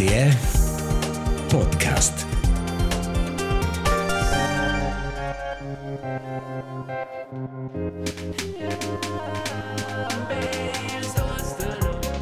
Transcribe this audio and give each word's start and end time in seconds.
RTR 0.00 0.32
Podcast. 1.52 2.24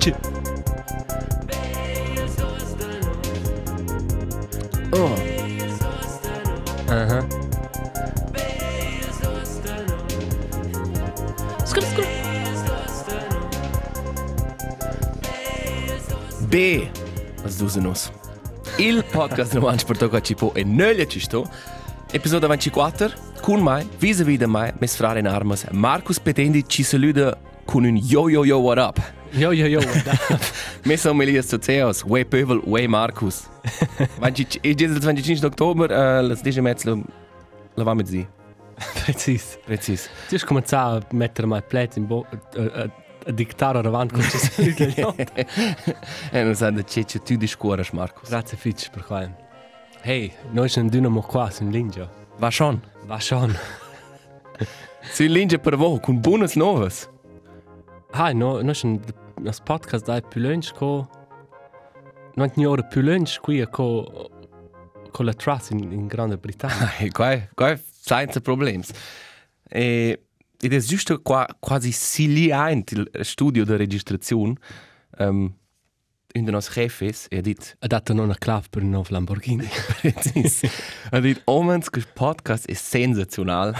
Ch- 0.01 0.15
Oh. 4.93 5.15
Aha. 6.91 7.21
Skr, 11.65 11.83
skr. 11.83 12.07
B, 16.51 16.89
2019. 17.59 18.13
Il 18.79 19.05
podcast 19.11 19.55
non 19.55 19.65
mangi 19.65 19.85
per 19.85 19.97
toccare 19.97 20.23
ci 20.23 20.35
può 20.35 20.53
e 20.55 20.63
non 20.65 20.93
gli 20.93 21.05
ci 21.07 21.21
sto. 21.21 21.49
Episodio 22.11 22.49
24, 22.49 23.13
con 23.41 23.61
me, 23.61 23.87
vis-à-vis 23.99 24.39
di 24.39 24.47
me, 24.47 24.73
mes 24.79 24.97
frare 24.97 25.19
in 25.19 25.27
armas, 25.27 25.67
Marcus 25.73 26.19
Petendi 26.21 26.65
ci 26.67 26.83
saluta 26.83 27.37
con 27.65 27.85
un 27.85 27.97
yo 27.97 28.29
yo 28.29 28.45
yo 28.45 28.59
what 28.59 28.79
up. 28.79 29.01
Jo, 29.33 29.53
jo, 29.53 29.67
jo, 29.67 29.81
da. 30.05 30.39
Mi 30.85 30.97
smo 30.97 31.23
Elias 31.23 31.49
Soceos, 31.49 32.03
Way 32.05 32.25
Pöbel, 32.25 32.63
Way 32.65 32.87
Markus. 32.87 33.43
Je 34.63 34.89
25. 34.89 35.45
oktober, 35.45 35.91
uh, 35.91 36.33
zdaj 36.35 36.53
že 36.53 36.63
med 36.63 36.83
lavami 37.77 38.03
dzi. 38.03 38.27
Precis. 39.05 39.59
Precis. 39.67 40.09
Ti 40.31 40.39
si 40.39 40.47
komencal 40.47 41.03
meter 41.13 41.47
maj 41.47 41.63
plet 41.69 41.97
in 41.97 42.07
bo... 42.07 42.25
Uh, 42.57 42.65
uh, 42.65 43.08
diktaro 43.29 43.83
ravno, 43.83 44.09
kot 44.15 44.31
če 44.33 44.41
se 44.43 44.71
gledal. 44.79 45.13
No. 45.19 45.45
Eno 46.41 46.55
zadnje, 46.55 46.85
če 46.89 47.05
če 47.13 47.21
ti 47.25 47.37
diškoraš, 47.41 47.93
Marko. 47.97 48.27
Grazie 48.29 48.59
fič, 48.61 48.89
prehvalim. 48.95 49.35
Hej, 50.05 50.31
nočem 50.55 50.89
dinamo 50.93 51.23
kva, 51.27 51.49
sem 51.53 51.71
linđo. 51.75 52.09
Vaš 52.41 52.61
on. 52.61 52.81
Vaš 53.11 53.33
on. 53.37 53.55
si 55.15 55.29
linđe 55.29 55.59
prvo, 55.59 55.97
kun 56.05 56.23
bonus 56.23 56.57
novas. 56.57 57.07
Haj, 58.15 58.35
no, 58.35 58.59
nočem, 58.63 58.99
nas 59.45 59.61
podcast 59.61 60.07
daj 60.07 60.25
pilenčko, 60.33 61.07
non 62.39 62.51
ti 62.55 62.67
ora 62.67 62.87
pilenčko 62.93 63.53
je 63.53 63.67
ko... 63.67 63.89
con 65.13 65.27
la 65.27 65.33
trust 65.33 65.71
in, 65.71 65.93
in 65.93 66.09
Grande 66.09 66.37
Britannia. 66.37 66.91
Qua, 67.17 67.49
qua 67.57 67.77
senza 68.03 68.41
problemi. 68.41 68.85
E 69.71 70.17
ed 70.61 70.73
è 70.73 70.79
giusto 70.81 71.21
qua, 71.23 71.47
quasi 71.59 71.93
siliente 71.93 72.95
il 72.95 73.25
studio 73.25 73.65
di 73.65 73.77
registrazione. 73.77 74.55
Um, 75.19 75.55
un 76.35 76.45
dei 76.45 76.53
nostri 76.53 76.83
jefes 76.83 77.27
ha 77.31 77.41
detto, 77.41 77.65
Ha 77.79 77.87
dato 77.87 78.13
non 78.13 78.25
una 78.25 78.37
clave 78.37 78.67
per 78.69 78.83
un 78.83 78.91
nuovo 78.91 79.09
Lamborghini. 79.11 79.67
precis, 80.03 80.63
ha 81.11 81.21
detto, 81.21 81.41
omens, 81.45 81.89
questo 81.89 82.11
podcast 82.13 82.67
è 82.67 82.75
sensazionale. 82.75 83.75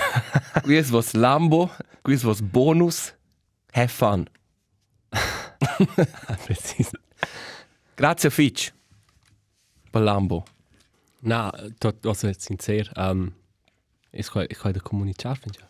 Questo 0.63 0.95
was 0.95 1.13
Lambo, 1.13 1.71
questo 2.03 2.29
was 2.29 2.41
Bonus. 2.41 3.15
Have 3.73 3.89
fun. 3.89 4.27
Precis. 6.45 6.91
Grazie 7.95 8.31
Fitch. 8.31 8.73
Per 9.91 10.03
Lambo. 10.03 10.45
Na, 11.21 11.53
tot, 11.79 12.07
also 12.07 12.29
jetzt 12.29 12.47
sincer, 12.47 12.91
um, 12.97 13.33
ich 14.13 14.31
kann, 14.31 14.47
ich 14.49 14.59
kann 14.59 14.73
da 14.73 14.81
kommunizieren, 14.81 15.37
finde 15.37 15.59
ich. 15.61 15.68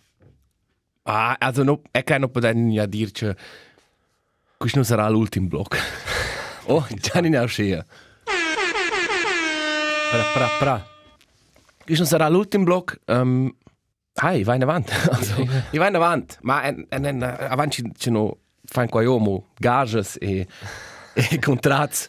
Ah, 1.10 1.36
also 1.38 1.62
no, 1.62 1.80
e 1.90 2.04
che 2.04 2.18
non 2.18 2.30
potete 2.30 2.58
ja 2.58 2.84
dirci 2.84 3.34
questo 4.58 4.78
non 4.78 4.84
sarà 4.84 5.08
l'ultimo 5.08 5.46
blocco. 5.46 5.76
oh, 6.66 6.86
già 6.96 7.20
ne 7.20 7.38
ho 7.38 7.46
scelto. 7.46 7.86
Pra, 10.10 10.22
pra, 10.34 10.48
pra. 10.58 10.86
Questo 11.84 12.02
non 12.02 12.06
sarà 12.06 12.28
l'ultimo 12.28 12.64
blocco. 12.64 12.94
Um, 13.06 13.54
Hai, 14.20 14.42
vai 14.42 14.56
in 14.56 14.62
avanti. 14.62 14.92
Also, 15.10 15.40
io 15.70 15.78
vai 15.78 15.88
in 15.88 15.94
avanti. 15.94 16.36
Ma 16.42 16.64
en, 16.64 16.84
en, 16.90 17.04
en, 17.04 17.22
avanti 17.22 17.88
ci 17.96 18.10
no 18.10 18.38
fan 18.64 18.88
qua 18.88 19.00
io 19.00 19.44
gages 19.58 20.16
e, 20.20 20.46
e 21.14 21.38
contratti. 21.38 22.08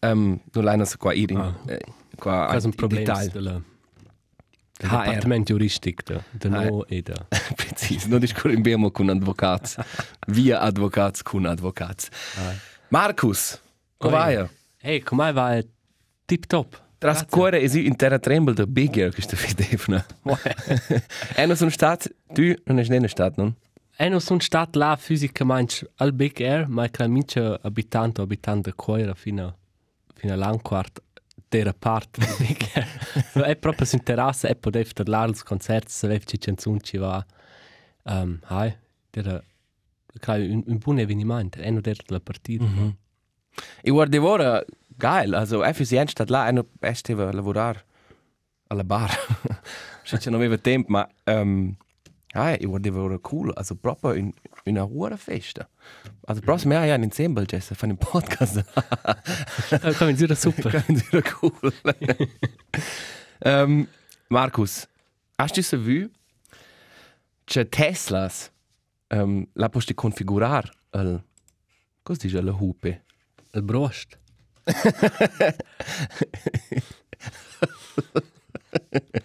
Um, 0.00 0.40
non 0.52 0.64
l'hanno 0.64 0.86
qua 0.96 1.12
ieri. 1.12 1.34
Ah. 1.34 1.52
Eh, 1.66 1.80
qua 2.16 2.46
Das 2.52 2.64
ist 2.64 3.73
Departament 4.88 5.48
Juristik, 5.48 6.02
e, 6.10 6.20
da 6.38 6.48
ne 6.48 6.84
eda. 6.88 7.26
Precis, 7.54 8.04
no 8.06 8.18
discorrembiamo 8.18 8.90
con 8.90 9.08
advocats, 9.08 9.76
via 10.28 10.60
advocats 10.60 11.22
con 11.22 11.46
advocats. 11.46 12.08
Markus, 12.88 13.60
come 13.96 14.12
va? 14.12 14.48
Hey, 14.80 15.00
come 15.00 15.32
va? 15.32 15.62
Tip 16.24 16.46
top. 16.46 16.82
Tras 16.98 17.26
cuore 17.28 17.60
è 17.60 17.76
in 17.76 17.96
terra 17.96 18.18
tremble 18.18 18.54
da 18.54 18.66
bigger 18.66 19.12
che 19.12 19.20
sta 19.20 19.36
vedevna. 19.36 20.04
E 21.34 21.44
non 21.44 21.56
sono 21.56 21.68
stat, 21.70 22.08
tu 22.32 22.54
non 22.64 22.78
è 22.78 22.86
nella 22.88 23.08
stat, 23.08 23.36
non? 23.36 23.54
E 23.96 24.08
non 24.08 24.20
sono 24.20 24.40
stat 24.40 24.74
la 24.76 24.96
fisica 24.96 25.44
manch 25.44 25.84
al 25.96 26.12
big 26.12 26.40
air, 26.40 26.66
ma 26.66 26.88
che 26.88 27.02
la 27.02 27.08
mince 27.08 27.58
abitante 27.62 28.22
abitante 28.22 28.72
cuore 28.74 29.12
fino 29.14 29.56
fino 30.14 30.32
all'anquart 30.32 31.02
della 31.58 31.74
parte 31.74 32.22
so, 33.32 33.42
è 33.42 33.56
proprio 33.56 33.86
su 33.86 33.98
terrazza 33.98 34.48
e 34.48 34.56
potevo 34.56 34.88
parlare 34.94 35.30
al 35.30 35.42
concerto, 35.42 35.88
se 35.90 36.06
avevi 36.06 36.38
canzoni 36.38 36.80
ci 36.82 36.96
va. 36.96 37.24
Um, 38.04 38.38
hai, 38.44 38.76
era 39.10 39.42
un, 40.26 40.62
un 40.66 40.78
buon 40.78 40.98
avvenimento, 40.98 41.58
e 41.58 41.70
non 41.70 41.80
era 41.84 42.02
la 42.06 42.20
partita. 42.20 42.64
Mm 42.64 42.78
-hmm. 42.78 42.92
E 43.82 43.90
guarda 43.90 44.20
ora, 44.20 44.64
geil, 44.96 45.34
also 45.34 45.62
effizient 45.64 46.10
stato 46.10 46.32
là 46.32 46.48
e 46.48 46.64
esteva 46.80 47.28
a 47.28 47.32
lavorare 47.32 47.84
alla 48.68 48.84
bar. 48.84 49.10
Se 50.02 50.18
non 50.30 50.40
aveva 50.40 50.58
tempo, 50.58 50.90
ma 50.90 51.08
um, 51.26 51.76
Nein, 52.34 52.58
ich 52.60 52.68
wurde, 52.68 52.92
wurde 52.92 53.20
cool. 53.30 53.54
Also, 53.54 53.76
proper 53.76 54.14
in, 54.14 54.34
in 54.64 54.76
einer 54.76 54.86
Ruhe 54.86 55.16
festen. 55.16 55.64
Also, 56.26 56.42
brauchst 56.44 56.64
du 56.64 56.68
mehr 56.68 56.80
ein 56.80 57.04
Exempel, 57.04 57.46
Jesse, 57.48 57.76
von 57.76 57.90
dem 57.90 57.98
Podcast. 57.98 58.64
Kommen 59.98 60.16
Sie 60.16 60.24
wieder 60.24 60.34
super. 60.34 60.70
Kommen 60.70 60.98
Sie 60.98 61.12
wieder 61.12 61.22
cool. 61.40 61.72
ähm, 63.42 63.86
Markus, 64.28 64.88
hast 65.38 65.56
du 65.56 65.62
so 65.62 65.86
vu, 65.86 66.08
dass 67.46 67.66
Teslas 67.70 68.50
ähm, 69.10 69.46
la 69.54 69.68
posti 69.68 69.94
configurar 69.94 70.68
el, 70.92 71.22
cos 72.02 72.18
dice 72.18 72.40
la 72.40 72.58
hupe? 72.58 73.02
El 73.52 73.62
brost. 73.62 74.18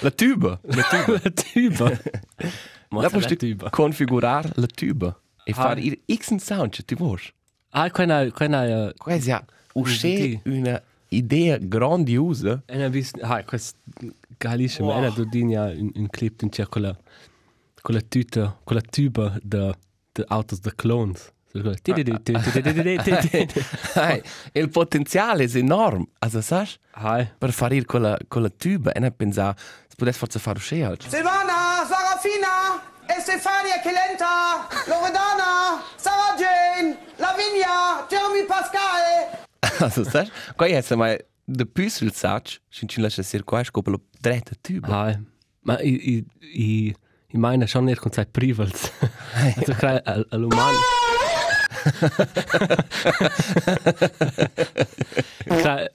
La 0.00 0.10
tuba. 0.10 0.60
La 0.62 0.82
tuba. 0.82 1.20
la 1.22 1.30
tuba. 1.30 2.00
la 2.90 3.36
tuba. 3.36 3.70
Configurar 3.70 4.52
la 4.56 4.66
tuba. 4.66 5.20
E 5.44 5.52
ah. 5.52 5.54
fare 5.54 5.80
il 5.80 6.00
X 6.12 6.34
sound 6.36 6.70
che 6.70 6.82
ti 6.84 6.94
vuoi. 6.94 7.20
Ah, 7.70 7.90
quella 7.90 8.30
quella 8.30 8.92
quasi 8.96 9.30
a 9.30 9.44
usce 9.74 10.40
una 10.44 10.82
idea 11.08 11.58
grandiosa. 11.58 12.62
E 12.66 12.76
ne 12.76 12.90
vis 12.90 13.12
ha 13.20 13.42
quest 13.44 13.76
galische 14.38 14.82
wow. 14.82 14.94
mena 14.94 15.10
dodinia 15.10 15.64
un, 15.64 15.90
un 15.94 16.08
clip 16.08 16.42
in 16.42 16.50
circola 16.50 16.96
con 17.80 17.94
la 17.94 18.00
tuta, 18.00 18.58
con 18.64 18.76
la 18.76 18.82
tuba 18.82 19.38
de 19.42 19.74
de 20.16 20.24
autos 20.28 20.60
de 20.60 20.70
clones. 20.70 21.32
Il 24.52 24.68
potenziale 24.68 25.44
è 25.44 25.56
enorme, 25.56 26.06
sai? 26.40 26.68
Per 27.38 27.52
fare 27.52 27.82
quella, 27.86 28.18
quella 28.28 28.50
tuba 28.50 28.92
e 28.92 29.10
pensare 29.10 29.56
podestwa 29.98 30.28
faru 30.40 30.60
halt. 30.60 31.02
Silvana, 31.02 31.86
Sarafina, 31.88 32.82
Estefania 33.08 33.78
Kelenta, 33.82 34.68
Loredana, 34.86 35.80
Sarah 35.96 36.36
Jane, 36.38 36.96
Lavinia, 37.18 38.06
Jeremy 38.10 38.46
Pascal. 38.46 39.04
Also, 39.80 40.04
sag, 40.04 40.26
kaj 40.56 40.70
je 40.72 40.82
se 40.82 40.96
maj, 40.96 41.16
da 41.46 41.64
püsel 41.68 42.08
sač, 42.14 42.58
šinčin 42.72 43.04
laše 43.04 43.22
sirkoaj, 43.26 43.68
škopalo 43.68 43.98
dreta 44.24 44.56
tübe. 44.64 44.88
Hai, 44.88 45.18
ma 45.68 45.76
i, 45.84 45.92
i, 45.92 46.14
i, 46.42 46.94
ich 47.28 47.38
meine 47.38 47.68
schon 47.68 47.88
ihr 47.88 48.00
konzert 48.00 48.32
privels. 48.32 48.90
also, 49.56 49.74
kaj, 49.76 50.00
al, 50.06 50.24
aluman. 50.30 50.74
Kaj, 55.46 55.86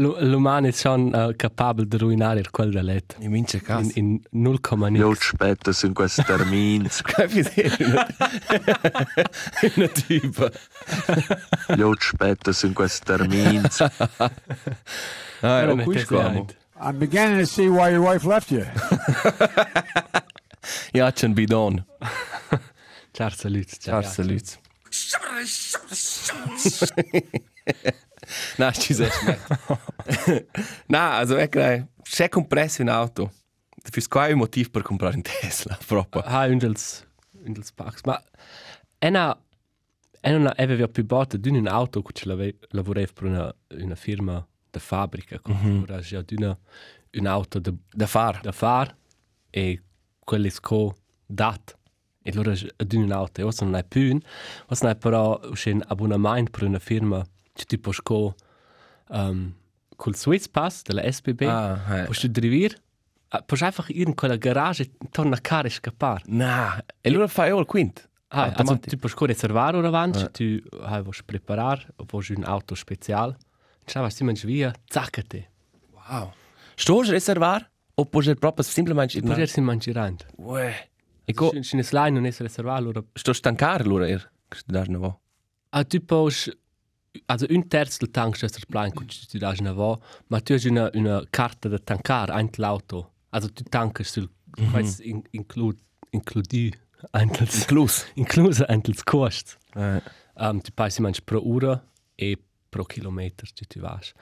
l'umano 0.00 0.66
è 0.66 0.72
schon 0.72 1.12
uh, 1.12 1.34
capabile 1.36 1.86
di 1.86 1.98
ruinare 1.98 2.42
quel 2.50 2.70
da 2.70 2.82
letto. 2.82 3.16
In 3.18 3.30
mince 3.30 3.58
In, 3.58 3.62
caso. 3.62 3.90
in 3.94 4.20
0,9. 4.32 4.96
Io 4.96 5.10
aspetto 5.10 5.72
su 5.72 5.92
questi 5.92 6.22
termini. 6.24 6.88
Qua 7.02 7.24
è 7.24 7.30
una, 9.74 9.88
tuba. 9.88 10.50
Io 11.76 11.90
aspetto 11.90 12.52
su 12.52 12.72
questi 12.72 13.04
termini. 13.04 13.60
Ah, 15.42 15.66
oh, 15.70 15.76
qui 15.84 15.98
scomo. 16.00 16.46
I'm 16.78 16.98
beginning 16.98 17.38
to 17.38 17.46
see 17.46 17.66
why 17.66 17.88
your 17.88 18.02
wife 18.02 18.26
left 18.26 18.50
you. 18.50 18.62
Ja, 20.92 21.10
c'è 21.12 21.26
un 21.26 21.32
bidon. 21.32 21.82
Ciao, 23.12 23.30
salut. 23.30 23.78
Ciao, 23.78 24.02
salut. 24.02 24.58
Na, 28.56 28.70
ci 28.72 28.94
sei 28.94 29.08
Na, 30.86 31.16
also 31.16 31.36
ecco, 31.36 31.88
c'è 32.02 32.28
compresso 32.28 32.82
in 32.82 32.88
auto. 32.88 33.32
Fis 33.82 34.06
quai 34.06 34.32
un 34.32 34.38
motivo 34.38 34.70
per 34.70 34.82
comprare 34.82 35.16
un 35.16 35.22
Tesla, 35.22 35.78
proprio. 35.86 36.22
Ha 36.22 36.46
un 36.46 36.58
dels 36.58 37.06
un 37.44 37.52
dels 37.52 37.72
Parks, 37.72 38.02
ma 38.04 38.22
ena 38.98 39.36
ena 40.22 40.54
aveva 40.56 40.86
più 40.88 41.04
botta 41.04 41.36
di 41.38 41.48
un 41.48 41.66
auto 41.66 42.02
che 42.02 42.54
lavorava 42.70 43.06
per 43.14 43.24
una 43.24 43.54
una 43.70 43.94
firma 43.94 44.46
de 44.70 44.78
fabbrica, 44.78 45.40
mm 45.48 45.54
-hmm. 45.54 45.82
ora 45.82 46.00
già 46.00 46.20
di 46.22 46.34
una 46.36 46.56
un 47.12 47.26
auto 47.26 47.58
de 47.58 47.74
Da 47.94 48.06
far. 48.06 48.40
da 48.40 48.52
far 48.52 48.94
e 49.50 49.82
quelle 50.24 50.50
sco 50.50 50.96
dat 51.26 51.76
e 52.22 52.30
allora 52.30 52.52
ad 52.76 52.92
un 52.92 53.10
auto 53.12 53.42
o 53.46 53.52
non 53.60 53.74
è 53.74 53.84
più 53.84 54.16
o 54.66 54.76
non 54.80 54.90
è 54.90 54.96
però 54.96 55.40
un 55.42 55.82
abbonamento 55.86 56.50
per 56.50 56.68
una 56.68 56.78
firma 56.78 57.24
tu 57.64 57.78
puoi 57.80 57.94
sco 57.94 58.34
um, 59.08 59.52
col 59.96 60.14
Swiss 60.16 60.48
Pass 60.48 60.82
della 60.82 61.10
SBB 61.10 61.42
Ah, 61.42 62.06
tu 62.06 62.28
drivir 62.28 62.74
puoi 63.46 63.60
einfach 63.62 63.88
in 63.90 64.14
quella 64.14 64.36
garage 64.36 64.90
torna 65.10 65.36
a 65.36 65.40
cara 65.40 65.68
e 65.68 65.70
scappare 65.70 66.22
Na, 66.26 66.82
e 67.00 67.08
allora 67.08 67.26
fai 67.28 67.56
il 67.56 67.64
quint. 67.66 68.08
Ah, 68.28 68.42
also 68.44 68.58
Automatisch. 68.58 68.90
tu 68.92 68.96
puoi 68.98 69.10
sco 69.10 69.24
reservare 69.26 69.76
ora 69.76 69.88
avanti 69.88 70.18
Ja. 70.18 70.28
tu 70.28 70.42
hai 70.82 71.02
vuoi 71.02 71.14
preparare 71.24 71.88
o 71.96 72.04
vuoi 72.06 72.24
un 72.36 72.44
auto 72.44 72.74
speciale 72.74 73.36
ciao 73.84 74.02
vai 74.02 74.10
si 74.10 74.46
via 74.46 74.72
zaccate 74.86 75.48
Wow. 76.10 76.32
Sto 76.74 77.00
a 77.00 77.04
reservar 77.10 77.70
o 77.94 78.04
puoi 78.06 78.34
proprio 78.36 78.64
semplicemente 78.64 79.20
puoi 79.20 79.46
si 79.46 79.60
mangiare 79.60 80.16
Uè. 80.36 80.88
E 81.24 81.32
co, 81.34 81.52
se 81.60 81.76
ne 81.76 81.82
slide 81.82 82.10
non 82.10 82.24
è 82.24 82.32
reservare 82.38 82.78
allora 82.78 83.02
sto 83.12 83.32
stancare 83.32 83.84
allora 83.84 84.08
er. 84.08 84.28
Che 84.48 84.58
da 84.66 84.82
ne 84.84 84.96
va. 84.98 85.16
Ah, 85.70 85.84
tu 85.84 86.04
puoi... 86.04 86.32
Also 87.26 87.46
un 87.50 87.68
terzo 87.68 87.98
del 87.98 88.12
tank 88.12 88.36
steht 88.36 88.54
der 88.54 88.66
Plan, 88.68 88.92
kun 88.92 89.06
du 89.06 89.38
da 89.38 89.52
na 89.60 89.72
va, 89.76 89.98
ma 90.28 90.40
tu 90.40 90.54
hast 90.54 90.66
una 90.66 90.90
una 90.94 91.22
carta 91.32 91.68
da 91.68 91.78
tankar 91.78 92.30
ein 92.30 92.50
l'auto. 92.56 93.10
Also 93.30 93.48
tu 93.48 93.64
tankast 93.64 94.14
sul 94.14 94.28
mm 94.58 94.66
-hmm. 94.66 95.00
in, 95.02 95.22
include 95.32 95.78
includi 96.10 96.72
eintels 97.12 97.60
Inclus. 97.62 98.06
inclusa 98.14 98.64
eintels 98.68 99.02
cost. 99.02 99.58
Eh. 99.74 100.00
Um, 100.36 100.60
tu 100.60 100.70
paghi 100.72 101.02
manch 101.02 101.20
pro 101.24 101.40
ora 101.44 101.82
e 102.16 102.36
pro 102.68 102.84
chilometer 102.84 103.52
tu 103.52 103.64
tu 103.66 103.80
vas. 103.80 104.12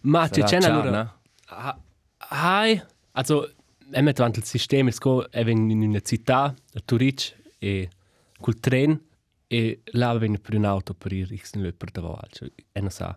Ma 0.00 0.28
tu 0.28 0.40
Sarà 0.40 0.60
c'è 0.60 0.68
allora? 0.68 1.20
Ha- 1.46 1.80
Hai, 2.18 2.82
also 3.12 3.52
emet 3.92 4.18
vant 4.18 4.36
il 4.36 4.44
sistema 4.44 4.90
sco 4.90 5.30
even 5.32 5.70
in 5.70 5.82
una 5.82 6.00
città, 6.00 6.54
a 6.74 6.80
Turic 6.84 7.34
e 7.58 7.88
col 8.40 8.58
tren 8.58 9.00
e 9.48 9.80
là 9.92 10.12
venne 10.18 10.38
per 10.38 10.54
un'auto 10.54 10.94
per 10.94 11.12
ir 11.12 11.28
x 11.36 11.54
nel 11.54 11.74
per 11.74 11.90
davant, 11.90 12.28
cioè 12.34 12.50
e 12.72 12.80
non 12.80 12.90
sa. 12.90 13.16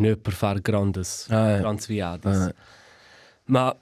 Ne 0.00 0.16
per 0.16 0.32
far 0.32 0.60
grandes 0.60 1.26
Ah, 1.30 1.48
ja. 1.50 1.58
grandes 1.58 1.86
viadas. 1.86 2.36
Ah. 2.48 2.54
Ma 3.46 3.76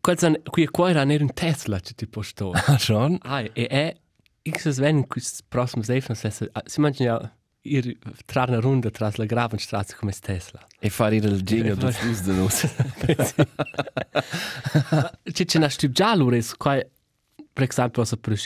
quel 0.00 0.18
san 0.18 0.36
qui 0.50 0.66
qua 0.66 0.90
era 0.90 1.04
ner 1.04 1.22
un 1.22 1.32
Tesla, 1.32 1.80
che 1.80 1.94
ti 1.94 2.06
posto. 2.06 2.50
Ah, 2.52 2.76
schon? 2.84 3.18
Ai, 3.22 3.50
e 3.54 3.66
è 3.66 3.96
x 4.42 4.66
es 4.66 4.78
wenn 4.78 5.06
quis 5.06 5.42
prossimo 5.48 5.82
Stefano 5.82 6.14
se 6.14 6.30
si 6.30 6.80
mangia 6.80 7.04
ja 7.04 7.32
ir 7.66 7.96
tra 8.26 8.44
una 8.46 8.60
runda 8.60 8.90
tra 8.90 9.10
la 9.16 9.24
Gravenstraße 9.24 9.96
come 9.96 10.12
Tesla. 10.12 10.60
E 10.78 10.90
fare 10.90 11.16
il 11.16 11.42
jingle 11.42 11.74
fare- 11.76 11.86
dos 11.86 11.98
dus 12.02 12.20
de 12.20 12.32
nus. 12.32 12.66
Če 15.34 15.44
če 15.48 15.60
naš 15.62 15.78
tip 15.80 15.94
giallo 15.96 16.28
res, 16.32 16.52
qua, 16.60 16.76
per 17.54 17.64
esempio, 17.66 18.04
se 18.04 18.16
per 18.20 18.36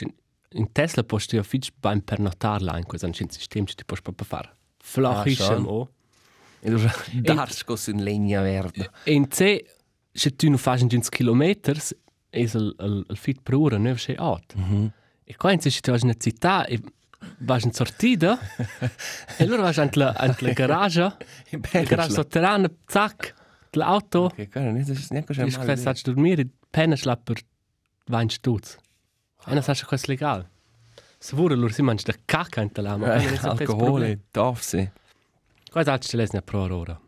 in, 0.51 0.71
Tesla 0.71 1.03
posti 1.03 1.37
a 1.37 1.43
fitch 1.43 1.71
beim 1.79 2.01
pernotar 2.01 2.61
line, 2.61 2.85
cosa 2.85 3.07
un 3.07 3.13
sistema 3.13 3.65
che 3.65 3.75
ti 3.75 3.85
puoi 3.85 3.99
proprio 4.01 4.25
fare. 4.25 4.55
Flachisem 4.77 5.45
schon. 5.45 5.65
o. 5.65 5.89
E 6.61 6.67
allora 6.69 6.93
dars 7.13 7.63
cos 7.63 7.87
in 7.87 8.03
legna 8.03 8.41
verde. 8.41 8.89
In 9.05 9.27
C, 9.27 9.63
se 10.11 10.35
tu 10.35 10.47
non 10.47 10.57
fai 10.57 10.81
in 10.81 10.87
20 10.87 11.09
km, 11.09 11.43
è 12.29 12.39
il, 12.39 12.75
il, 12.79 13.05
il 13.09 13.17
fit 13.17 13.39
per 13.41 13.55
ora, 13.55 13.77
non 13.77 13.87
è 13.87 14.15
out. 14.17 14.55
Mm 14.57 14.63
-hmm. 14.63 14.89
E 15.23 15.35
qua 15.35 15.51
in 15.53 15.61
se 15.61 15.79
tu 15.79 15.93
in 15.93 16.15
città 16.17 16.65
e 16.65 16.81
vai 17.39 17.61
in 17.63 17.71
sortita, 17.71 18.39
e 19.37 19.43
allora 19.43 19.71
vai 19.71 19.73
in 19.77 19.89
la, 19.93 20.15
in 20.21 20.35
la 20.39 20.53
garage, 20.53 21.15
In 21.51 21.61
garage 21.61 22.11
sotterranea, 22.11 22.71
zac, 22.87 23.33
l'auto, 23.71 24.31
Che 24.35 24.47
cara, 24.47 24.71
non 24.71 24.77
è 24.77 24.83
neanche 25.09 25.33
Ti 25.33 25.39
schon 25.39 25.51
fai 25.51 25.65
mal. 25.65 25.77
sač 25.77 26.01
dormire, 26.03 26.47
peneš 26.71 27.03
la 27.03 27.15
per 27.15 27.41
20 28.05 28.33
stutz. 28.33 28.77
E 29.45 29.53
non 29.53 29.61
sai 29.63 29.75
cosa 29.85 30.05
è 30.05 30.07
legale. 30.09 30.49
Se 31.17 31.35
vuole 31.35 31.55
loro 31.55 31.73
si 31.73 31.81
mangia 31.81 32.11
da 32.11 32.17
cacca 32.25 32.61
in 32.61 32.71
talama. 32.71 33.13
Alkohol, 33.41 34.19
darf 34.31 34.61
sie. 34.61 34.91
Qua 35.69 35.81
è 35.81 35.89
altro 35.89 36.17
lesne 36.17 36.41
pro 36.41 36.73
ora. 36.75 36.99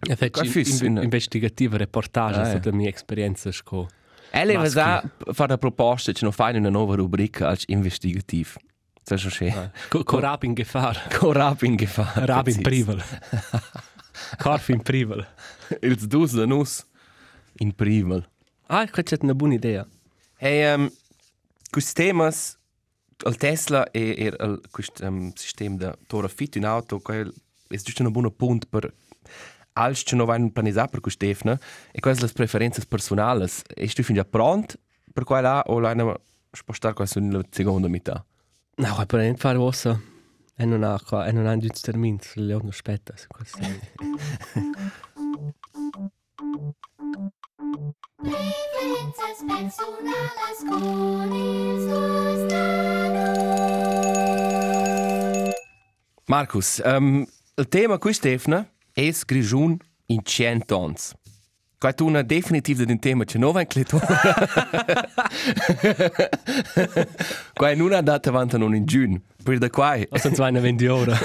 E 0.00 0.16
Qua 0.16 0.16
faccio 0.16 0.50
fis 0.50 0.80
in, 0.80 0.96
in- 0.96 1.02
investigativa 1.02 1.76
reportage 1.76 2.44
su 2.44 2.50
ja. 2.52 2.58
della 2.58 2.76
mia 2.76 2.90
esperienza 2.90 3.50
sco. 3.52 3.88
Ella 4.30 4.58
Maschi. 4.58 4.74
va 4.74 4.96
a 4.96 5.32
fare 5.32 5.50
la 5.50 5.58
proposta 5.58 6.12
che 6.12 6.20
non 6.22 6.32
fai 6.32 6.56
una 6.56 6.68
nuova 6.68 6.94
rubrica 6.94 7.48
als 7.48 7.64
investigativ. 7.66 8.56
Das 9.04 9.22
ist 9.24 9.32
schon 9.34 9.50
schön. 9.50 9.70
Co, 9.88 10.02
co 10.02 10.18
rap 10.18 10.42
in 10.44 10.54
Gefahr. 10.54 11.00
Con 11.16 11.32
rap 11.32 11.62
in 11.62 11.76
Gefahr. 11.76 12.26
Rap 12.26 12.48
in 12.48 12.60
Privel. 12.62 13.02
Korf 14.38 14.68
in 14.68 14.82
Privel. 14.82 15.26
Ils 15.80 16.06
dus 16.08 16.32
de 16.32 16.46
nus 16.46 16.84
in 17.60 17.72
privel. 17.72 18.24
Ah, 18.68 18.88
questa 18.88 19.14
è 19.16 19.18
una 19.22 19.34
buona 19.34 19.54
idea. 19.54 19.86
Hey, 20.38 20.74
um, 20.74 20.90
questi 21.76 21.92
temas, 21.92 22.58
il 23.26 23.36
Tesla 23.36 23.90
e 23.90 24.14
e 24.16 24.24
il 24.28 24.60
questo 24.70 25.04
um, 25.04 25.30
sistema 25.34 25.76
da 25.76 25.98
tora 26.06 26.26
fit 26.26 26.56
in 26.56 26.64
auto, 26.64 27.00
quel 27.00 27.30
è 27.68 27.76
giusto 27.76 28.02
un 28.02 28.12
buon 28.12 28.34
punto 28.34 28.66
per 28.70 28.94
als 29.74 30.02
che 30.02 30.16
non 30.16 30.24
vanno 30.24 30.50
planizzare 30.50 30.88
per 30.88 31.00
questo 31.00 31.26
Stefano 31.26 31.58
e 31.92 32.00
quelle 32.00 32.18
le 32.18 32.28
preferenze 32.28 32.82
personali. 32.86 33.44
E 33.74 33.88
tu 33.88 34.02
fin 34.02 34.14
già 34.14 34.24
pronto 34.24 34.76
per 35.12 35.24
quella 35.24 35.64
o 35.66 35.78
la 35.78 35.92
ne 35.92 36.18
spostare 36.50 36.94
questa 36.94 37.18
in 37.18 37.30
la 37.30 37.44
seconda 37.50 37.88
metà? 37.88 38.24
No, 38.76 38.94
qua 38.94 39.04
per 39.04 39.20
niente 39.20 39.40
fare 39.40 39.58
ossa. 39.58 40.00
E 40.56 40.64
non 40.64 40.82
ha 40.82 40.98
qua, 40.98 41.26
e 41.26 41.32
non 41.32 41.46
ha 41.46 41.52
un 41.52 41.68
termine, 41.82 42.16
se 42.22 42.40
le 42.40 42.54
non 42.54 42.68
aspetta. 42.68 43.14
se 43.14 43.26
questo 43.26 43.58
Preferences 48.18 49.44
personales 49.46 50.64
con 50.66 51.32
estos 51.32 52.52
Markus, 56.26 56.80
um, 56.84 57.26
il 57.56 57.68
tema 57.68 57.98
qui 57.98 58.14
Stefano 58.14 58.70
è 58.94 59.12
grigiun 59.26 59.76
in 60.06 60.22
100 60.24 60.82
anni. 60.82 60.96
Qua 61.78 61.92
tu 61.92 62.06
una 62.06 62.22
definitiva 62.22 62.84
di 62.84 62.92
un 62.92 62.98
tema 62.98 63.24
che 63.24 63.36
non 63.36 63.52
va 63.52 63.60
in 63.60 63.66
clito. 63.66 64.00
Qua 67.52 67.74
non 67.74 67.92
ha 67.92 68.00
dato 68.00 68.30
avanti 68.30 68.56
non 68.56 68.74
in 68.74 68.86
giugno. 68.86 69.20
Per 69.42 69.58
da 69.58 69.68
qua, 69.68 69.98
O 70.08 70.16
sono 70.16 70.58
20 70.58 70.86
ore. 70.86 71.18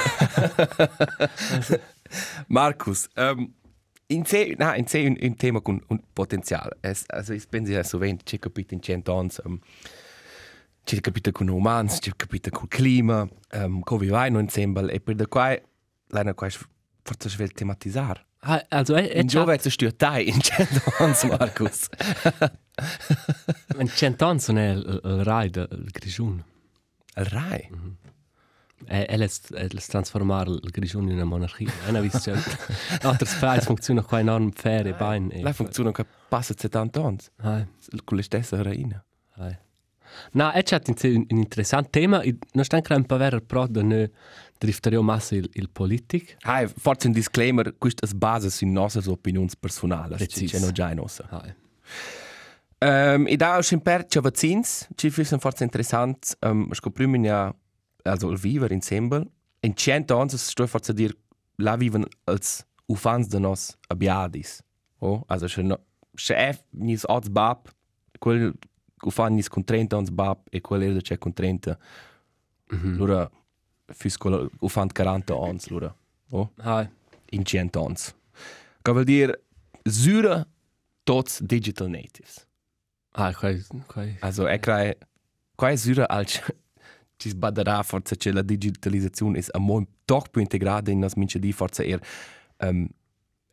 Markus, 2.47 3.07
um, 3.15 3.49
in 4.11 4.25
sé, 4.25 4.55
na, 4.57 4.75
in 4.75 4.87
sé 4.87 5.05
un, 5.07 5.17
un 5.19 5.35
tema 5.35 5.61
con 5.61 5.81
un 5.87 5.99
potenziale. 6.13 6.77
Es, 6.81 7.05
also, 7.09 7.33
ich 7.33 7.47
penso 7.49 7.71
ja 7.71 7.83
so 7.83 7.97
wenig, 7.97 8.23
c'è 8.23 8.39
capito 8.39 8.73
in 8.73 8.81
100 8.81 9.17
anni, 9.17 9.29
um, 9.45 9.59
c'è 10.83 10.99
capito 10.99 11.31
con 11.31 11.47
umans, 11.47 11.99
c'è 11.99 12.11
capito 12.15 12.49
con 12.49 12.67
clima, 12.67 13.27
um, 13.53 13.81
come 13.81 14.07
vai 14.07 14.31
non 14.31 14.41
insieme, 14.41 14.91
e 14.91 14.99
per 14.99 15.15
da 15.15 15.27
qua, 15.27 15.57
l'hanno 16.07 16.33
qua 16.33 16.49
forse 16.49 17.29
svel 17.29 17.51
tematizzare. 17.51 18.25
Ah, 18.43 18.65
also, 18.69 18.95
è, 18.95 19.07
è 19.07 19.19
In 19.19 19.27
giove 19.27 19.55
è 19.55 19.69
stio 19.69 19.95
tai 19.95 20.27
in 20.27 20.39
100 20.39 20.93
anni, 20.97 21.37
Markus. 21.37 21.87
In 23.77 23.87
cento 23.87 24.25
anni 24.25 24.41
è 24.57 24.69
il, 24.71 25.01
il 25.03 25.23
Rai 25.23 25.49
del 25.49 25.87
Grigiun. 25.91 26.43
Il 27.15 27.25
Rai. 27.25 27.59
E, 27.59 27.67
e 27.69 28.20
les, 29.17 29.41
e 29.51 29.67
les 29.71 29.85
trasformare 29.87 30.49
il 30.49 30.69
Grigiun 30.71 31.07
in 31.07 31.15
una 31.15 31.23
monarchia. 31.25 31.71
E 31.87 31.91
non 31.91 32.01
visto, 32.01 32.31
altri 33.01 33.27
spazio 33.27 33.61
funziona 33.61 34.03
qua 34.03 34.19
enorm 34.19 34.51
ferie, 34.51 34.93
bein. 34.93 35.29
E, 35.31 35.41
La 35.41 35.53
funziona 35.53 35.91
che 35.91 36.05
passa 36.27 36.53
70 36.57 37.01
anni, 37.01 37.17
Ah, 37.37 37.65
con 38.03 38.17
le 38.17 38.23
stesse 38.23 38.61
reine. 38.61 39.03
ah. 39.35 39.57
No, 40.33 40.51
è 40.51 40.61
un, 41.13 41.25
un 41.29 41.37
interessante 41.37 41.89
tema. 41.89 42.21
Non 42.51 42.65
ancora 42.75 42.95
un 42.95 43.05
po' 43.05 43.15
vero 43.15 43.39
pro 43.39 43.65
da 43.67 43.81
noi 43.81 44.11
drifterio 44.57 45.01
massa 45.01 45.35
il, 45.35 45.49
il 45.53 45.69
politic. 45.69 46.35
Ah, 46.41 46.67
forse 46.67 47.07
un 47.07 47.13
disclaimer, 47.13 47.75
questo 47.77 48.05
è 48.05 48.09
base 48.13 48.49
sulle 48.49 48.71
nostre 48.71 49.09
opinioni 49.09 49.49
personali. 49.57 50.15
Precis. 50.15 50.51
C'è 50.51 50.59
non 50.59 50.71
già 50.73 50.89
in 50.89 50.97
nostra. 50.97 51.27
Ah, 51.29 51.55
Um, 52.83 53.27
e 53.27 53.35
da 53.35 53.59
in 53.69 53.81
per 53.81 54.07
c'è 54.07 54.21
vaccins, 54.21 54.87
ci 54.95 55.11
fissen 55.11 55.37
forse 55.37 55.63
interessant, 55.63 56.35
um, 56.39 56.67
scopriamo 56.73 57.15
ja, 57.17 57.55
also 58.03 58.29
il 58.31 58.37
viver 58.37 58.71
insieme, 58.71 59.25
in 59.61 59.75
100 59.75 60.17
anni 60.17 60.37
sto 60.37 60.67
forse 60.67 60.91
a 60.91 60.93
dir, 60.93 61.15
la 61.57 61.75
viven 61.75 62.05
als 62.25 62.65
ufans 62.87 63.27
de 63.27 63.39
nos 63.39 63.77
abiadis. 63.87 64.63
Oh, 64.99 65.23
also 65.27 65.47
c'è 65.47 65.61
no, 65.61 65.79
è 66.27 66.57
nis 66.71 67.03
oz 67.07 67.29
bab, 67.29 67.69
quel 68.19 68.53
ufan 69.03 69.33
nis 69.33 69.47
con 69.47 69.63
30 69.63 69.95
ans 69.95 70.09
bab 70.09 70.37
e 70.49 70.61
quel 70.61 70.83
era 70.83 70.99
c'è 71.01 71.17
con 71.17 71.33
30. 71.33 71.77
Mm 72.73 72.77
-hmm. 72.77 72.95
Allora, 72.95 73.29
fiscola 73.93 74.47
ufant 74.59 74.93
40 74.93 75.33
ans 75.33 75.67
lura. 75.69 75.95
Oh, 76.29 76.51
Hai. 76.57 76.87
in 77.31 77.43
100 77.43 77.75
ans. 77.77 78.15
Che 78.81 78.91
vuol 78.91 79.03
dire 79.03 79.43
zura 79.83 80.47
tots 81.03 81.41
digital 81.41 81.89
natives. 81.89 82.47
Hai, 83.13 83.33
quai, 83.33 83.63
quai. 83.87 84.17
Also 84.21 84.47
e 84.47 84.59
crai 84.59 84.95
quai 85.55 85.77
zura 85.77 86.07
als 86.07 86.41
ci 87.21 87.29
sbadarà 87.29 87.83
forza 87.83 88.15
che 88.15 88.31
la 88.31 88.41
digitalizzazione 88.41 89.39
è 89.39 89.57
mo 89.59 89.85
doch 90.05 90.29
più 90.31 90.41
integrata 90.41 90.89
in 90.89 90.99
nas 90.99 91.13
mince 91.13 91.37
di 91.37 91.51
forza 91.51 91.83
er 91.83 92.01
um, 92.57 92.87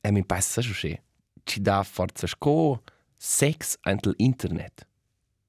e 0.01 0.11
mi 0.11 0.25
passa 0.25 0.63
so 0.63 0.73
che 0.73 1.03
ci 1.45 1.61
dà 1.61 1.83
forza 1.83 2.27
sco 2.27 2.83
sex 3.15 3.77
antel 3.83 4.15
internet. 4.17 4.87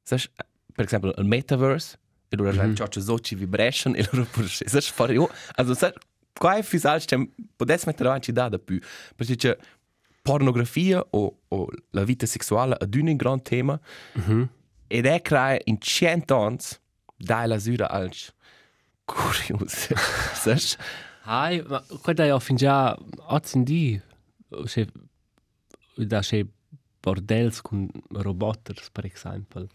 Sas 0.04 0.30
per 0.74 0.86
esempio 0.86 1.14
il 1.16 1.26
metaverse 1.26 1.98
e 2.30 2.36
loro 2.36 2.52
mm 2.52 2.60
-hmm. 2.60 2.74
già 2.74 2.88
so 2.92 3.20
ci 3.20 3.36
vibration 3.36 3.96
e 3.96 4.06
loro 4.12 4.26
pur 4.26 4.46
sas 4.50 4.88
fare 4.90 5.14
io 5.14 5.30
also 5.56 5.74
sas 5.74 5.94
quai 6.34 6.62
fis 6.62 6.86
als 6.86 7.06
tem 7.06 7.32
podes 7.56 7.86
mettere 7.86 8.10
avanti 8.10 8.32
da 8.32 8.50
da 8.50 8.60
più 8.60 8.80
perché 9.16 9.36
c'è 9.36 9.58
pornografia 10.22 11.06
o, 11.12 11.40
o 11.48 11.68
la 11.92 12.04
vita 12.04 12.26
sessuale 12.26 12.76
ad 12.78 12.96
un 12.96 13.16
gran 13.16 13.42
tema 13.42 13.80
ed 14.88 15.06
è 15.06 15.22
crea 15.22 15.60
in 15.66 15.78
cento 15.80 16.36
ans 16.38 16.80
dai 17.20 17.48
la 17.48 17.60
sura 17.60 17.88
als 17.88 18.34
curios 19.06 19.90
sas 20.34 20.78
Hai, 21.30 21.62
ma 21.68 21.84
quai 22.02 22.16
da 22.16 22.26
ja 22.26 22.40
fin 22.40 22.56
già 22.56 22.98
ozzin 23.28 23.64
di, 23.64 24.02
se, 24.66 24.88
da 25.96 26.24
se 26.24 26.46
bordels 27.00 27.62
con 27.62 27.88
roboters, 28.10 28.90
per 28.90 29.06
esempio. 29.06 29.68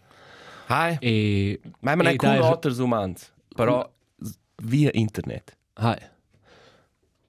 hai. 0.67 0.97
E, 0.99 1.61
ma 1.79 1.95
man 1.95 2.07
e 2.07 2.09
è 2.11 2.15
cool 2.17 2.39
da- 2.39 2.49
otters 2.49 2.77
umans 2.79 3.31
però 3.55 3.89
via 4.63 4.89
internet. 4.93 5.55
Hai, 5.75 5.97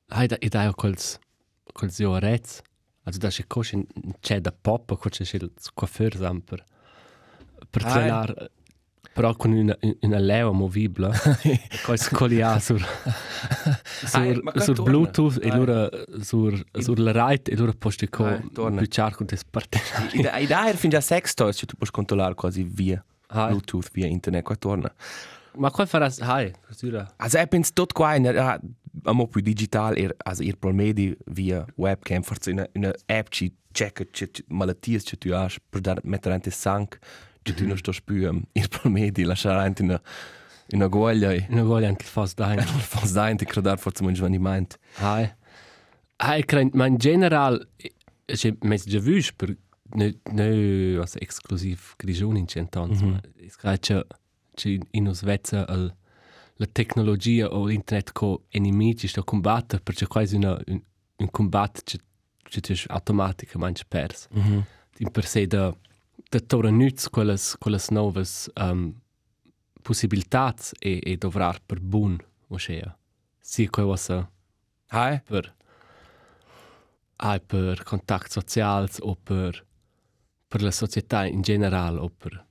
hai 0.09 0.27
da, 0.27 0.39
e 0.39 0.49
da 0.49 0.63
ja 0.65 0.73
quels, 0.75 1.19
quels 1.73 1.99
joarets, 1.99 2.63
also 3.05 3.19
da 3.19 3.31
se 3.31 3.47
cosce 3.47 3.87
c'è 4.21 4.41
da 4.41 4.51
pop, 4.53 4.97
quel 4.99 5.13
c'è 5.13 5.37
il 5.37 5.53
coiffeur 5.75 6.17
sempre, 6.17 6.65
per 7.71 7.85
Hai. 7.85 8.51
Però 9.13 9.35
con 9.35 9.53
una, 9.53 9.77
una 10.01 10.19
leva 10.19 10.53
movibile, 10.53 11.11
quel 11.85 11.99
scolia 11.99 12.59
sur, 12.59 12.81
Hai, 14.13 14.35
sur, 14.35 14.63
sur 14.63 14.75
torna. 14.77 14.91
Bluetooth 14.91 15.39
e 15.43 15.49
Hai. 15.49 15.51
allora 15.51 15.89
sur, 16.21 16.65
sur 16.79 16.99
la 16.99 17.13
right 17.13 17.49
e 17.49 17.55
allora 17.55 17.73
posti 17.77 18.09
con 18.09 18.27
Hai, 18.29 18.51
torna. 18.53 18.83
più 18.83 19.17
con 19.17 19.27
des 19.27 19.45
partenari. 19.45 20.21
e 20.43 20.47
da 20.47 20.69
e 20.69 20.75
fin 20.77 20.91
già 20.91 21.01
sex 21.01 21.35
toys 21.35 21.59
che 21.59 21.67
tu 21.67 21.77
puoi 21.77 21.91
controllare 21.91 22.35
quasi 22.35 22.63
via 22.63 23.03
Hai. 23.29 23.49
bluetooth 23.49 23.91
via 23.93 24.07
internet 24.07 24.45
qua 24.45 24.57
torna 24.57 24.93
Ma 25.59 25.71
qual 25.71 25.87
farás, 25.89 26.21
hai, 26.21 26.53
sura. 26.71 27.11
Also 27.17 27.39
ich 27.39 27.49
bin's 27.49 27.73
tot 27.73 27.95
qua 27.95 28.15
in 28.15 28.27
a 28.27 28.61
amo 29.05 29.27
più 29.27 29.41
digital 29.41 29.97
er 29.97 30.15
also 30.25 30.43
ir 30.43 30.57
pro 30.59 30.71
medi 30.73 31.17
via 31.27 31.65
webcam 31.77 32.23
forse 32.23 32.51
in 32.51 32.67
una 32.75 32.93
app 33.07 33.29
ci 33.31 33.51
checka 33.73 34.05
ci 34.11 34.29
malatties 34.49 35.05
che 35.05 35.17
tu 35.17 35.33
has 35.33 35.57
per 35.71 35.81
dar 35.81 35.99
mettere 36.03 36.35
ante 36.35 36.51
sank 36.51 36.99
che 37.47 37.55
tu 37.55 37.67
non 37.67 37.77
sto 37.77 37.93
più 38.05 38.29
um, 38.29 38.43
ir 38.53 38.69
pro 38.69 38.91
medi 38.91 39.23
lasciare 39.23 39.73
in 39.79 39.89
una 39.89 40.01
in 40.71 40.79
una 40.79 40.89
goglia 40.89 41.33
e 41.33 41.47
Non 41.49 41.65
voglio 41.65 41.87
anche 41.87 42.05
fast 42.05 42.35
dai. 42.37 42.59
fas 42.93 43.13
da 43.13 43.27
ante 43.27 43.45
credar 43.45 43.79
forse 43.79 44.03
mon 44.03 44.15
svaniment 44.15 44.79
Hai. 44.99 45.33
Hai, 46.17 46.45
credo, 46.45 46.71
ma 46.77 46.87
in 46.87 46.97
general, 46.97 47.69
c'è 48.25 48.55
mes 48.63 48.85
già 48.87 48.99
visto 48.99 49.35
per 49.37 49.57
ne 49.95 50.19
ne 50.33 50.97
was 50.97 51.15
exclusiv 51.17 51.95
grigione 51.97 52.39
in 52.39 52.49
cent'anni. 52.49 52.97
Mm 52.97 53.15
-hmm. 53.15 53.47
Es 53.47 53.57
che 53.57 53.79
c'è 54.55 54.79
in 54.91 55.15
Svezia 55.15 55.65
il 55.69 55.95
la 56.59 56.67
tecnologia 56.67 57.49
o 57.49 57.67
l'internet 57.67 58.13
co 58.13 58.45
nemici 58.53 59.09
sto 59.09 59.23
combattere 59.25 59.83
perché 59.83 60.07
quasi 60.07 60.37
una 60.37 60.59
un, 60.67 60.81
un 61.17 61.31
combatto 61.31 61.81
che 61.85 61.99
che 62.43 62.61
tu 62.61 62.73
automaticamente 62.87 63.83
persi. 63.87 64.29
mm 64.35 64.41
-hmm. 64.41 64.63
in 64.99 65.11
per 65.11 65.27
se 65.27 65.47
da 65.47 65.75
da 66.31 66.41
tora 66.41 66.71
nütz 66.71 67.09
quelles 67.09 67.55
quelles 67.63 67.91
novas 67.91 68.49
um, 68.61 68.95
possibilitats 69.83 70.75
e 70.81 71.01
e 71.05 71.17
dovrar 71.17 71.61
per 71.67 71.81
bun 71.81 72.19
o 72.49 72.59
sea 72.59 72.97
si 73.41 73.69
quei 73.69 73.87
was 73.87 74.11
hai 74.91 75.21
per 75.21 75.55
ai 77.17 77.41
per 77.41 77.83
contact 77.85 78.31
socials 78.31 78.99
o 79.01 79.15
per 79.15 79.65
per 80.49 80.63
la 80.63 80.71
società 80.71 81.27
in 81.27 81.43
general 81.43 81.99
o 81.99 82.09
per 82.09 82.45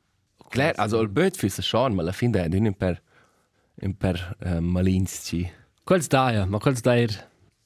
klar 0.50 0.74
also 0.77 1.01
il 1.01 1.10
böt 1.10 1.36
fürs 1.38 1.62
schon 1.62 1.94
ma 1.96 2.03
la 2.03 2.12
fin 2.12 2.32
da 2.32 2.46
in 2.46 2.74
per 2.74 3.01
in 3.82 3.94
per 3.94 4.36
uh, 4.46 4.60
malins 4.60 5.13
ci 5.27 5.51
quels 5.84 6.08
daia 6.08 6.46
ma 6.46 6.60
quels 6.60 6.82
dair 6.82 7.12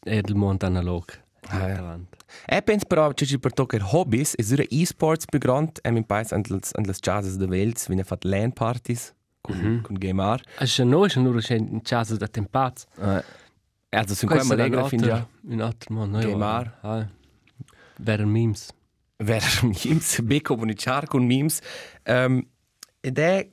er 0.06 0.24
del 0.24 0.36
mondo 0.36 0.66
analog 0.66 1.06
Ah, 1.52 1.68
ja. 1.68 2.00
E 2.46 2.62
però 2.88 3.12
che 3.14 3.26
ci 3.26 3.40
per 3.40 3.54
toccare 3.54 3.84
hobbies 3.84 4.34
e 4.38 4.44
sura 4.44 4.64
e-sports 4.70 5.26
più 5.26 5.40
grand 5.40 5.80
e 5.82 5.92
mi 5.92 6.04
pais 6.04 6.32
an 6.32 6.44
las 6.48 6.72
an 6.76 6.86
las 6.86 7.00
jazzes 7.00 7.38
de 7.38 7.46
welt 7.46 7.84
wenn 7.88 8.00
er 8.00 8.06
fat 8.06 8.24
LAN 8.24 8.52
parties 8.54 9.14
con 9.42 9.58
mm 9.58 9.62
-hmm. 9.62 9.82
con 9.82 9.96
gamar 9.98 10.42
Es 10.60 10.78
ist 10.78 10.86
no, 10.86 11.06
ist 11.06 11.18
nur 11.18 11.42
ein 11.50 11.82
Chance 11.84 12.18
da 12.18 12.28
Tempaz. 12.28 12.86
uh, 12.98 13.22
also 13.92 14.14
sin 14.16 14.30
qua 14.30 14.44
malega 14.44 14.88
fin 14.88 15.02
già 15.02 15.28
Un 15.44 15.62
altro 15.62 15.94
mondo. 15.94 16.20
Gamar. 16.20 16.78
Ah. 16.82 17.08
Wäre 17.98 18.26
Memes. 18.26 18.70
ver 19.20 19.44
memes 19.64 20.20
be 20.24 20.42
comunicar 20.42 21.06
con 21.08 21.26
memes 21.28 21.62
um, 22.08 22.42
ed 23.02 23.18
è 23.18 23.50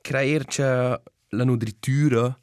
crearci 0.00 0.62
la 0.62 1.44
nutritura 1.44 2.38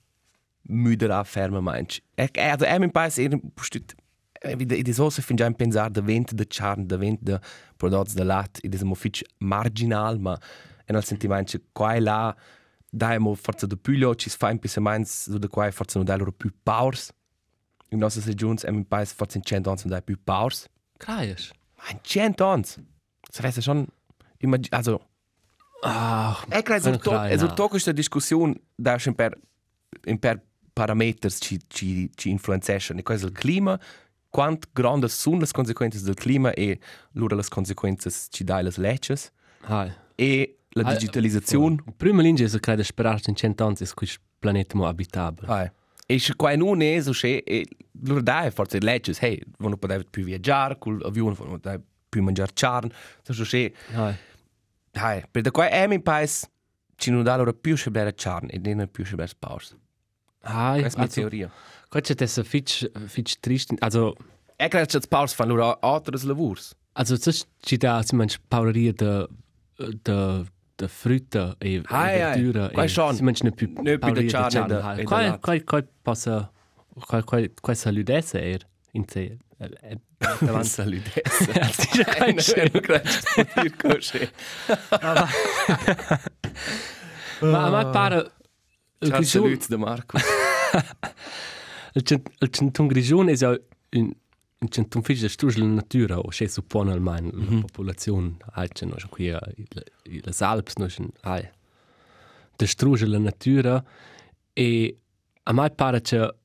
müderà 0.67 1.23
ferma 1.23 1.61
manch 1.61 2.01
e 2.15 2.29
also 2.35 2.65
e 2.65 2.79
mi 2.79 2.89
pais 2.91 3.17
er 3.17 3.39
pustit 3.53 3.95
Ide 4.43 4.75
ide 4.75 4.93
so 4.93 5.09
se 5.09 5.21
fin 5.21 5.37
già 5.37 5.45
in 5.45 5.55
pensar 5.55 5.89
da 5.89 6.01
vent 6.01 6.33
de 6.33 6.45
charn 6.45 6.85
da 6.87 6.97
vent 6.97 7.21
de 7.23 7.39
prodotti 7.77 8.13
de 8.15 8.23
lat 8.23 8.59
ide 8.63 8.77
se 8.77 8.83
mo 8.85 8.93
fitch 8.95 9.23
marginal 9.39 10.19
ma 10.19 10.37
en 10.85 10.95
al 10.95 11.03
sentiment 11.03 11.47
che 11.49 11.61
qua 11.71 11.93
e 11.95 11.99
là 12.01 12.35
dai 12.91 13.19
mo 13.19 13.35
forza 13.35 13.65
de 13.67 13.77
pullo 13.77 14.15
ci 14.15 14.29
fa 14.29 14.51
in 14.51 14.59
pisse 14.59 14.79
mans 14.81 15.29
so 15.31 15.37
de 15.37 15.47
qua 15.47 15.71
forza 15.71 15.97
no 15.97 16.03
dai 16.05 16.17
loro 16.17 16.31
più 16.33 16.51
powers 16.63 17.11
in 17.91 17.99
nostra 17.99 18.21
regions 18.25 18.63
e 18.65 18.71
mi 18.71 18.83
pais 18.83 19.13
forza 19.13 19.37
in 19.37 19.43
100 19.43 19.69
ans 19.69 19.83
no 19.85 19.89
dai 19.91 20.01
più 20.03 20.17
powers 20.23 20.67
Kreisch. 20.97 21.51
Ein 21.89 21.99
100 22.03 22.41
ans. 22.41 22.79
Das 23.27 23.41
wäre 23.43 23.61
schon 23.61 23.87
immer 24.39 24.59
also 24.71 24.99
Ah, 25.85 26.37
è 26.47 26.61
che 26.61 26.79
Quello 26.79 26.81
sul 26.81 26.97
to 27.01 27.09
crai, 27.09 27.31
è 27.31 27.35
no. 27.37 27.53
to 27.53 27.67
questa 27.67 27.91
discussione 27.91 28.53
in 28.75 29.15
per 29.15 29.37
in 30.05 30.17
per 30.19 30.41
parameters 30.73 31.37
ci 31.39 31.59
ci 32.15 32.29
influenzano 32.29 32.99
e 32.99 33.03
questo 33.03 33.27
il 33.27 33.33
clima 33.33 33.77
quant 34.33 34.67
grande 34.73 35.07
sono 35.09 35.37
le 35.41 35.47
conseguenze 35.51 36.01
del 36.03 36.15
clima 36.15 36.51
e 36.53 36.79
loro 37.11 37.35
le 37.35 37.43
conseguenze 37.47 38.09
ci 38.29 38.43
dai 38.43 38.63
le 38.63 38.71
leggi 38.77 39.13
hai. 39.65 39.91
e 40.15 40.57
la 40.69 40.81
Ah, 40.87 40.93
digitalizzazione 40.93 41.75
Il 41.85 41.93
primo 41.95 42.21
linge 42.21 42.45
è 42.45 42.59
che 42.59 42.83
sperare 42.83 43.21
in 43.27 43.35
cento 43.35 43.63
anni 43.63 43.75
è 43.79 43.87
questo 43.93 44.19
pianeta 44.39 44.75
mo 44.75 44.87
abitabile. 44.87 45.47
ah. 45.47 45.71
e 46.07 46.17
se 46.17 46.35
qua 46.35 46.55
non 46.55 46.81
è 46.81 46.99
so 47.01 47.11
che 47.11 47.43
e 47.45 47.67
loro 48.05 48.21
dai 48.21 48.49
forse 48.49 48.79
leggi 48.79 49.13
hey 49.19 49.39
non 49.59 49.77
potete 49.77 50.03
più 50.09 50.23
viaggiare 50.23 50.79
col 50.79 50.99
avione 51.05 51.35
non 51.37 51.59
potete 51.59 51.83
più 52.09 52.23
mangiare 52.23 52.51
charn 52.55 52.89
so 53.21 53.43
che 53.43 53.73
Hai. 53.93 54.15
Hai, 54.95 55.23
per 55.29 55.43
da 55.43 55.51
qua 55.51 55.69
è 55.69 55.85
mi 55.87 56.01
pais 56.01 56.49
ci 56.95 57.11
non 57.11 57.21
dà 57.23 57.35
loro 57.35 57.53
più 57.53 57.75
scebere 57.75 58.13
charn 58.15 58.47
e 58.49 58.57
non 58.73 58.89
più 58.91 59.03
scebere 59.05 59.31
pause. 59.37 59.77
Hai. 60.41 60.81
Questa 60.81 61.03
è 61.03 61.05
la 61.05 61.09
Also, 61.11 61.51
teoria. 62.01 62.15
Questo 62.15 62.39
è 62.39 62.39
un 62.39 62.43
fitch, 62.45 62.91
fitch 63.07 63.39
trist. 63.39 63.73
Also, 63.79 64.15
E 64.55 64.67
credo 64.67 64.85
che 64.85 65.07
pause 65.07 65.35
fanno 65.35 65.55
loro 65.55 65.77
altre 65.79 66.17
lavori. 66.23 66.61
also 66.95 67.17
das 67.17 67.45
ci 67.59 67.75
da 67.77 68.01
si 68.03 68.15
manch 68.15 68.37
paureria 68.47 68.93
de 68.93 69.27
de 70.03 70.45
de 70.75 70.87
frutta 70.87 71.55
e 71.59 71.81
Hai, 71.85 72.21
hai. 72.21 72.39
verdura 72.41 72.69
Qua 72.69 72.87
schon. 72.87 73.15
si 73.15 73.23
manch 73.23 73.41
ne 73.41 73.51
più 73.51 73.67
Ne 73.81 73.97
più 73.97 74.11
de 74.11 74.25
carne 74.25 74.59
e 74.59 74.65
de- 74.67 74.91
e 74.91 74.95
de 74.97 75.03
Qua 75.03 75.21
latte. 75.21 75.39
qua 75.39 75.59
qua 75.63 75.83
passa 76.03 76.51
qua 77.07 77.23
qua 77.23 77.39
qua 77.61 77.73
saludesse 77.73 78.39
er 78.39 78.61
in 78.91 79.05
te. 79.05 79.37
Davanti. 80.39 80.67
Saludesse. 80.67 81.71
Sì, 81.71 81.87
già 81.97 82.03
qua 82.15 82.25
Non 82.27 82.35
c'è. 82.35 82.53
credo 82.53 82.79
che 82.79 82.99
possa 83.01 83.43
dire 83.55 83.75
così. 83.75 84.29
Ma 87.41 87.63
a 87.65 87.69
me 87.83 87.89
pare 87.91 88.15
il 88.99 89.09
Ciao, 89.09 89.17
grigione 89.17 89.45
saluti 89.47 89.65
da 89.67 89.77
Marco. 89.77 90.17
Il 91.93 92.49
centun 92.49 92.87
grigione 92.87 93.31
è 93.31 93.35
ja 93.35 93.59
un 93.91 94.11
un 94.63 94.69
centun 94.69 95.01
fisch 95.03 95.21
de 95.21 95.27
strugel 95.27 95.63
in 95.63 95.73
natura 95.73 96.17
o 96.17 96.29
che 96.29 96.47
suppone 96.47 96.93
almeno 96.93 97.31
la 97.33 97.59
popolazione 97.61 98.37
hai 98.53 98.69
c'è 98.69 98.85
no 98.85 98.95
qui 99.09 99.29
le 99.29 100.33
Alps 100.39 100.75
no 100.77 100.87
schon 100.87 101.09
hai 101.21 101.49
de 102.55 102.65
strugel 102.65 103.09
la 103.09 103.19
natura 103.19 103.83
e 104.53 104.97
a 105.43 105.53
me 105.53 105.69
pare 105.69 106.01
che 106.01 106.35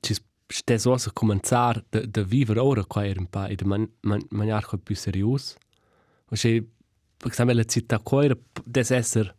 ci 0.00 0.14
stes 0.46 0.84
osa 0.86 1.10
cominciar 1.10 1.84
de, 1.90 2.06
de 2.06 2.24
vivere 2.24 2.60
ora 2.60 2.84
qua 2.84 3.04
er 3.04 3.18
un 3.18 3.26
pa 3.26 3.48
e 3.48 3.56
de 3.56 3.64
man, 3.64 3.88
man, 4.02 4.20
maniar 4.30 4.64
co 4.64 4.76
più 4.78 4.94
serius. 4.94 5.56
O 6.30 6.36
che 6.36 6.64
per 7.16 7.32
esempio 7.32 7.54
la 7.54 7.64
città 7.64 7.98
qua 7.98 8.26
des 8.64 8.90
esser 8.90 9.34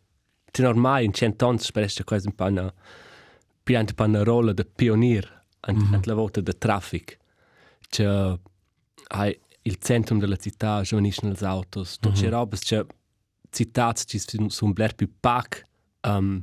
ci 0.52 0.62
normai 0.62 1.04
in 1.04 1.12
cent 1.12 1.42
ans 1.42 1.64
spereste 1.64 2.04
quasi 2.04 2.26
un 2.26 2.34
pa 2.34 2.46
una 2.46 2.72
pianta 3.62 3.94
pa 3.94 4.04
una 4.04 4.22
rolla 4.22 4.52
da 4.52 4.64
pionier 4.64 5.35
mm 5.72 5.92
-hmm. 5.92 6.06
la 6.06 6.14
volta 6.14 6.40
da 6.40 6.52
traffic. 6.52 7.18
C'è 7.88 8.38
hai 9.08 9.38
il 9.62 9.76
centrum 9.78 10.18
della 10.18 10.36
città, 10.36 10.82
giovaniscono 10.82 11.34
le 11.38 11.46
autos, 11.46 11.98
tutte 11.98 12.20
mm 12.20 12.24
-hmm. 12.24 12.30
robe, 12.30 12.56
c'è 12.56 12.84
città 13.50 13.92
ci 13.92 14.20
sono 14.48 14.72
bler 14.72 14.94
più 14.94 15.08
pac 15.20 15.64
um, 16.02 16.42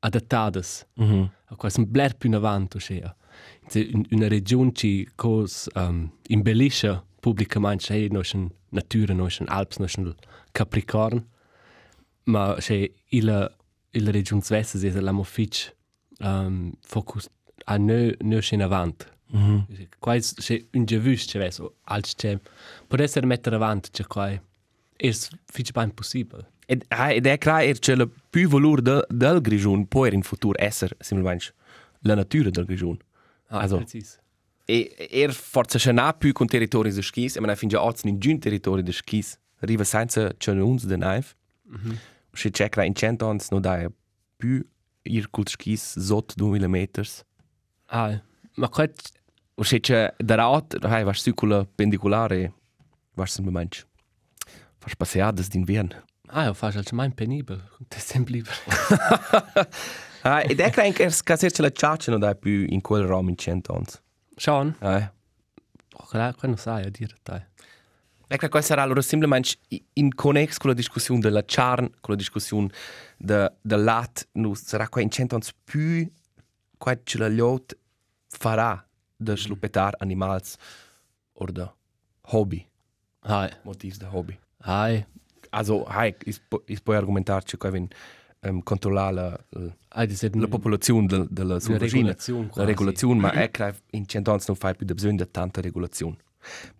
adattadas. 0.00 0.86
Mm 1.00 1.10
-hmm. 1.10 1.56
Qua 1.56 1.70
sono 1.70 1.86
bler 1.86 2.16
più 2.16 2.28
in 2.28 2.34
avanti, 2.36 2.78
cioè. 2.78 3.14
In 3.72 4.04
una 4.10 4.28
regione 4.28 4.72
ci 4.72 5.08
cos 5.16 5.68
um, 5.74 6.10
imbellisce 6.28 7.02
pubblicamente, 7.20 7.84
cioè, 7.84 8.06
noi 8.08 8.24
sono 8.24 8.50
natura, 8.70 9.14
noi 9.14 9.30
sono 9.30 9.48
Alps, 9.50 9.78
noi 9.78 9.88
sono 9.88 10.14
Capricorn, 10.52 11.26
ma 12.24 12.56
cioè, 12.60 12.90
il, 13.08 13.56
il 13.90 14.12
regione 14.12 14.42
Svezia 14.42 14.88
è 14.88 15.00
la 15.00 15.12
mofic 15.12 15.74
um, 16.20 16.72
focus 16.80 17.28
a 17.64 17.76
noi, 17.76 18.16
noi 18.20 18.46
in 18.50 18.62
avanti. 18.62 19.06
Mm 19.36 19.42
-hmm. 19.66 19.88
Qua 19.98 20.14
è 20.14 20.64
un 20.72 20.84
giavus, 20.84 21.24
cioè, 21.26 21.50
so, 21.50 21.74
als 21.84 22.14
c'è, 22.14 22.38
può 22.86 22.98
essere 22.98 23.26
mettere 23.26 23.56
avanti, 23.56 23.88
cioè, 23.92 24.06
qua 24.06 24.30
è, 24.30 24.40
è 24.96 25.12
fitch 25.46 25.72
pas 25.72 25.84
impossibile. 25.84 26.52
Ed, 26.66 26.84
ah, 26.88 27.12
ed 27.12 27.26
è 27.26 27.38
chiaro 27.38 27.64
che 27.64 27.78
c'è 27.78 27.92
il 27.94 28.10
più 28.30 28.48
valore 28.48 28.82
de, 28.82 29.04
del 29.08 29.40
grigione 29.40 29.86
può 29.86 30.06
in 30.06 30.22
futuro 30.22 30.54
essere 30.58 30.96
semplicemente 30.98 31.52
la 32.00 32.14
natura 32.14 32.50
del 32.50 32.64
grigione. 32.64 32.98
Ah, 33.48 33.60
Also- 33.60 33.76
precis. 33.78 34.18
E 34.66 34.94
er 35.10 35.32
forse 35.32 35.78
c'è 35.78 35.92
n'a 35.92 36.14
più 36.14 36.32
con 36.32 36.46
territori 36.46 36.90
de 36.90 37.02
skis, 37.02 37.36
e 37.36 37.40
man 37.40 37.54
fin 37.54 37.68
già 37.68 37.82
oggi 37.82 38.08
in 38.08 38.18
giun 38.18 38.38
territori 38.38 38.82
de 38.82 38.92
skis, 38.92 39.38
arriva 39.60 39.84
senza 39.84 40.32
c'è 40.38 40.52
uns 40.52 40.86
de 40.86 40.96
naif. 40.96 41.34
Mm 41.68 41.74
-hmm. 41.74 41.96
Se 42.32 42.50
c'è 42.50 42.68
che 42.70 42.84
in 42.84 42.94
cento 42.94 43.28
ans 43.28 43.50
no 43.50 43.60
dai 43.60 43.86
più 44.36 44.64
ir 45.02 45.28
col 45.30 45.46
skis 45.46 45.98
sotto 45.98 46.34
2000 46.34 46.66
meters. 46.68 47.24
Ah, 47.86 48.20
ma 48.54 48.68
qua 48.68 48.88
O 49.56 49.62
se 49.62 49.78
c'è 49.78 50.12
da 50.18 50.34
raut, 50.34 50.76
hai 50.82 51.04
vas 51.04 51.20
su 51.20 51.32
con 51.32 51.48
la 51.48 51.64
pendicolare, 51.64 52.52
vas 53.14 53.30
semplicemente 53.30 53.86
fas 54.78 54.96
passeadas 54.96 55.48
d'invern. 55.48 55.94
Ah, 56.28 56.44
io 56.44 56.54
faccio 56.54 56.78
il 56.78 56.86
mai 56.92 57.10
penibile, 57.12 57.62
è 57.88 57.98
sempre 57.98 58.32
libero. 58.32 58.56
Ah, 60.26 60.40
ed 60.40 60.58
è 60.58 60.70
che 60.70 61.02
er 61.02 61.12
scasser 61.12 61.52
c'è 61.52 61.60
la 61.60 61.68
ciaccia 61.80 62.10
no 62.10 62.16
dai 62.16 62.34
più 62.34 62.64
in 62.66 62.80
quel 62.80 63.04
rom 63.04 63.28
in 63.28 63.36
cento 63.36 63.74
ans. 63.74 64.00
Sean? 64.34 64.74
Eh. 64.80 65.12
Oh, 65.92 66.06
qua 66.06 66.34
non 66.40 66.56
sai 66.56 66.86
a 66.86 66.88
dire, 66.88 67.14
dai. 67.22 67.44
Ecco, 68.26 68.48
questo 68.48 68.70
sarà 68.70 68.82
allora 68.82 69.02
semplicemente 69.02 69.58
in 69.92 70.14
connex 70.14 70.56
con 70.56 70.70
la 70.70 70.76
discussione 70.76 71.20
della 71.20 71.42
charn, 71.44 71.90
con 72.00 72.14
la 72.14 72.16
discussione 72.16 72.68
de, 73.18 73.52
del 73.60 73.84
lat, 73.84 74.28
no, 74.32 74.54
sarà 74.54 74.88
qua 74.88 75.02
in 75.02 75.10
cento 75.10 75.34
ans 75.34 75.52
più 75.62 76.10
ce 77.04 77.18
la 77.18 77.28
liot 77.28 77.76
farà 78.28 78.84
de 79.16 79.34
sluppetar 79.36 79.94
animals 80.00 80.56
o 81.34 81.46
de 81.50 81.66
hobby, 82.32 82.66
Hai, 83.20 83.50
motivs 83.64 83.98
de 83.98 84.06
hobby. 84.06 84.38
hai, 84.64 85.04
Also, 85.50 85.84
hai, 85.86 86.14
is, 86.24 86.40
is 86.66 86.80
puoi 86.80 86.96
argumentar 86.96 87.42
che 87.44 87.56
qua 87.56 87.70
vin 87.70 87.86
um, 88.40 88.60
controllare 88.62 89.14
la, 89.14 89.38
la, 89.50 89.76
hai 89.90 90.06
di 90.06 90.16
sed 90.16 90.34
la 90.34 90.48
popolazione 90.48 91.06
del, 91.06 91.26
della 91.30 91.60
sua 91.60 91.78
vagina. 91.78 91.98
regolazione 92.08 92.42
La 92.46 92.50
quasi. 92.52 92.68
regolazione, 92.68 93.20
ma 93.20 93.30
è 93.44 93.50
che 93.50 93.74
in 93.92 94.04
cento 94.06 94.32
ans 94.32 94.46
non 94.48 94.56
fai 94.56 94.74
più 94.74 94.84
da 94.84 94.94
bisogno 94.94 95.16
di 95.24 95.30
tanta 95.30 95.60
regolazione. 95.60 96.16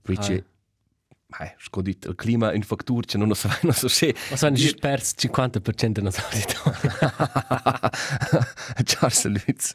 Perché, 0.03 0.45
eh, 1.41 1.55
scodit, 1.59 2.07
il 2.07 2.15
clima 2.17 2.53
in 2.53 2.63
fattura, 2.63 3.07
c'è 3.07 3.17
non 3.17 3.29
lo 3.29 3.35
so, 3.35 3.49
non 3.63 3.73
so 3.73 3.87
se... 3.89 4.13
Ma 4.31 4.37
sono 4.37 4.57
già 4.57 4.73
perso 4.79 5.15
50% 5.19 5.89
della 5.89 6.11
nostra 6.11 6.27
auditori. 6.29 6.89
Charles 8.85 9.25
Lutz. 9.27 9.75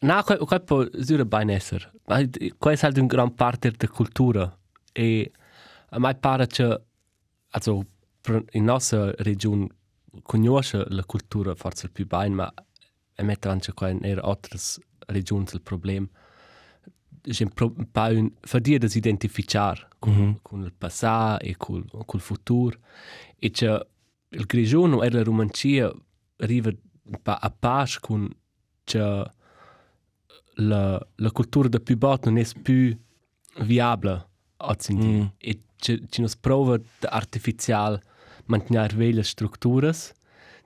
No, 0.00 0.22
qua, 0.22 0.36
qua 0.36 0.60
può 0.60 0.84
essere 0.92 1.26
ben 1.26 1.50
essere. 1.50 1.90
Ma 2.06 2.22
qua 2.56 2.72
è 2.72 2.78
halt 2.80 2.98
una 2.98 3.06
gran 3.06 3.34
parte 3.34 3.70
della 3.70 3.92
cultura. 3.92 4.58
E 4.92 5.32
a 5.90 5.98
me 5.98 6.14
pare 6.14 6.46
che, 6.46 6.82
also, 7.50 7.84
per- 8.20 8.44
in 8.52 8.64
nostra 8.64 9.12
regione 9.18 9.66
conosce 10.22 10.84
la 10.88 11.04
cultura 11.04 11.54
forse 11.54 11.88
più 11.88 12.06
bene, 12.06 12.34
ma 12.34 12.54
e 13.14 13.24
mette 13.24 13.48
anche 13.48 13.72
qua 13.72 13.88
in 13.88 14.20
altre 14.22 14.58
regioni 15.06 15.44
il 15.52 15.62
problema. 15.62 16.06
C'è 17.20 17.42
un 17.42 17.50
pro- 17.50 17.74
un 17.76 17.90
po' 17.90 18.00
un 18.02 18.30
fatica 18.40 18.86
di 18.86 18.96
identificare 18.96 19.88
con, 19.98 20.12
mm 20.14 20.30
-hmm. 20.30 20.36
con 20.42 20.62
il 20.62 20.72
passato 20.72 21.44
e 21.44 21.56
con, 21.56 21.84
con 21.88 22.06
il 22.12 22.20
futuro. 22.20 22.78
E 23.36 23.50
che 23.50 23.86
il 24.28 24.46
grigione 24.46 25.04
e 25.04 25.10
la 25.10 25.24
romancia 25.24 25.92
arriva 26.36 26.70
po' 27.22 27.32
a 27.32 27.50
pace 27.50 27.98
con 28.00 28.28
che 28.84 29.30
la, 30.54 31.06
la 31.14 31.30
cultura 31.30 31.68
da 31.68 31.78
più 31.78 31.96
bot 31.96 32.26
non 32.26 32.38
è 32.38 32.46
più 32.62 32.96
viabile 33.60 34.26
oggi 34.58 34.92
in 34.92 34.98
dia. 34.98 35.22
Mm. 35.22 35.26
E 35.38 35.60
ci, 35.76 36.04
ci 36.08 36.20
nos 36.20 36.36
prova 36.36 36.78
da 36.98 37.08
artificial 37.10 38.00
mantenere 38.46 38.96
vele 38.96 39.22
strutture, 39.22 39.92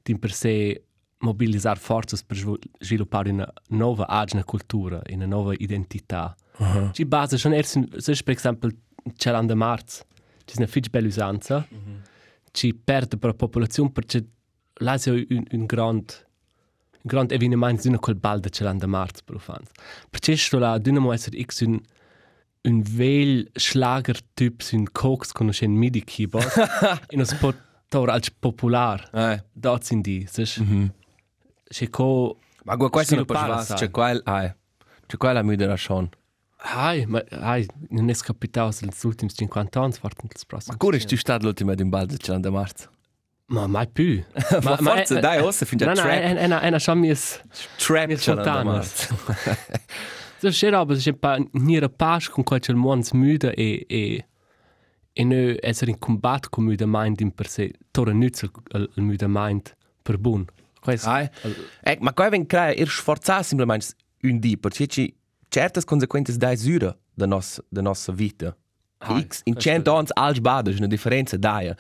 di 0.03 0.19
per 0.19 0.33
sé 0.33 0.85
mobilizzare 1.19 1.79
forze 1.79 2.19
per 2.27 2.37
svol- 2.37 2.59
sviluppare 2.79 3.31
una 3.31 3.51
nuova 3.69 4.07
agna 4.09 4.45
cultura, 4.45 5.01
una 5.11 5.27
nuova 5.27 5.55
identità. 5.57 6.35
Uh 6.59 6.67
-huh. 6.67 6.93
Ci 6.93 7.05
basa 7.05 7.37
schon 7.37 7.53
erst, 7.53 7.77
in- 7.77 7.89
se 7.97 8.15
per 8.25 8.35
esempio 8.35 8.71
c'è 9.17 9.31
l'anno 9.31 9.55
marzo, 9.55 10.05
c'è 10.45 10.55
una 10.57 10.67
fitch 10.67 10.91
bella 10.91 11.07
usanza, 11.07 11.67
uh 11.69 11.77
-huh. 11.77 12.01
ci 12.51 12.75
perde 12.75 13.17
per 13.17 13.31
la 13.31 13.37
popolazione 13.37 13.91
perché 13.91 14.25
là 14.81 14.97
c'è 14.97 15.11
un, 15.11 15.45
un 15.51 15.67
grand 15.67 16.27
grand 17.03 17.33
evenement 17.33 17.83
d'una 17.83 17.99
quel 17.99 18.17
bal 18.17 18.41
de 18.41 18.49
c'è 18.49 18.65
l'anno 18.65 18.87
marzo 18.87 19.23
per 19.25 19.39
fans. 19.39 19.71
Perché 20.11 20.37
sto 20.37 20.59
là 20.59 20.79
d'una 20.79 21.01
mo 21.01 21.13
essere 21.13 21.41
x 21.41 21.63
un 21.63 21.81
un 22.65 22.83
vel 22.83 23.51
schlagertyp 23.55 24.63
un 24.73 24.87
cox 24.93 25.33
conosce 25.33 25.67
un 25.67 25.73
midi 25.73 26.05
keyboard 26.05 26.49
in 27.11 27.19
un 27.19 27.27
spot 27.27 27.57
tora 27.89 28.13
als 28.13 28.31
popular. 28.31 29.09
Eh. 29.13 29.43
Dort 29.53 29.85
sind 29.85 30.05
die, 30.05 30.27
sech. 30.27 30.59
Mhm. 30.59 30.93
C'è 31.69 31.89
co 31.91 32.39
Ma 32.65 32.77
guarda, 32.77 32.95
questo 32.95 33.15
non 33.17 33.63
sai. 33.65 33.77
c'è 33.77 33.91
qua 33.91 34.11
il... 34.11 34.21
Ah, 34.25 34.55
c'è 35.07 35.17
qua 35.17 35.33
la 35.33 35.43
midera 35.43 35.77
schon. 35.77 36.09
Hai, 36.65 37.05
ma 37.07 37.23
hai, 37.31 37.67
non 37.89 38.09
è 38.09 38.15
capitato 38.15 38.77
negli 38.83 38.95
ultimi 39.03 39.33
50 39.33 39.81
anni, 39.81 39.93
forse 39.93 40.17
nel 40.23 40.33
prossimo. 40.47 40.73
Ma 40.73 40.79
cuore, 40.79 40.99
tu 41.01 41.17
stai 41.17 41.41
l'ultima 41.43 41.75
di 41.75 41.83
un 41.83 41.89
bal 41.89 42.07
del 42.07 42.19
Cian 42.19 42.41
de 42.41 42.51
Marzo. 42.51 42.91
Ma 43.53 43.67
mai 43.67 43.87
più. 43.87 44.23
Ma 44.63 44.77
forza, 44.77 45.21
dai, 45.21 45.41
ossa, 45.41 45.67
fin 45.67 45.77
già 45.79 45.85
No, 45.87 45.93
no, 45.93 46.01
trap. 46.01 46.11
è 46.11 46.45
una, 46.47 46.61
è 46.61 46.69
una 46.69 46.79
schon 46.79 46.99
mies, 46.99 47.43
Trap 47.77 48.09
mies. 48.09 48.27
Marzo. 48.65 49.17
So 50.39 50.49
c'è 50.49 50.71
roba, 50.71 50.95
c'è 50.97 51.13
pa 51.13 51.39
nire 51.53 51.89
pace 51.89 52.31
con 52.31 52.43
quel 52.45 52.59
c'è 52.61 52.73
il 52.73 52.79
mondo 52.79 53.07
müde 53.13 53.55
e, 53.55 53.85
e, 53.89 54.27
e 55.13 55.25
noi 55.25 55.57
essere 55.61 55.91
in 55.93 55.99
combatto 55.99 56.49
con 56.49 56.65
müde 56.65 56.85
mind 56.87 57.21
in 57.21 57.31
per 57.33 57.47
sé, 57.49 57.71
torre 57.93 58.13
nütz 58.13 58.43
il, 58.43 58.51
il, 58.97 59.03
müde 59.03 59.27
mind 59.29 59.73
per 60.03 60.19
buon. 60.19 60.45
Questo. 60.81 61.09
Ah, 61.11 61.31
eh, 61.85 61.99
ma 62.01 62.13
qua 62.13 62.29
ven 62.29 62.47
crea 62.47 62.73
ir 62.75 62.89
sforzar 62.89 63.45
simplemente 63.45 63.87
un 64.23 64.41
di, 64.41 64.57
perché 64.59 64.87
ci 64.89 65.15
certas 65.49 65.85
consequenze 65.85 66.37
dai 66.37 66.57
zura 66.57 66.97
da 67.15 67.27
nos 67.27 67.61
da 67.69 67.81
nostra 67.83 68.13
vita. 68.13 68.57
Ah, 68.99 69.21
X 69.21 69.43
in 69.45 69.53
questo- 69.55 69.61
cento 69.61 69.95
ans 69.95 70.11
als 70.13 70.41
bada, 70.41 70.71
una 70.71 70.89
differenza 70.89 71.37
dai. 71.37 71.73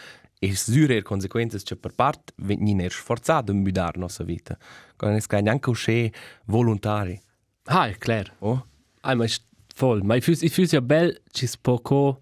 E 0.44 0.56
zura 0.56 0.94
ir 0.94 1.04
consequenze 1.04 1.60
che 1.62 1.76
per 1.76 1.92
part 1.94 2.32
ven 2.36 2.80
ir 2.80 2.90
sforzar 2.90 3.44
da 3.44 3.52
mudar 3.52 3.96
nostra 3.96 4.24
vita. 4.24 4.58
Quando 4.96 5.18
es 5.18 5.28
kein 5.28 5.48
anche 5.48 5.70
usce 5.70 6.12
volontari. 6.46 7.20
Ah, 7.66 7.86
è 7.86 7.96
chiaro. 7.96 8.32
Oh? 8.40 8.66
Ah, 9.02 9.14
ma 9.14 9.24
è 9.24 9.28
voll. 9.76 10.02
Ma 10.02 10.16
ich 10.16 10.24
fühle 10.24 10.44
ich 10.44 10.52
fühle 10.52 10.68
ja 10.72 10.80
bell, 10.80 11.16
ci 11.30 11.46
si 11.46 11.56
può 11.60 11.78
co 11.78 12.20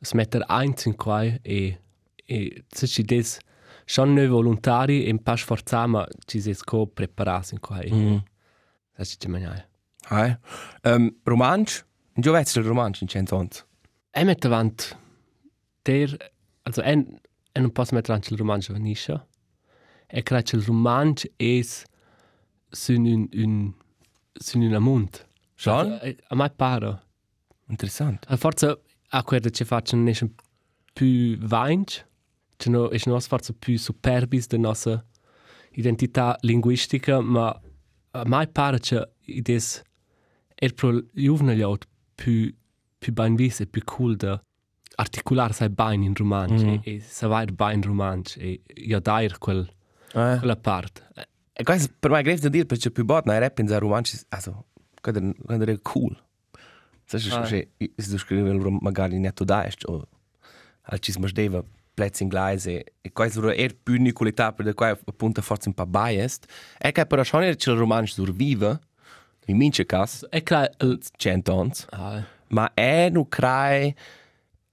smettere 0.00 0.44
eins 0.48 0.86
in 0.86 0.94
qua 0.94 1.24
e 1.24 1.80
e 2.24 2.64
se 2.68 2.86
ci 2.86 3.02
des 3.02 3.40
schon 3.84 4.14
noi 4.14 4.28
volontari 4.28 5.06
e 5.06 5.10
un 5.10 5.20
po' 5.20 5.34
sforzare, 5.34 5.88
ma 5.88 6.06
ci 6.26 6.40
si 6.40 6.54
co 6.64 6.86
prepararsi 6.86 7.54
in 7.54 7.60
qua. 7.60 7.80
Mm. 7.84 8.18
Das 8.96 9.10
ist 9.10 9.22
die 9.24 9.28
Mania. 9.28 9.66
Hai. 10.08 10.38
Um, 10.84 11.16
romansch? 11.24 11.84
In 12.14 12.22
giovezzo 12.22 12.60
il 12.60 12.66
romansch 12.66 13.02
in 13.02 13.08
cento 13.08 13.36
ans. 13.36 13.64
E 14.12 14.22
mette 14.22 14.46
avant 14.46 14.96
der 15.82 16.16
also 16.62 16.82
en 16.82 17.18
en 17.52 17.62
non 17.62 17.72
posso 17.72 17.94
mettere 17.94 18.14
anche 18.14 18.32
il 18.32 18.38
romanzo 18.38 18.72
vanisce. 18.72 19.26
E 20.06 20.22
credo 20.22 20.42
che 20.42 20.56
il 20.56 20.62
romanzo 20.62 21.28
è 21.36 21.60
sun 22.68 23.04
un 23.04 23.28
un 23.32 23.72
sun 24.32 24.62
un 24.62 24.74
amunt. 24.74 25.26
Schon? 25.54 25.92
A, 25.92 26.14
a 26.28 26.34
mai 26.34 26.50
pare. 26.50 27.02
Interessant. 27.68 28.24
A 28.28 28.36
forza 28.36 28.78
a 29.12 29.22
quello 29.22 29.48
che 29.50 29.64
facciano 29.64 30.02
non 30.02 30.12
è 30.12 30.30
più 30.92 31.36
vainch, 31.38 32.06
che 32.56 32.70
no, 32.70 32.88
è 32.88 32.98
non 33.06 33.20
forza 33.20 33.52
più 33.52 33.78
superbis 33.78 34.46
della 34.46 34.68
nostra 34.68 35.04
identità 35.72 36.36
linguistica, 36.40 37.20
ma 37.20 37.60
a 38.12 38.24
mai 38.26 38.48
pare 38.48 38.80
che 38.80 39.12
ides 39.26 39.82
è 40.54 40.72
pro 40.72 41.04
giovane 41.12 41.56
gli 41.56 41.64
più 42.14 42.54
più 42.98 43.12
ben 43.14 43.34
vis 43.34 43.60
e 43.60 43.66
più 43.66 43.82
cool 43.84 44.14
da 44.16 44.40
articolare 45.00 45.52
sai 45.52 45.68
bene 45.70 46.04
in 46.04 46.14
romanzo 46.14 46.64
Mm. 46.64 46.68
e, 46.68 46.80
e 46.84 47.00
sapere 47.00 47.52
bene 47.52 47.74
in 47.74 47.82
romanzo 47.82 48.38
e 48.38 48.60
io 48.74 49.00
dare 49.00 49.36
quel, 49.38 49.66
Eh. 50.12 50.36
quella 50.38 50.56
parte. 50.56 51.08
E 51.52 51.62
questo 51.62 51.92
per 51.98 52.10
me 52.10 52.22
da 52.22 52.48
dire 52.48 52.64
perché 52.66 52.90
più 52.90 53.04
bot, 53.04 53.24
ma 53.26 53.36
rap 53.38 53.58
in 53.58 53.78
romanci, 53.78 54.18
also, 54.30 54.66
quando 55.00 55.34
quando 55.44 55.64
è 55.66 55.78
cool. 55.82 56.16
Sai 57.04 57.20
Ah. 57.32 57.44
se 57.44 57.68
se 57.78 57.92
se 57.96 58.10
tu 58.10 58.18
scrivi 58.18 58.48
il 58.48 58.78
magari 58.80 59.18
netto 59.18 59.44
da 59.44 59.66
est 59.66 59.84
o 59.88 60.06
al 60.82 60.98
ci 61.00 61.12
smasdeva 61.12 61.62
plezzi 61.92 62.22
inglese 62.22 62.84
e 63.02 63.12
questo 63.12 63.48
è 63.50 63.60
er 63.60 63.74
più 63.76 63.96
di 63.98 64.12
qualità 64.12 64.52
per 64.52 64.72
cui 64.74 64.86
appunto 64.88 65.42
forse 65.42 65.68
un 65.68 65.74
po' 65.74 65.86
biased. 65.86 66.44
E 66.78 66.92
che 66.92 67.04
però 67.06 67.22
schon 67.24 67.42
il 67.42 67.56
romanzo 67.76 68.14
survive 68.24 68.78
in 69.46 69.56
mince 69.56 69.84
cas 69.86 70.24
clar, 70.42 70.70
il... 70.80 70.98
100 71.16 71.52
ans. 71.60 71.86
Ah, 71.90 72.22
Ma 72.48 72.72
è 72.74 73.08
nu 73.10 73.28
crai 73.28 73.94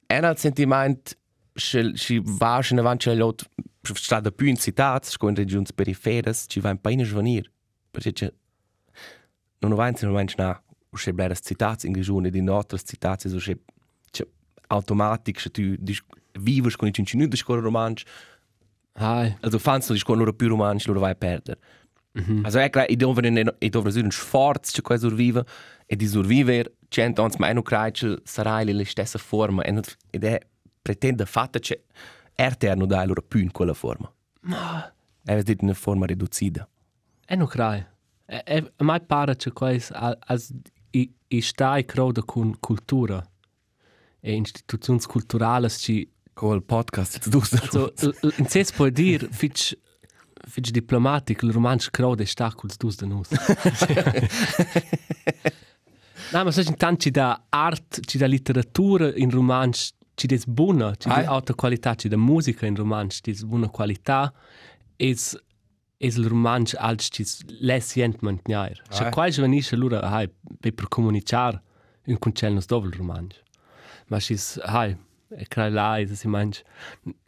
un 0.08 0.36
sentiment 0.36 1.18
che 1.54 1.94
ci 1.96 2.22
va 2.24 2.62
in 2.70 2.80
avanti 2.80 3.10
agli 3.10 3.22
altri 3.22 3.48
strada 3.82 4.32
più 4.32 4.48
in 4.48 4.58
città, 4.58 5.00
con 5.18 5.34
regioni 5.34 5.66
perifere, 5.74 6.34
ci 6.34 6.60
va 6.60 6.70
in 6.70 6.80
paine 6.80 7.04
svanir. 7.04 7.52
Perché 7.92 8.14
c'è 8.14 8.34
non 9.60 9.72
avanti 9.72 10.06
non 10.06 10.14
avanti 10.14 10.36
na 10.38 10.62
usce 10.90 11.14
blera 11.14 11.34
città 11.34 11.76
in 11.84 11.94
regioni 11.94 12.30
di 12.30 12.40
altre 12.48 12.80
città, 12.80 13.18
so 13.18 13.38
c'è 13.38 13.58
c'è 14.12 14.26
automatisch 14.68 15.44
che 15.44 15.50
tu 15.50 15.76
dis 15.80 16.04
vives 16.40 16.76
con 16.76 16.88
i 16.88 16.94
cincinuni 16.94 17.28
di 17.28 17.36
scuola 17.36 17.62
romanci, 17.62 18.06
ah, 18.94 19.38
also 19.42 19.58
fanno 19.58 19.84
di 19.88 19.98
scuola 19.98 20.20
loro 20.20 20.34
più 20.34 20.48
romanci, 20.48 20.88
loro 20.88 21.00
vai 21.00 21.12
a 21.12 21.16
perdere. 21.16 21.60
Also 22.44 22.58
è 22.58 22.70
chiaro, 22.70 22.92
i 22.92 22.96
devono 22.96 23.28
i 23.60 23.70
devono 23.70 23.92
un 23.94 24.12
sforzo 24.12 24.72
che 24.74 24.82
questo 24.82 25.08
survive 25.08 25.46
e 25.90 25.96
di 25.96 26.06
survivere 26.06 26.74
cento 26.90 27.24
anni, 27.24 27.36
ma 27.40 27.48
è 27.48 27.54
non 27.54 27.64
credo 27.64 27.92
che 27.92 28.22
sarà 28.26 28.62
la 28.64 28.86
stessa 28.86 29.18
forma 29.18 29.64
e 29.64 29.82
ed 30.12 30.24
è 30.24 30.40
pretende 30.82 31.26
fatta 31.26 31.60
che 31.60 31.86
erte 32.36 32.70
hanno 32.70 32.86
dai 32.86 33.08
loro 33.08 33.22
più 33.22 33.40
in 33.40 33.52
quella 33.52 33.74
forma. 33.74 34.12
Ma 34.42 34.94
è 35.24 35.34
in 35.34 35.56
una 35.62 35.74
forma 35.74 36.06
ridotta. 36.06 36.68
è 37.26 37.36
non 37.36 37.48
crai. 37.48 37.84
È, 38.26 38.64
a 38.76 38.84
mai 38.84 39.02
pare 39.02 39.36
che 39.38 39.52
quais 39.52 39.90
as 39.92 40.54
i, 40.92 41.12
i 41.28 41.42
stai 41.42 41.86
croda 41.86 42.22
con 42.24 42.60
cultura 42.60 43.26
e 44.20 44.36
istituzioni 44.36 45.00
culturali 45.02 45.70
ci 45.70 46.10
Con 46.34 46.56
il 46.56 46.64
podcast 46.64 47.26
l- 47.34 47.94
l- 48.22 48.34
in 48.38 48.48
ses 48.48 48.72
può 48.72 48.88
dir, 48.90 49.28
fitch, 49.32 49.76
fitch 50.48 50.70
diplomatic, 50.70 51.42
il 51.42 51.52
romanzo 51.52 51.90
crode 51.90 52.26
sta 52.26 52.54
col 52.54 52.70
dus 52.78 52.96
de 52.98 53.06
nus. 53.08 53.28
no, 56.32 56.44
ma 56.44 56.52
sai, 56.52 56.66
intanto 56.68 57.02
ci 57.02 57.12
da 57.12 57.44
art, 57.50 58.00
ci 58.06 58.18
da 58.18 58.28
letteratura 58.28 59.14
in 59.16 59.30
romanzo, 59.30 59.92
ci 60.16 60.28
des 60.28 60.46
buona, 60.46 60.96
ci 60.96 61.08
Ai. 61.10 61.24
da 61.24 61.32
alta 61.32 61.54
qualità, 61.54 61.96
ci 61.96 62.08
da 62.08 62.18
musica 62.18 62.66
in 62.66 62.76
romanzo, 62.76 63.20
ci 63.22 63.32
des 63.32 63.44
buona 63.44 63.70
qualità, 63.70 64.34
es 64.98 65.38
es 66.00 66.16
il 66.16 66.28
romanzo 66.28 66.78
als 66.80 67.10
ci 67.12 67.26
less 67.60 67.96
jent 67.96 68.22
mantnair. 68.22 68.82
Se 68.90 69.06
Ai. 69.06 69.12
quai 69.12 69.32
venisce 69.32 69.76
allora, 69.76 70.02
hai, 70.02 70.30
per 70.60 70.74
per 70.74 70.88
comunicar 70.88 71.62
un 72.06 72.18
concello 72.20 72.62
dovel 72.66 72.92
romanzo. 72.94 73.40
Ma 74.08 74.20
ci 74.20 74.38
hai, 74.62 74.96
e 75.30 75.46
crai 75.48 75.72
là, 75.72 75.98
e 75.98 76.08
si 76.08 76.28
mangia. 76.28 76.62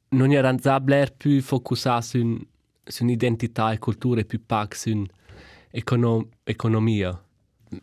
Non 0.10 0.32
era 0.32 0.52
bler 0.80 1.14
più 1.16 1.42
focusar 1.42 2.04
su 2.04 2.20
un, 2.20 2.46
su 2.84 3.04
un'identità 3.04 3.72
e 3.72 3.78
cultura 3.78 4.22
e 4.22 4.26
più 4.26 4.44
pac 4.46 4.76
su 4.76 4.90
un'economia 4.90 6.28
economia 6.44 7.24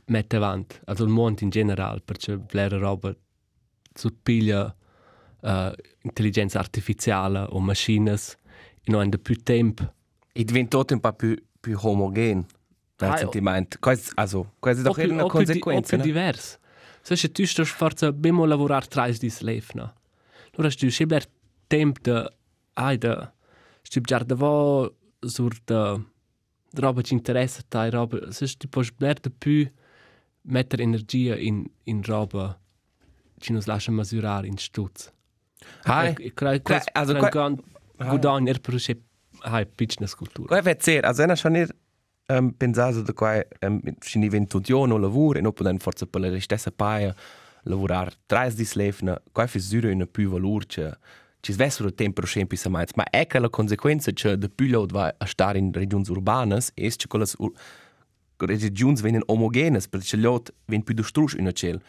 mette 0.06 0.36
avanti, 0.36 0.78
also 0.84 1.04
il 1.04 1.10
mondo 1.10 1.42
in 1.44 1.50
generale, 1.50 2.00
perché 2.04 2.36
bler 2.36 2.72
roba 2.72 3.14
su 3.94 4.20
piglia 4.22 4.74
uh, 5.40 5.72
intelligenza 6.02 6.58
artificiale 6.58 7.46
o 7.48 7.60
machines 7.60 8.36
e 8.82 8.90
non 8.90 9.00
hanno 9.00 9.18
più 9.18 9.36
tempo 9.42 9.94
E 10.32 10.44
diventa 10.44 10.78
tutto 10.78 10.94
un 10.94 11.00
po' 11.00 11.12
più, 11.12 11.34
più 11.60 11.78
omogen. 11.80 12.44
Ah, 12.98 13.08
Nel 13.08 13.18
sentimento. 13.18 13.76
Questo, 13.78 14.12
è 14.14 14.82
doch 14.82 14.96
una 14.98 15.24
o 15.24 15.28
più 15.28 15.38
di- 15.40 15.58
conseguenza. 15.58 15.96
o 15.96 15.98
più 15.98 16.06
divers. 16.06 16.58
Se 17.02 17.30
tu 17.30 17.44
stai 17.44 17.64
forza 17.64 18.12
bemo 18.12 18.44
lavorare 18.44 18.86
trais 18.86 19.18
di 19.18 19.30
slave, 19.30 19.66
no? 19.74 19.94
Allora 20.56 20.72
tu 20.74 20.90
sei 20.90 21.06
bler 21.06 21.26
tempo 21.68 22.00
de 22.02 22.30
sti 23.82 24.00
già 24.00 24.24
de 24.24 24.34
vo 24.34 24.94
sur 25.20 25.52
de 25.64 26.04
de 26.72 26.80
roba 26.80 27.02
ci 27.02 27.14
interessa 27.14 27.62
tai 27.68 27.90
roba 27.90 28.30
se 28.30 28.46
tu 28.56 28.68
puoi 28.68 28.90
bler 28.98 29.20
de 29.20 29.30
più 29.30 29.68
mettere 30.42 30.82
energia 30.82 31.36
in 31.36 31.64
in 31.84 32.02
roba 32.02 32.58
ci 33.38 33.52
nos 33.52 33.66
lascia 33.66 33.92
misurare 33.92 34.46
in 34.46 34.56
stutz. 34.58 35.12
Hai. 35.84 36.14
Crei 36.34 36.62
Cre- 36.62 36.82
also 36.92 37.12
also 37.12 37.28
que- 37.28 38.08
gudan 38.08 38.46
er 38.48 38.60
per 38.60 38.80
se 38.80 38.96
hai 39.40 39.66
pitchna 39.66 40.06
scultura. 40.06 40.48
Qua 40.48 40.58
è 40.58 40.76
vero, 40.76 41.06
also 41.06 41.34
schon 41.36 41.52
nicht 41.52 41.74
um, 42.28 42.52
pensato 42.52 43.02
da 43.02 43.12
qua 43.12 43.42
um, 43.62 43.80
ci 44.00 44.18
ne 44.18 44.28
vento 44.28 44.60
o 44.70 44.98
lavoro 44.98 45.38
e 45.38 45.42
non 45.42 45.52
poten 45.52 45.78
forse 45.78 46.06
per 46.06 46.20
la 46.20 46.40
stessa 46.40 46.70
paia 46.70 47.14
lavorare 47.62 48.12
tre 48.26 48.52
di 48.54 48.64
slevna, 48.64 49.20
qua 49.32 49.44
è 49.44 49.46
sicuro 49.46 49.90
una 49.90 50.06
più 50.06 50.30
valore 50.30 50.66
che 50.66 50.96
ci 51.40 51.52
svessero 51.52 51.92
tempo 51.92 52.22
esempio 52.22 52.56
sa 52.56 52.68
mai, 52.68 52.86
ma 52.94 53.04
è 53.08 53.26
che 53.26 53.38
la 53.38 53.48
conseguenza 53.48 54.10
che 54.10 54.36
de 54.36 54.48
più 54.48 54.66
lot 54.68 54.90
va 54.90 55.14
a 55.16 55.26
stare 55.26 55.58
in 55.58 55.72
regioni 55.72 56.04
urbane 56.08 56.58
è 56.74 56.88
che 56.90 57.06
quelle 57.06 57.26
regioni 58.58 59.00
vengono 59.00 59.24
omogene 59.26 59.80
perché 59.88 60.16
lot 60.16 60.52
ven 60.66 60.82
più 60.82 60.94
distrus 60.94 61.34
in 61.34 61.50
ciel 61.52 61.80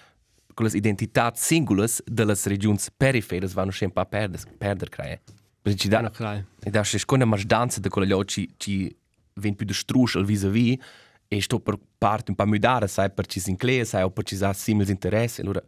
quelle 0.58 0.76
identità 0.76 1.32
singulas 1.36 2.02
delle 2.04 2.36
regioni 2.46 2.80
perifere 2.96 3.46
vanno 3.48 3.70
sempre 3.70 4.02
a 4.02 4.06
perdere, 4.06 4.44
perdere 4.58 4.90
creare. 4.90 5.22
Perché 5.62 5.78
ci 5.78 5.88
dà 5.88 6.02
Da 6.02 6.10
crei. 6.10 6.44
E 6.64 6.70
da 6.72 6.84
se 6.84 6.98
sconda 6.98 7.26
mas 7.26 7.46
danza 7.46 7.80
de 7.80 7.90
quella 7.90 8.24
ci 8.26 8.50
ci 8.58 8.96
ven 9.34 9.56
più 9.56 9.66
distrus 9.66 10.16
al 10.16 10.26
vis-a-vis 10.26 10.78
e 11.28 11.42
sto 11.42 11.60
per 11.60 11.78
parte 11.98 12.32
un 12.32 12.36
po' 12.36 12.48
mudare, 12.48 12.88
sai, 12.88 13.12
per 13.12 13.28
ci 13.28 13.42
inglese, 13.46 13.86
sai, 13.86 14.04
o 14.04 14.10
per 14.10 14.24
ci 14.24 14.36
sa 14.36 14.54
simili 14.54 14.92
interessi, 14.92 15.42
allora 15.42 15.62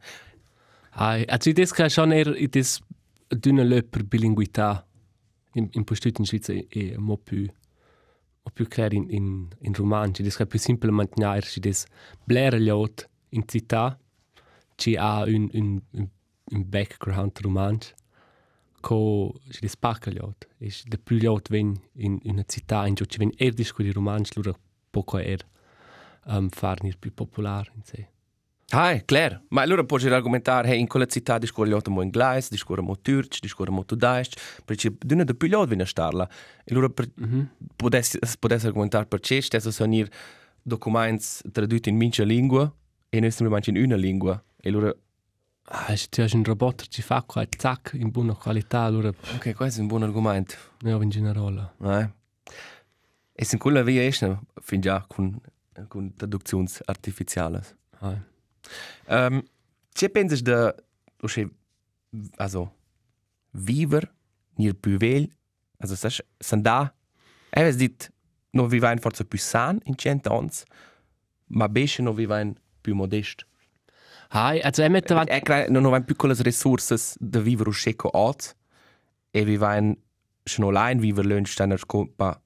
Hai, 0.92 1.24
also 1.28 1.54
das 1.54 1.72
kann 1.72 1.90
schon 1.90 2.12
eher 2.12 2.36
in 2.36 2.50
das 3.30 3.40
dünne 3.40 3.64
Löper 3.64 4.04
bilinguità 4.04 4.86
in 5.54 5.70
in 5.74 5.84
postut 5.84 6.20
in 6.20 6.26
Schweiz 6.26 6.50
è, 6.50 6.68
è 6.68 6.98
mo 6.98 7.18
più 7.18 7.46
mo 8.44 8.52
più 8.54 8.68
chiaro 8.68 8.96
in 8.96 9.10
in 9.10 9.48
in 9.62 9.74
romanzi, 9.74 10.24
das 10.24 10.36
kann 10.36 10.48
più 10.48 10.60
simple 10.60 10.92
mantenere 10.92 11.46
si 11.46 11.60
das 11.60 11.86
blera 12.26 12.58
lot 12.58 13.08
in 13.30 13.44
città 13.48 13.98
ci 14.76 14.96
ha 14.96 15.24
un 15.26 15.50
un 15.54 15.82
un, 15.92 16.10
un 16.52 16.70
background 16.70 17.38
romanz 17.42 17.94
co 18.82 19.34
si 19.50 19.60
das 19.62 19.76
pacca 19.76 20.12
lot 20.12 20.48
e 20.58 20.72
de 20.86 20.98
più 20.98 21.18
lot 21.22 21.50
ven 21.50 21.80
in 21.94 22.20
in 22.24 22.32
una 22.32 22.46
città 22.48 22.88
in 22.88 22.96
giù 22.96 23.06
ci 23.06 23.18
ven 23.18 23.32
er 23.38 23.54
disco 23.54 23.84
di 23.84 23.92
romanzi 23.92 24.34
lura 24.36 24.54
poco 24.90 25.18
er 25.18 25.46
um, 26.26 26.50
farnir 26.50 26.98
più 26.98 27.14
popolare 27.14 27.72
in 27.76 27.84
sé. 27.84 28.08
Hai, 28.72 29.04
claro. 29.06 29.42
Ma 29.50 29.62
allora 29.62 29.84
puoi 29.84 30.06
argomentare, 30.12 30.70
hey, 30.70 30.80
in 30.80 30.88
quella 30.88 31.08
città 31.08 31.38
discorre 31.38 31.76
mo 31.88 32.02
inglese, 32.02 32.50
discorre 32.52 32.82
mo 32.82 33.00
turc, 33.00 33.40
discorre 33.40 33.72
mo 33.72 33.84
tedesco, 33.84 34.40
perché 34.64 34.96
d'una 34.98 35.24
de 35.24 35.34
più 35.34 35.48
lot 35.48 35.68
viene 35.68 35.84
a 35.84 35.88
starla. 35.88 36.30
E 36.64 36.74
allora 36.74 36.92
potessi, 37.76 38.20
potessi 38.38 38.68
argomentare 38.68 39.06
perché 39.06 39.42
stesso 39.42 39.72
sono 39.72 40.06
documenti 40.62 41.26
tradotti 41.52 41.90
in 41.90 41.96
mince 41.96 42.24
lingua 42.24 42.72
e 43.10 43.20
noi 43.20 43.32
stiamo 43.32 43.58
in 43.66 43.78
una 43.78 43.96
lingua. 43.96 44.42
E 44.62 44.70
allora, 44.70 44.94
Ah, 45.72 45.96
se 45.96 46.08
tu 46.10 46.22
hai 46.22 46.30
un 46.34 46.44
robot 46.44 46.82
che 46.82 46.88
ci 46.90 47.04
fa 47.04 47.22
qua, 47.22 47.46
zac, 47.56 47.92
in 47.94 48.10
buona 48.10 48.34
qualità, 48.34 48.82
allora 48.82 49.10
ok, 49.10 49.54
questo 49.54 49.80
è 49.80 49.82
un 49.82 49.88
buon 49.88 50.02
argomento. 50.02 50.56
noi 50.80 51.04
in 51.04 51.10
generale. 51.10 51.74
Eh. 51.84 52.10
E 53.34 53.46
sin 53.46 53.60
quella 53.60 53.84
via 53.84 54.04
esce 54.04 54.40
fin 54.62 54.82
già 54.82 55.06
con, 55.08 55.40
con 55.88 56.12
traduzioni 56.16 56.68
artificiali. 56.86 57.60
Ah. 58.00 58.18
Um, 59.08 59.44
ce 59.94 60.08
pensi 60.10 60.44
de, 60.44 60.76
usce, 61.24 61.50
also, 62.38 62.72
viver 63.52 64.12
nel 64.58 64.76
più 64.76 64.98
vel, 64.98 65.30
also, 65.80 65.96
sas, 65.96 66.22
san 66.40 66.62
da, 66.62 66.94
eves 67.50 67.78
dit, 67.78 68.12
no 68.52 68.68
vivain 68.68 69.00
forse 69.00 69.24
più 69.26 69.40
san 69.40 69.80
in 69.86 69.96
cent 69.98 70.28
ans, 70.28 70.64
ma 71.48 71.68
besce 71.68 72.02
no 72.02 72.14
vivain 72.14 72.56
più 72.82 72.96
modest. 72.96 73.46
Hai, 74.30 74.60
also 74.62 74.84
er 74.84 74.90
mette 74.90 75.14
avanti... 75.14 75.32
E 75.32 75.42
cre, 75.42 75.68
non 75.70 75.84
vivain 75.84 76.06
piccole 76.06 76.36
risorse 76.44 77.16
de 77.20 77.42
viver 77.42 77.68
usce 77.68 77.96
co 77.96 78.10
alt, 78.10 78.56
e 79.32 79.44
vivain 79.44 79.96
schon 80.46 80.66
allein 80.66 81.00
viver 81.00 81.26
lön 81.26 81.46
steiner 81.46 81.86
compa 81.86 82.42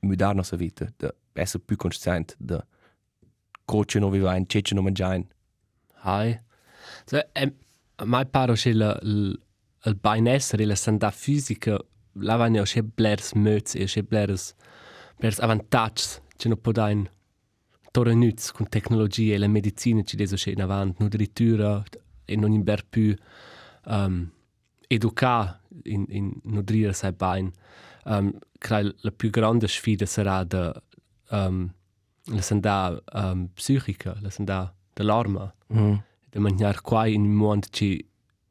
mudar 0.00 0.34
nossa 0.34 0.56
vita, 0.56 0.92
de 0.96 1.14
essere 1.34 1.62
più 1.64 1.76
consciente 1.76 2.34
de 2.38 2.60
coce 3.64 3.98
no 3.98 4.10
vivain, 4.10 4.46
cece 4.46 4.74
no 4.74 4.82
mangiain. 4.82 5.26
Hai. 6.04 6.40
So, 7.06 7.20
em, 7.32 7.52
mai 8.04 8.26
paro 8.26 8.54
che 8.54 8.72
la, 8.72 8.98
il, 9.02 9.38
benessere, 10.00 10.64
la 10.64 10.74
sanità 10.74 11.10
fisica, 11.10 11.78
la 12.14 12.36
vanno 12.36 12.62
che 12.64 12.82
blers 12.82 13.32
möts 13.34 13.74
e 13.74 13.84
che 13.84 14.02
blers, 14.02 14.54
blers 15.18 15.38
avantags, 15.38 16.20
che 16.36 16.48
non 16.48 16.60
può 16.60 16.72
dare 16.72 17.10
torre 17.92 18.14
nütz 18.14 18.52
con 18.52 18.68
tecnologie 18.68 19.34
e 19.34 19.38
la 19.38 19.48
medicina 19.48 20.02
ci 20.02 20.16
deso 20.16 20.36
che 20.36 20.50
in 20.50 20.62
avanti, 20.62 21.02
nudritura 21.02 21.82
e 22.24 22.36
non 22.36 22.52
in 22.52 22.62
ber 22.62 22.84
più 22.86 23.14
um, 23.86 24.30
educar 24.88 25.60
in, 25.84 26.06
in 26.08 26.32
nudrire 26.44 26.92
sai 26.92 27.12
bein. 27.12 27.52
Um, 28.04 28.32
credo 28.58 28.94
la 29.02 29.10
più 29.12 29.30
grande 29.30 29.68
sfida 29.68 30.06
sarà 30.06 30.42
da 30.44 30.72
um, 31.30 31.72
la 32.24 32.40
sanda 32.40 33.00
um, 33.12 33.48
psichica, 33.54 34.16
la 34.20 34.30
sanda 34.30 34.74
dell'arma. 34.94 35.52
Mhm. 35.72 36.02
De 36.30 36.38
mangiare 36.38 36.80
qua 36.80 37.06
in 37.06 37.22
un 37.22 37.32
mondo 37.32 37.66
ci 37.70 38.04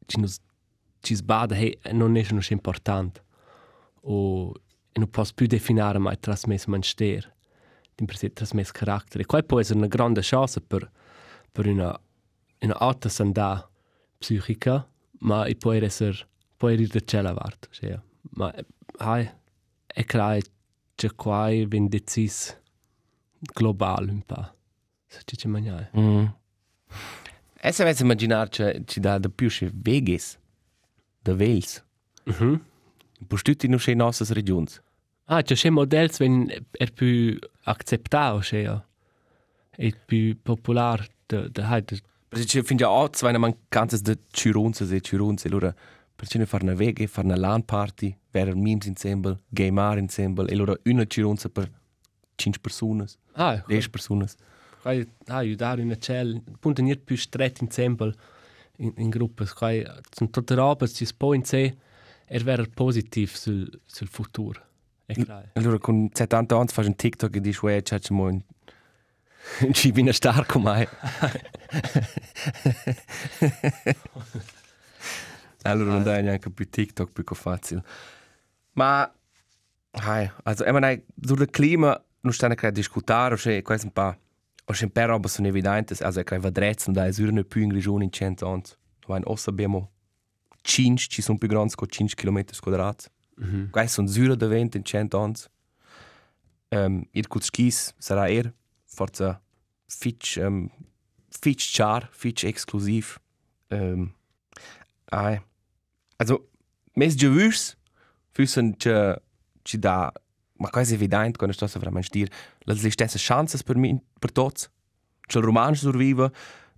ci 0.06 0.20
nos 0.20 0.40
ci 1.02 1.16
sbada 1.16 1.56
hey, 1.56 1.78
non 1.94 2.16
è 2.16 2.26
non 2.32 2.42
importante. 2.50 3.24
O 4.02 4.54
e 4.94 5.00
non 5.00 5.10
posso 5.10 5.34
più 5.34 5.48
definire 5.48 5.98
mai 5.98 6.20
trasmesso 6.20 6.70
man 6.70 6.82
ster. 6.82 7.34
Din 7.96 8.06
per 8.06 8.18
sé 8.18 8.34
trasmesso 8.34 8.72
carattere. 8.74 9.26
Qua 9.26 9.42
può 9.42 9.60
essere 9.60 9.78
una 9.78 9.88
grande 9.88 10.22
chance 10.24 10.60
per 10.62 10.90
per 11.52 11.68
una 11.68 12.00
una 12.60 12.78
alta 12.78 13.10
sanda 13.10 13.68
psichica, 14.18 14.88
ma 15.20 15.46
e 15.46 15.56
può 15.56 15.72
essere 15.72 16.28
può 16.58 16.70
essere 16.70 16.88
da 16.88 17.00
cella 17.04 17.34
vart, 17.34 17.68
cioè. 17.72 18.00
Ma 18.36 18.54
hai 18.98 19.30
è 19.88 20.04
clar 20.06 20.40
che 20.96 21.12
qua 21.16 21.50
vien 21.50 21.88
decis 21.88 22.60
global 23.40 24.08
un 24.10 24.22
po'. 24.22 24.56
Se 25.08 25.22
ci 25.26 25.36
ci 25.36 25.48
mangiare. 25.48 25.90
Mm. 25.98 26.26
E 27.64 27.72
se 27.72 27.82
avessi 27.84 28.02
immaginar 28.02 28.50
che 28.50 28.82
ci 28.86 29.00
dà 29.00 29.18
da 29.20 29.30
più 29.30 29.48
che 29.50 29.70
vegis, 29.74 30.38
da 31.22 31.34
vels, 31.36 31.84
Mhm. 32.24 32.64
per 33.28 33.42
tutti 33.42 33.68
non 33.68 33.78
c'è 33.78 33.94
nostre 33.94 34.34
regioni. 34.34 34.68
Ah, 35.26 35.42
c'è 35.44 35.70
modelli 35.70 36.10
che 36.10 36.64
è 36.72 36.92
più 36.92 37.38
accettato, 37.64 38.42
cioè, 38.42 38.82
è 39.70 39.92
più 40.06 40.38
popolare 40.42 41.08
da 41.26 41.48
da 41.48 41.80
da 41.82 41.96
Perché 42.28 42.46
ci 42.46 42.62
fin 42.64 42.78
già 42.78 42.90
oggi 42.90 43.24
una 43.26 43.38
mancanza 43.38 43.98
di 43.98 44.18
cironze 44.32 44.84
e 44.96 45.02
cironze, 45.02 45.48
allora 45.48 45.74
perché 46.16 46.38
ne 46.38 46.46
fare 46.46 46.64
una 46.64 46.74
fare 47.08 47.28
una 47.28 47.36
LAN 47.36 47.64
party, 47.66 48.18
vedere 48.32 48.56
memes 48.56 48.86
insieme, 48.86 49.42
gamare 49.50 50.00
insieme, 50.00 50.46
e 50.46 50.54
allora 50.54 50.74
una 50.86 51.06
cironza 51.06 51.50
per 51.50 51.70
5 52.36 52.62
persone, 52.62 53.06
Ah, 53.34 53.62
10 53.68 53.90
persone. 53.90 54.28
Kai 54.82 55.08
aiutare 55.28 55.82
in 55.82 55.96
cell, 56.00 56.42
punto 56.60 56.82
nicht 56.82 57.04
più 57.04 57.16
stretto 57.16 57.64
insieme 57.64 58.16
in, 58.78 58.94
in 58.98 59.10
gruppe, 59.10 59.46
kai 59.46 59.86
sono 60.10 60.30
tutte 60.30 60.56
robe 60.56 60.88
ci 60.88 61.08
può 61.16 61.34
in 61.34 61.44
sé 61.44 61.76
er 62.26 62.44
wäre 62.44 62.68
positiv 62.68 63.34
sul 63.34 63.70
sul 63.86 64.08
futuro. 64.08 64.60
È 65.06 65.14
chiaro. 65.14 65.50
Allora 65.54 65.78
con 65.78 66.10
70 66.12 66.56
anni 66.56 66.68
fai 66.68 66.86
un 66.86 66.96
TikTok 66.96 67.36
e 67.36 67.42
dici, 67.42 67.60
uè, 67.66 67.82
c'è 67.82 68.00
c'è 68.00 68.14
un... 68.14 68.42
Ci 69.72 69.92
viene 69.92 70.14
star 70.14 70.46
con 70.46 70.62
me. 70.62 70.88
allora 75.64 75.92
non 75.92 76.04
dai 76.04 76.24
neanche 76.24 76.50
più 76.50 76.70
TikTok 76.70 77.12
più 77.12 77.26
facile. 77.36 77.84
Ma, 78.74 79.12
hai, 79.92 80.32
also, 80.44 80.64
ich 80.64 80.72
meine, 80.72 81.04
so 81.22 81.36
das 81.36 81.50
Klima, 81.52 82.02
non 82.22 82.32
stanno 82.32 82.56
a 82.58 82.70
discutere, 82.70 83.36
cioè, 83.36 83.62
questo 83.62 83.88
un 83.88 83.92
po', 83.92 84.16
o 84.72 84.74
c'è 84.74 84.86
un 84.86 84.92
po' 84.92 85.06
roba 85.06 85.28
sono 85.28 85.48
evidenti, 85.48 86.02
also, 86.02 86.24
che 86.24 86.40
va 86.40 86.50
dretto, 86.50 86.92
da 86.92 87.06
è 87.06 87.12
non 87.20 87.46
più 87.46 87.62
in 87.62 87.72
regione 87.72 88.06
in 88.06 88.12
100 88.12 88.48
anni. 88.48 88.64
Ma 89.08 89.18
in 89.18 89.24
Ossa 89.26 89.50
abbiamo 89.50 89.92
5, 90.62 91.06
ci 91.10 91.22
sono 91.22 91.38
più 91.38 91.50
grandi 91.50 91.76
con 91.76 91.90
5 91.90 92.16
km 92.16 92.46
quadrati. 92.62 93.10
Mhm. 93.36 93.70
Questi 93.70 93.92
sono 93.92 94.08
zero 94.08 94.36
da 94.36 94.48
20 94.48 94.78
in 94.78 94.84
100 94.84 95.20
anni. 95.20 95.36
Um, 96.70 97.06
ir 97.12 97.28
col 97.28 97.42
skis 97.42 97.94
sarà 97.98 98.30
er 98.30 98.54
forza 98.86 99.42
fitch 99.90 100.38
um, 100.38 100.70
fitch 101.28 101.76
char, 101.76 102.08
fitch 102.14 102.46
exclusiv. 102.46 103.20
Um, 103.68 104.14
ai. 105.12 105.42
Also, 106.18 106.48
mes 106.96 107.18
gewürs 107.18 107.76
füssen 108.32 108.78
ci 108.80 109.78
da 109.80 110.14
ma 110.62 110.70
quasi 110.70 110.94
evident 110.94 111.38
quando 111.38 111.54
sto 111.54 111.68
veramente 111.80 112.10
dir 112.12 112.30
le 112.66 112.92
stesse 112.92 113.18
chances 113.18 113.64
per 113.64 113.76
mi 113.76 114.00
per 114.20 114.32
tots. 114.32 114.70
Che 115.28 115.38
il 115.38 115.44
roman 115.44 115.76
surviva 115.76 116.32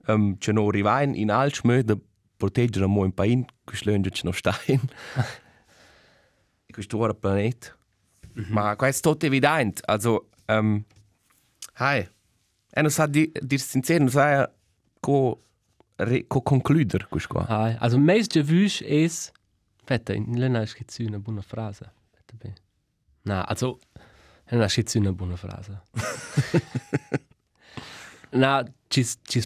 um, 0.07 0.37
che 0.37 0.51
no 0.51 0.69
rivain 0.69 1.15
in 1.15 1.31
alt 1.31 1.55
schmö 1.55 1.83
de 1.83 1.97
proteggere 2.37 2.87
mo 2.87 3.03
in 3.05 3.13
pain 3.13 3.45
geschlönge 3.65 4.09
che 4.09 4.21
no 4.23 4.31
stein. 4.31 4.81
questo 6.73 6.97
ora 6.97 7.13
planet. 7.13 7.77
Ma 8.49 8.75
questo 8.75 9.09
è 9.09 9.11
tutto 9.11 9.25
evidente. 9.27 9.81
Also, 9.85 10.29
um, 10.47 10.83
hai. 11.75 12.09
E 12.75 12.81
non 12.81 12.89
sa 12.89 13.05
di, 13.05 13.31
dir 13.39 13.59
sincero, 13.59 13.99
non 13.99 14.09
sa 14.09 14.51
co, 14.99 15.43
re, 15.97 16.25
co 16.25 16.41
concludere 16.41 17.05
questo 17.07 17.33
qua. 17.33 17.45
Ah, 17.47 17.77
also 17.79 17.99
meis 17.99 18.27
de 18.27 18.41
vus 18.41 18.81
es 18.81 19.31
Fette, 19.85 20.13
in 20.13 20.37
Lena 20.37 20.63
ist 20.63 20.79
jetzt 20.79 20.99
eine 20.99 21.19
buona 21.19 21.41
frase. 21.41 21.91
Fette 22.13 22.35
bene. 22.37 22.62
Na, 23.23 23.43
also 23.43 23.79
ist 24.49 24.77
jetzt 24.77 24.95
eine 24.95 25.13
buona 25.13 25.37
frase. 25.37 25.81
Na, 28.31 28.65
ci 28.89 29.05
ci 29.27 29.43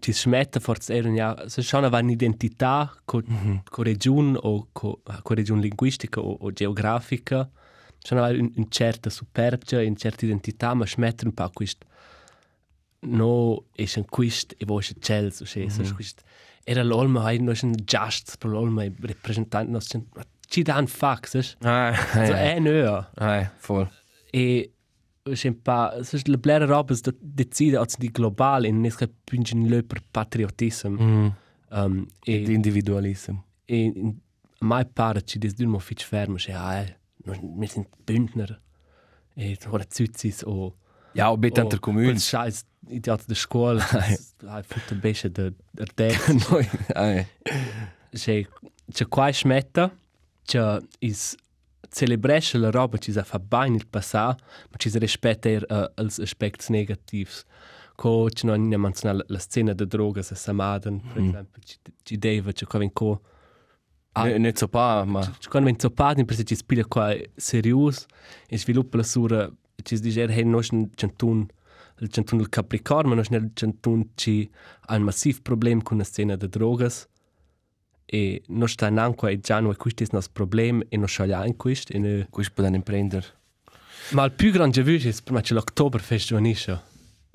ci 0.00 0.12
smette 0.12 0.60
forse 0.60 0.92
erano 0.92 1.16
ja, 1.16 1.48
se 1.48 1.62
schon 1.62 1.84
aveva 1.84 2.02
un'identità 2.02 2.92
co 3.04 3.22
co 3.64 3.82
region 3.82 4.36
o 4.40 4.68
co 4.72 5.00
co 5.22 5.34
region 5.34 5.60
linguistica 5.60 6.20
o, 6.20 6.36
o 6.40 6.52
geografica. 6.52 7.48
Schon 8.04 8.18
un, 8.18 8.52
un 8.56 8.70
certa 8.70 9.08
superbia, 9.08 9.80
una 9.80 9.96
certa 9.96 10.26
identità, 10.26 10.74
ma 10.74 10.84
smette 10.84 11.24
un 11.24 11.32
po' 11.32 11.50
questo 11.50 11.86
no 13.04 13.64
es 13.76 13.96
un 13.96 14.04
quist 14.04 14.54
e 14.58 14.64
vos 14.64 14.92
chels 15.00 15.40
o 15.40 15.46
se 15.46 15.66
mm 15.66 15.94
quist 15.96 16.22
era 16.64 16.82
l'olma 16.82 17.24
hai 17.24 17.38
no 17.38 17.52
un 17.62 17.74
just 17.84 18.38
per 18.38 18.50
l'olma 18.50 18.84
representant 19.00 19.68
nos 19.68 19.92
ci 20.54 20.62
dan 20.62 20.86
fax 20.86 21.34
es 21.34 21.56
Ah, 21.64 21.92
so 22.26 22.32
è 22.34 22.58
no 22.60 23.06
Ai, 23.16 23.48
voll. 23.66 23.88
e 24.32 24.70
sem 25.34 25.54
pa 25.66 25.76
so 26.02 26.18
le 26.26 26.36
blera 26.38 26.66
robes 26.66 27.00
de 27.02 27.12
decide 27.20 27.76
als 27.78 27.96
di 27.96 28.08
global 28.12 28.64
in 28.64 28.80
nes 28.82 28.96
pingen 29.26 29.68
le 29.68 29.82
per 29.82 30.00
patriotism 30.12 30.92
Mm. 31.00 31.30
um 31.70 32.06
E 32.26 32.32
e 32.44 32.52
individualism. 32.52 33.34
e 33.66 33.76
in 33.84 34.18
mai 34.60 34.84
pare 34.86 35.22
ci 35.24 35.38
des 35.38 35.54
dun 35.54 35.68
mo 35.70 35.78
fitch 35.78 36.04
fermo 36.04 36.38
se 36.38 36.52
ah 36.52 36.84
wir 37.24 37.68
sind 37.68 37.86
bündner 38.06 38.60
e 39.36 39.56
ora 39.70 39.84
zützis 39.88 40.44
o 40.46 40.74
Ja, 41.16 41.28
und 41.30 41.40
bitte 41.40 41.60
an 41.62 41.68
der 41.68 41.78
Kommune. 41.78 42.18
scheiß 42.18 42.64
idiot 42.88 43.26
de 43.28 43.34
scuola 43.34 43.82
hai 44.52 44.62
fatto 44.62 44.94
besche 45.02 45.30
de 45.30 45.52
de 45.72 45.84
de 45.96 46.08
Noi, 46.50 46.66
ai. 46.94 47.26
c'è 48.12 48.44
c'è 48.92 49.04
c'è 50.44 50.78
is 51.00 51.34
celebresce 51.90 52.58
la 52.58 52.70
roba 52.70 52.98
ci 52.98 53.12
sa 53.12 53.22
fa 53.22 53.38
bene 53.38 53.76
il 53.76 53.86
passà 53.86 54.26
ma 54.26 54.76
ci 54.76 54.90
si 54.90 54.98
rispetta 54.98 55.48
uh, 55.48 55.90
als 55.94 56.18
aspects 56.18 56.68
negatives 56.68 57.44
co 57.94 58.28
c'è 58.32 58.46
non 58.46 58.68
ne 58.68 58.76
menziona 58.76 59.16
la, 59.16 59.24
la 59.28 59.38
scena 59.38 59.72
de 59.72 59.86
droga 59.86 60.22
se 60.22 60.34
samaden 60.34 61.00
per 61.00 61.22
esempio 61.22 61.60
ci, 61.64 61.76
ci 62.02 62.18
deve 62.18 62.52
c'è 62.52 62.66
qua 62.66 62.80
co 62.92 63.20
Ah. 64.16 64.38
Ne- 64.38 64.52
so 64.54 64.68
paar, 64.68 65.04
ma... 65.06 65.20
c'è 65.40 65.48
quando 65.48 65.68
in 65.68 65.76
zoppati 65.76 66.24
per 66.24 66.36
se 66.36 66.44
ci 66.44 66.54
spila 66.54 66.84
qua 66.84 67.16
serius 67.34 68.06
e 68.46 68.56
sviluppa 68.56 68.98
la 68.98 69.02
sura 69.02 69.50
ci 69.82 69.96
si 69.96 70.02
dice 70.02 70.22
hey 70.28 70.44
noi 70.44 70.62
c'entun 70.94 71.44
il 71.98 72.08
centun 72.08 72.38
del 72.38 72.48
Capricorn 72.48 73.08
ma 73.08 73.16
noi 73.16 73.24
il 73.28 73.50
centun 73.54 74.10
ci 74.14 74.48
ha 74.86 74.94
un 74.94 75.02
massiv 75.02 75.42
problem 75.42 75.82
con 75.82 75.98
la 75.98 76.04
scena 76.04 76.36
de 76.36 76.48
drogas 76.48 77.08
e 78.06 78.42
non 78.48 78.68
sta 78.68 78.86
in 78.88 78.98
anqua 78.98 79.30
e 79.30 79.40
già 79.40 79.60
non 79.60 79.72
è 79.72 79.76
questo 79.76 80.02
il 80.02 80.08
nostro 80.12 80.32
problema 80.32 80.82
e 80.88 80.96
non 80.96 81.06
sceglie 81.08 81.46
in 81.46 81.56
questo 81.56 81.92
e 81.92 81.98
ne... 81.98 82.26
Questo 82.30 82.52
per 82.54 82.64
un 82.66 82.74
imprender. 82.74 83.24
ma 84.10 84.24
il 84.24 84.32
più 84.32 84.50
grande 84.52 84.74
giovane 84.82 84.98
è 84.98 85.14
per 85.24 85.32
me 85.32 85.40
c'è 85.40 85.54
l'Oktoberfest 85.54 86.26
giovanisce 86.28 86.80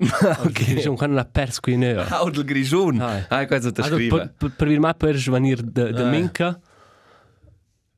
ok 0.00 0.82
quando 0.94 1.06
non 1.06 1.18
ha 1.18 1.24
perso 1.24 1.60
qui 1.60 1.76
nero 1.76 2.02
Ah, 2.08 2.30
del 2.30 2.44
Grigion. 2.44 3.00
Ah. 3.00 3.26
Ah, 3.28 3.46
questo 3.46 3.70
ti 3.72 3.80
also, 3.80 3.96
per, 3.96 4.06
scrive. 4.08 4.34
per, 4.38 4.50
per 4.56 4.68
il 4.68 4.80
mappo 4.80 5.06
era 5.06 5.18
giovanire 5.18 5.62
de, 5.62 5.92
de 5.92 6.02
Ah. 6.02 6.08
minca 6.08 6.60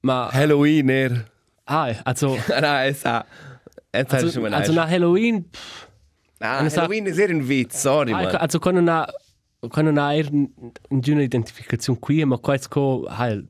ma 0.00 0.28
Halloween, 0.32 0.88
er. 0.90 1.30
ah, 1.64 1.94
also 2.04 2.36
Nein, 2.48 2.88
es 2.90 3.04
hat... 3.04 3.26
Es 3.92 4.00
hat 4.06 4.14
also, 4.14 4.30
schon 4.30 4.42
mal 4.42 4.54
also 4.54 4.72
nach 4.72 4.88
Halloween 4.90 5.44
Ah, 6.40 6.58
eine 6.58 6.70
Sa- 6.70 6.80
Halloween 6.80 7.06
ist 7.06 7.18
eher 7.18 7.28
ein 7.28 7.46
Witz, 7.48 7.80
sorry, 7.82 8.12
Ah, 8.12 8.22
man. 8.22 8.34
also 8.36 8.58
quando 8.58 8.80
na 8.80 9.06
quando 9.68 9.92
na 9.92 10.14
er 10.14 10.28
una 10.30 11.22
identificazione 11.22 11.98
qui 11.98 12.24
ma 12.24 12.38
questo 12.38 12.68
co 12.68 13.04
hai 13.08 13.46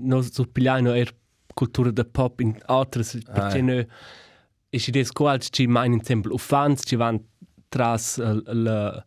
no 0.00 0.22
so 0.22 0.44
pigliano 0.44 0.92
er 0.92 1.14
cultura 1.54 1.90
da 1.90 2.04
pop 2.04 2.40
in 2.40 2.54
altres 2.66 3.18
perché 3.24 3.62
no 3.62 3.84
e 4.70 4.78
si 4.78 4.90
des 4.90 5.10
co 5.12 5.28
als 5.28 5.48
ci 5.50 5.66
mein 5.66 5.92
insieme 5.92 6.24
o 6.30 6.36
fans 6.38 6.82
ci 6.84 6.96
van 6.96 7.20
tras 7.68 8.18
eh, 8.18 8.42
la 8.52 9.04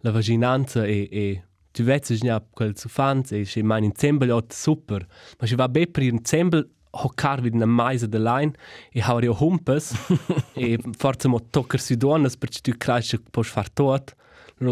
la 0.00 0.10
vaginanza 0.10 0.86
e 0.86 1.08
e 1.10 1.42
tu 1.72 1.82
vezi 1.82 2.18
ja 2.22 2.40
quel 2.40 2.76
su 2.76 2.88
fans 2.88 3.32
e 3.32 3.44
ci 3.44 3.62
mein 3.62 3.84
insieme 3.84 4.30
ot 4.30 4.52
super. 4.52 5.06
Ma 5.38 5.46
ci 5.46 5.54
va 5.54 5.68
be 5.68 5.86
per 5.86 6.02
insieme 6.02 6.66
hocar 6.90 7.40
vid 7.40 7.54
na 7.54 7.66
maisa 7.66 8.06
de 8.06 8.18
line 8.18 8.52
e 8.92 9.00
haurio 9.00 9.34
humpes 9.40 9.92
e 10.54 10.78
forza 10.96 11.28
mo 11.28 11.40
tocker 11.50 11.80
si 11.80 11.96
donas 11.96 12.36
perché 12.36 12.60
tu 12.60 12.72
cresce 12.78 13.18
pos 13.30 13.48
far 13.48 13.68
tot. 13.68 14.14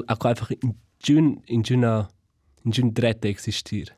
Ako 0.07 0.29
einfach 0.29 0.51
in 0.63 0.75
giun 0.99 1.43
in 1.47 1.63
giuna 1.63 2.09
in 2.65 2.73
giun 2.73 2.95
drette 2.95 3.29
existir. 3.29 3.89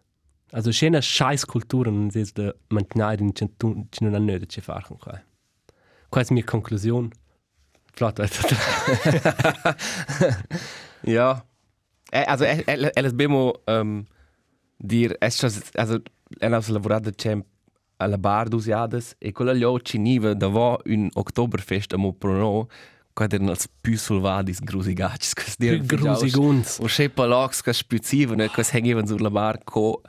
Also 0.53 0.73
schöne 0.73 1.03
Scheißkulturen 1.03 2.05
und 2.05 2.17
es 2.17 2.35
de 2.35 2.55
mantenere 2.69 3.19
in 3.19 3.35
giun 3.35 3.89
giun 3.91 4.15
an 4.15 4.25
nöde 4.27 4.49
ci 4.49 4.61
fachen 4.61 4.99
qua. 4.99 5.21
Qua 6.11 6.23
ist 6.23 6.31
mia 6.31 6.45
conclusion. 6.45 7.13
Flott, 7.95 8.19
vet 8.19 8.31
Ja. 11.03 11.45
Eh, 12.11 12.25
also, 12.25 12.45
eh, 12.45 12.63
eh, 12.67 12.91
eh, 12.95 13.13
bemo 13.13 13.55
um, 13.67 14.07
dir, 14.79 15.17
es 15.21 15.39
schon, 15.39 15.51
also, 15.75 15.99
er 16.41 16.53
ha 16.53 16.63
lavorato 16.73 17.11
c'è 17.11 17.37
alla 17.99 18.19
bar 18.19 18.49
dus 18.49 18.67
jades 18.67 19.15
e 19.19 19.33
quella 19.33 19.53
lio 19.53 19.81
ci 19.81 19.99
niva 19.99 20.35
da 20.35 20.49
vo 20.49 20.79
un 20.85 21.09
Oktoberfest 21.13 21.93
amo 21.93 22.13
prono 23.19 23.29
quando 23.29 23.35
erano 23.35 23.51
als 23.51 23.67
Püsselvadis 23.83 24.61
grusigats 24.69 25.35
kas 25.35 25.57
dir 25.59 25.79
Grusiguns. 25.81 26.79
o 26.81 26.87
che 26.87 27.09
palox 27.09 27.63
kas 27.63 27.79
spüziven 27.79 28.41
e 28.41 28.49
kas 28.49 28.71
hängivan 28.73 29.07
sulla 29.07 29.31
bar 29.31 29.59
co 29.65 30.01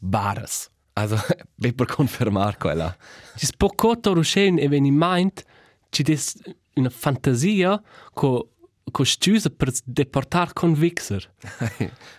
bares 0.00 0.68
also 0.94 1.16
be 1.60 1.72
per 1.72 1.86
confermar 1.86 2.56
quella 2.58 2.96
Ci 3.36 3.46
spocotto 3.46 4.14
rusce 4.14 4.48
un 4.48 4.58
eveniment, 4.58 5.44
ci 5.90 6.02
des 6.02 6.36
una 6.76 6.90
fantasia 6.90 7.80
co 8.14 8.50
co 8.92 9.04
stüse 9.04 9.50
per 9.50 9.70
deportar 9.84 10.52
con 10.54 10.74
Vixer. 10.74 11.28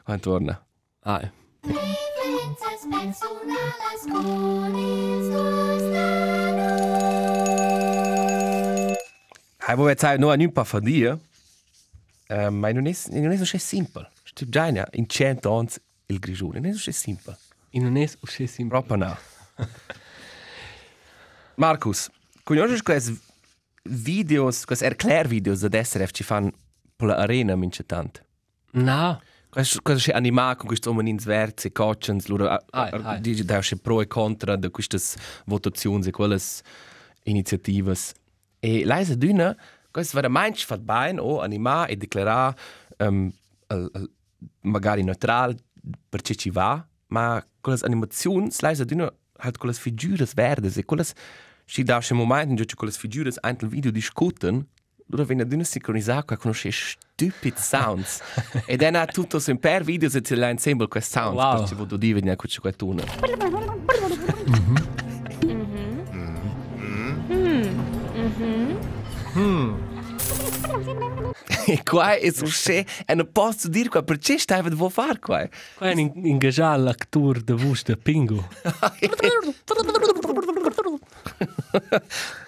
quando 0.06 0.24
torna 0.30 0.62
Ah, 1.04 1.32
Diferențas 1.64 2.82
personalas 2.92 4.02
con 4.12 4.76
ils 4.76 5.30
dos 5.32 5.84
Hai 9.68 9.76
vo 9.76 9.84
vet 9.84 10.00
sai 10.00 10.18
no 10.18 10.32
a 10.32 10.38
pa 10.52 10.64
fa 10.64 10.80
dia 10.80 11.20
eh, 12.28 12.50
ma 12.50 12.72
non 12.72 12.88
è 12.88 12.94
non 13.10 13.32
è 13.32 13.38
so 13.38 13.58
simple 13.58 14.10
stip 14.24 14.50
già 14.50 14.68
in 14.68 15.08
100 15.08 15.58
ans 15.58 15.82
il 16.06 16.20
grigione 16.20 16.60
non 16.60 16.72
è 16.72 16.74
so 16.74 16.92
simple 16.92 17.38
in 17.72 17.84
non 17.84 17.98
es 17.98 18.18
usce 18.22 18.48
sim. 18.48 18.70
Proprio 18.70 18.96
no. 18.98 19.18
Markus, 21.56 22.10
conosci 22.44 22.82
questi 22.82 23.20
videos, 23.84 24.66
questi 24.66 24.86
erklärvideos 24.86 25.66
da 25.66 25.84
SRF 25.84 26.12
ci 26.12 26.24
fanno 26.24 26.52
per 26.96 27.08
l'arena 27.08 27.56
mince 27.56 27.86
tant? 27.86 28.24
Na, 28.72 29.20
Questo 29.50 29.80
questo 29.82 30.12
è 30.12 30.14
animato 30.14 30.58
con 30.58 30.68
questi 30.68 30.88
uomini 30.88 31.20
sverzi, 31.20 31.72
coachens, 31.72 32.28
loro 32.28 32.64
dice 33.20 33.44
da 33.44 33.62
pro 33.82 34.02
e 34.02 34.08
contra 34.08 34.56
di 34.56 34.70
queste 34.70 35.00
votazioni 35.46 36.08
e 36.08 36.12
quelle 36.12 36.40
iniziative. 37.24 37.96
E 38.68 38.84
lei 38.84 39.06
sa 39.06 39.16
d'una, 39.16 39.56
questo 39.90 40.20
veramente 40.20 40.60
fa 40.66 40.78
bene 40.78 41.22
o 41.22 41.40
animare 41.40 41.94
e 41.94 41.96
dichiarare 41.96 42.54
um, 42.98 43.32
al, 43.68 43.90
al, 43.94 44.10
magari 44.62 45.04
neutral 45.04 45.56
per 46.10 46.22
ci 46.22 46.36
ci 46.36 46.50
va, 46.50 46.86
ma 47.08 47.42
quelle 47.62 47.80
animazioni, 47.84 48.50
lei 48.60 48.76
sa 48.76 48.84
d'una 48.84 49.10
halt 49.38 49.58
quelle 49.58 49.74
figure 49.74 50.28
verdes 50.34 50.76
e 50.76 50.84
quelle 50.84 51.06
si 51.64 51.84
da 51.84 52.00
c'è 52.00 52.14
momento 52.14 52.62
in 52.62 52.68
cui 52.68 52.76
quelle 52.76 52.92
figure 52.92 53.32
anche 53.40 53.64
il 53.64 53.72
video 53.72 53.92
discutono 53.92 54.66
Loro 55.10 55.24
vengono 55.24 55.48
d'una 55.48 55.64
sincronizzata 55.64 56.36
che 56.36 56.42
conosce 56.42 56.70
stupid 56.70 57.56
sounds. 57.56 58.22
e 58.68 58.76
dan 58.76 58.96
ha 58.96 59.06
tutto 59.06 59.40
su 59.40 59.52
un 59.52 59.58
per 59.58 59.86
video 59.86 60.10
se 60.10 60.20
ti 60.20 60.36
la 60.36 60.50
insieme 60.50 60.86
questi 60.90 61.12
sounds. 61.12 61.42
Wow. 61.42 61.60
Perché 61.60 61.76
voglio 61.76 61.96
dire 61.96 62.20
che 62.20 62.48
c'è 62.48 62.60
qualcuno. 62.60 63.04
E 63.04 64.97
qua 71.84 72.16
è 72.16 72.32
su 72.32 72.48
sce, 72.48 72.84
e 73.06 73.14
non 73.14 73.30
posso 73.32 73.68
dire 73.68 73.90
qua, 73.90 74.02
perché 74.02 74.40
stai 74.40 74.58
a 74.60 74.62
devo 74.64 74.90
fare 74.90 75.20
qua? 75.20 75.48
qua 75.76 75.92
in 75.92 76.12
ingaggiare 76.24 76.82
l'actor 76.82 77.44
de 77.44 77.54
vus 77.54 77.84
de 77.84 77.98
Pingo. 77.98 78.48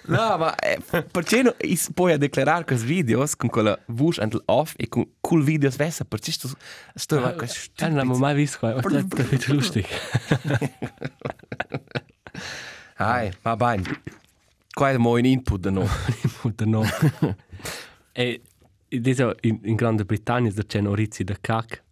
No, 0.06 0.38
ma 0.38 0.54
eh, 0.56 0.80
perché 1.08 1.42
non 1.42 1.54
is 1.60 1.90
poi 1.94 2.12
a 2.12 2.16
declarare 2.16 2.64
questi 2.64 2.84
videos 2.84 3.36
con 3.36 3.48
quella 3.48 3.78
voce 3.86 4.20
and 4.20 4.36
off 4.46 4.74
e 4.76 4.88
con 4.88 5.06
cool 5.20 5.44
videos 5.44 5.76
vessa, 5.76 6.04
perché 6.04 6.32
sto 6.32 6.50
sto 6.94 7.24
a 7.24 7.32
questo 7.34 7.70
Ja, 7.76 7.86
non 7.88 8.18
mai 8.18 8.34
visto 8.34 8.58
qua. 8.58 8.72
Das 8.72 9.06
das 9.06 9.30
ist 9.30 9.46
lustig. 9.48 9.86
Hai, 12.96 13.30
va 13.42 13.56
bene. 13.56 13.82
Qua 13.82 14.18
è 14.88 14.96
mo 14.96 15.16
in 15.16 15.24
input 15.24 15.60
da 15.60 15.70
no. 15.70 15.86
Und 16.42 16.60
dann 16.60 16.70
noch. 16.70 16.88
e 18.12 18.40
diese 18.88 19.36
in, 19.42 19.60
in 19.62 19.76
Grande 19.76 20.04
Brittannia 20.04 20.52
c'è 20.52 20.86
Orizi 20.86 21.24
de 21.24 21.36
Cac. 21.40 21.82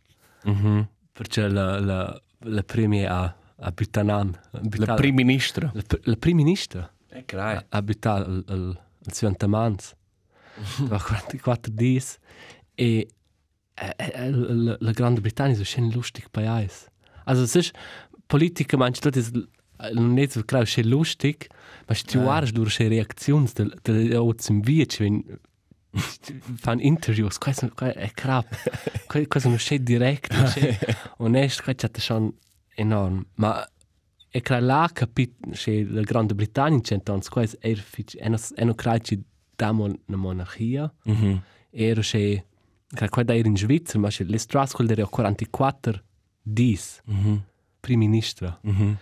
Mhm. 0.45 0.89
Perché 1.13 1.49
la 1.49 1.79
la 1.81 2.21
la 2.41 2.63
premia 2.63 3.11
a 3.11 3.37
a 3.61 3.71
Butanan. 3.73 4.39
La 4.77 4.95
prima 4.95 5.17
ministra. 5.17 5.71
la, 5.75 5.83
la 6.03 6.17
prima 6.17 6.43
ministra 6.43 6.91
Eh, 7.11 7.25
crai. 7.25 7.65
a 7.69 7.83
Butan 7.83 8.23
al 8.23 8.45
al 8.47 8.79
al 9.07 9.13
Sventamans. 9.13 9.95
Va 10.89 10.99
44 10.99 11.73
dies 11.73 12.19
e 12.75 13.09
eh, 13.75 13.95
eh, 13.97 14.31
la, 14.31 14.77
la 14.79 14.93
Grande 14.93 15.21
Brittannia 15.21 15.57
so 15.57 15.65
schön 15.65 15.91
lustig 15.93 16.31
bei 16.33 16.47
eis. 16.47 16.89
Also 17.25 17.43
es 17.43 17.55
ist 17.55 17.73
Politiker 18.27 18.77
manche 18.77 19.09
ist 19.09 19.35
non 19.93 20.19
è 20.19 20.27
so 20.27 20.43
klar 20.43 20.67
schön 20.67 20.89
lustig, 20.89 21.49
ma 21.89 21.95
sti 21.95 22.19
guardas 22.19 22.53
loro 22.53 22.69
schön 22.71 22.89
Reaktions 22.91 23.55
del 23.55 23.73
del 23.83 24.35
zum 24.37 24.61
Vietsch 24.63 25.01
wenn 25.01 25.25
fan 26.63 26.81
interviews, 26.81 27.39
questo 27.39 27.71
è 27.75 28.11
crap. 28.13 28.47
Questo 29.27 29.49
non 29.49 29.57
c'è 29.57 29.79
diretto, 29.81 30.37
onesto, 31.19 31.63
questo 31.63 31.87
è 31.87 31.99
schon 31.99 32.31
enorm. 32.77 33.25
Ma 33.37 33.67
e 34.31 34.41
cra 34.43 34.61
la 34.61 34.89
capit 34.93 35.33
che 35.57 35.85
la 35.89 36.03
Grande 36.03 36.35
Brittannia 36.35 36.81
c'entons 36.81 37.29
quais 37.29 37.57
er 37.61 37.79
fic 37.79 38.17
enos 38.21 38.53
eno 38.55 38.75
craici 38.75 39.19
damo 39.57 39.89
na 40.07 40.17
monarchia. 40.17 40.93
Mhm. 41.05 41.43
Ero 41.71 42.03
che 42.03 42.45
cra 42.95 43.09
qua 43.09 43.23
da 43.23 43.33
in 43.33 43.57
Svizzera, 43.57 43.99
ma 43.99 44.11
che 44.11 44.25
le 44.25 44.39
stras 44.39 44.73
quel 44.75 44.87
dere 44.89 45.05
44 45.05 46.03
dis 46.43 47.01
Mhm. 47.07 47.43
prime 47.81 48.07
ministra. 48.07 48.59
Mhm. 48.63 48.97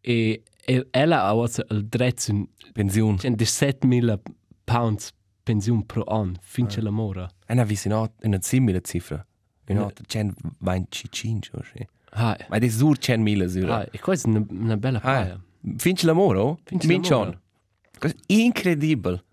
E 0.00 0.42
e 0.70 0.86
ella 0.92 1.22
ha 1.24 1.30
also 1.30 1.64
il 1.70 1.84
dretto 1.86 2.30
in 2.30 2.46
Pension. 2.72 3.16
17.000 3.16 4.20
pounds 4.62 5.12
pensione 5.42 5.82
pro 5.84 6.04
anno, 6.04 6.34
finché 6.40 6.80
la 6.80 6.90
mora. 6.90 7.28
E 7.44 7.54
na 7.54 7.64
vicino 7.64 8.12
una 8.22 8.38
simile 8.40 8.80
cifra. 8.80 9.24
Una 9.66 9.90
125 10.06 11.58
o 11.58 11.62
sì. 11.62 11.86
Ah, 12.10 12.36
Ma 12.48 12.56
è 12.56 12.68
sur 12.68 12.98
100.000 12.98 13.56
euro. 13.58 13.72
ah, 13.74 13.86
e 13.90 13.98
questa 13.98 14.28
è 14.28 14.30
una, 14.30 14.44
una 14.48 14.76
bella 14.76 14.98
Ah, 14.98 15.00
paia. 15.00 15.40
L'amore, 16.02 16.38
oh? 16.38 16.58
Finch 16.64 16.84
Minch 16.84 17.08
l'amore. 17.10 17.40
Questo 17.98 18.18
è 18.26 18.32
incredibile. 18.32 19.24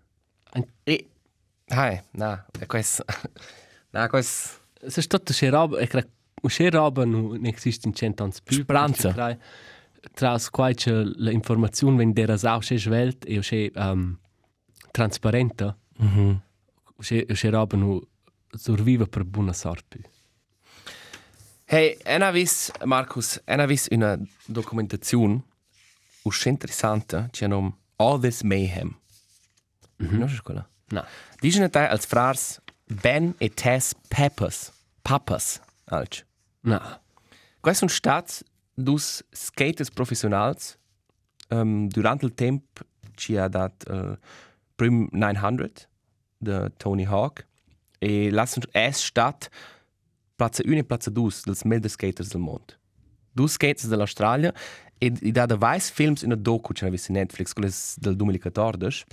E... 0.82 1.08
Hai, 1.68 2.00
na, 2.12 2.46
è 2.58 2.66
questo... 2.66 3.04
Na, 3.90 4.08
questo... 4.08 4.58
Se 4.86 5.00
è 5.00 5.04
tutto 5.06 5.32
che 5.32 5.48
roba, 5.50 5.84
cra 5.86 6.02
che 6.02 6.70
roba 6.70 7.04
non 7.04 7.40
esiste 7.44 7.86
in 7.88 7.94
100 7.94 8.22
anni 8.22 8.32
più. 8.42 8.62
Speranza. 8.62 9.12
perché 9.12 9.40
Tra 10.14 10.36
quai 10.50 10.74
c'è 10.74 10.92
l'informazione 11.04 11.96
wenn 11.96 12.12
der 12.12 12.36
sau 12.38 12.60
che 12.60 12.78
svelt 12.78 13.24
e 13.26 13.40
che 13.40 13.70
um, 13.74 14.18
trasparente, 14.90 15.76
Mhm. 15.98 16.40
che 17.00 17.24
che 17.26 17.50
roba 17.50 17.76
non 17.76 18.00
survive 18.56 19.06
per 19.06 19.24
buona 19.24 19.52
sorte. 19.52 19.98
Hey, 21.64 21.98
ena 22.04 22.30
vis, 22.30 22.70
Markus, 22.84 23.40
ena 23.44 23.66
vis 23.66 23.88
una 23.90 24.18
documentazione 24.46 25.42
usce 26.22 26.48
interessante, 26.48 27.28
c'è 27.30 27.46
nom 27.46 27.74
All 27.96 28.20
This 28.20 28.42
Mayhem. 28.42 28.96
Mm 30.02 30.06
-hmm. 30.06 30.18
Non 30.18 30.28
è 30.28 30.40
quella? 30.42 30.68
No. 30.90 31.04
Dicono 31.40 31.68
te 31.68 31.86
als 31.88 32.06
frars 32.06 32.60
Ben 32.86 33.34
e 33.38 33.50
Tess 33.50 33.92
Peppers. 34.08 34.72
Papas, 35.02 35.60
alc. 35.86 36.24
No. 36.60 37.00
Questi 37.60 37.78
sono 37.78 37.90
stati 37.90 38.44
dus 38.78 39.22
skaters 39.32 39.90
professionals 39.90 40.78
um, 41.48 41.88
durante 41.88 42.24
il 42.24 42.34
tempo 42.34 42.82
ci 43.14 43.36
ha 43.36 43.48
dato 43.48 43.92
uh, 43.92 44.16
prim 44.76 45.08
900 45.10 45.88
de 46.38 46.70
Tony 46.76 47.04
Hawk. 47.04 47.46
E 47.98 48.30
lassen 48.30 48.62
es 48.72 49.04
stat 49.04 49.50
Platz 50.36 50.60
1 50.60 50.78
e 50.78 50.84
Platz 50.84 51.08
2 51.08 51.42
dels 51.44 51.64
milder 51.64 51.90
skaters 51.90 52.28
del 52.28 52.40
mondo. 52.40 52.74
Dus 53.32 53.52
skaters 53.52 53.88
dell'Australia 53.88 54.54
e 54.98 55.12
i 55.20 55.32
da 55.32 55.46
weiß 55.46 55.90
films 55.90 56.22
in 56.22 56.32
a 56.32 56.36
docu 56.36 56.72
c'è 56.72 56.90
visto 56.90 57.12
Netflix 57.12 57.52
quello 57.52 57.70
del 57.96 58.16
2014 58.16 59.04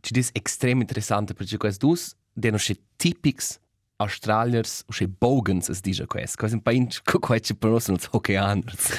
ci 0.00 0.12
dis 0.12 0.30
extrem 0.32 0.80
interessante 0.80 1.34
perché 1.34 1.56
questi 1.56 1.84
dus 1.84 2.14
deno 2.32 2.56
che 2.56 2.76
tipics 2.96 3.58
Australiers 4.00 4.84
o 4.86 4.92
che 4.92 5.08
bogans 5.08 5.68
es 5.68 5.80
dice 5.80 6.06
quest. 6.06 6.36
Quasi 6.36 6.54
un 6.54 6.62
paio 6.62 6.86
co 7.04 7.18
qua 7.18 7.38
ci 7.38 7.54
pronunciano 7.54 7.98
els 7.98 8.08
hockeyanders. 8.12 8.90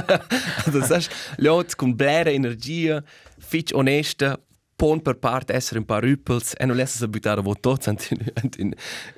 also 0.64 0.82
sagst, 0.82 1.12
lot 1.36 1.74
con 1.76 1.94
blera 1.94 2.30
energia, 2.30 3.02
fitch 3.38 3.74
onesta, 3.74 4.38
pon 4.76 5.02
per 5.02 5.18
parte 5.18 5.52
essere 5.52 5.80
un 5.80 5.84
paar 5.84 6.02
rüppels 6.02 6.54
e 6.56 6.64
non 6.64 6.76
lasst 6.76 6.96
es 6.96 7.02
abitare 7.02 7.42
vo 7.42 7.54
tots 7.54 7.88
ant 7.88 8.10
in, 8.10 8.24
ant 8.42 8.56
in 8.56 8.72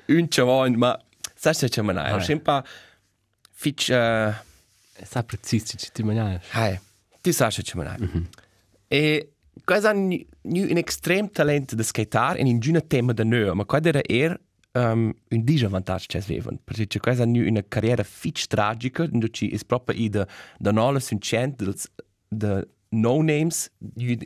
un 0.07 0.27
chavon, 0.27 0.75
ma 0.75 0.99
sagst 1.35 1.69
c'è 1.69 1.81
manai. 1.81 2.11
Ah. 2.11 2.15
Ho 2.15 2.19
sempre 2.19 2.63
fitch 3.51 3.89
uh, 3.89 4.33
Sa 5.03 5.23
preciso 5.23 5.77
ci 5.77 5.89
ti 5.93 6.03
mangiare. 6.03 6.41
Hai, 6.51 6.79
ti 7.21 7.31
sa 7.31 7.47
c'è 7.47 7.75
manai. 7.75 8.27
E 8.87 9.31
Questo 9.63 9.89
è 9.89 9.93
un, 9.93 10.17
un 10.41 10.77
estremo 10.77 11.29
talento 11.29 11.75
di 11.75 11.83
skater 11.83 12.39
in 12.39 12.47
un 12.47 12.87
tema 12.87 13.13
da 13.13 13.23
noi, 13.23 13.53
ma 13.53 13.65
questo 13.65 13.89
era 13.89 14.01
er 14.01 14.39
um, 14.73 15.13
un 15.29 15.43
disvantaggio 15.43 16.05
che 16.07 16.17
avevano, 16.17 16.59
perché 16.63 16.99
questa 16.99 17.23
è 17.23 17.27
una 17.27 17.63
carriera 17.67 18.03
fitch 18.03 18.47
tragica, 18.47 19.05
dove 19.05 19.29
è 19.29 19.57
proprio 19.65 19.97
i 19.97 20.09
da 20.09 20.27
da 20.57 20.71
nola 20.71 20.99
suncent 20.99 21.61
de 22.29 22.67
no 22.89 23.21
names, 23.21 23.71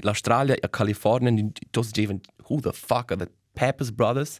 l'Australia 0.01 0.55
e 0.55 0.69
California, 0.69 1.31
tutti 1.69 1.91
dicevano 1.91 2.19
who 2.47 2.59
the 2.59 2.71
fuck 2.71 3.11
are 3.11 3.25
the 3.25 3.31
Peppers 3.53 3.91
Brothers? 3.91 4.39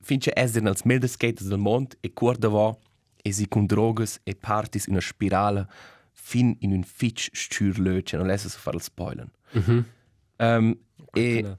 Finché 0.00 0.32
essere 0.34 0.68
els 0.68 0.84
mildes 0.84 1.12
skaters 1.12 1.48
del 1.48 1.58
mondo 1.58 1.96
e 2.00 2.12
cuor 2.12 2.36
davò 2.36 2.76
e 3.22 3.32
si 3.32 3.48
con 3.48 3.66
drogas 3.66 4.20
e 4.24 4.36
partis 4.36 4.86
in 4.86 4.92
una 4.92 5.00
spirale 5.00 5.66
fin 6.12 6.56
in 6.60 6.72
un 6.72 6.82
fitch 6.82 7.30
stürlöce, 7.32 8.16
non 8.16 8.26
lasse 8.26 8.48
so 8.48 8.58
fare 8.58 8.76
il 8.76 8.82
spoiler. 8.82 9.28
Mhm. 9.52 9.84
Um, 10.38 10.78
e 11.12 11.56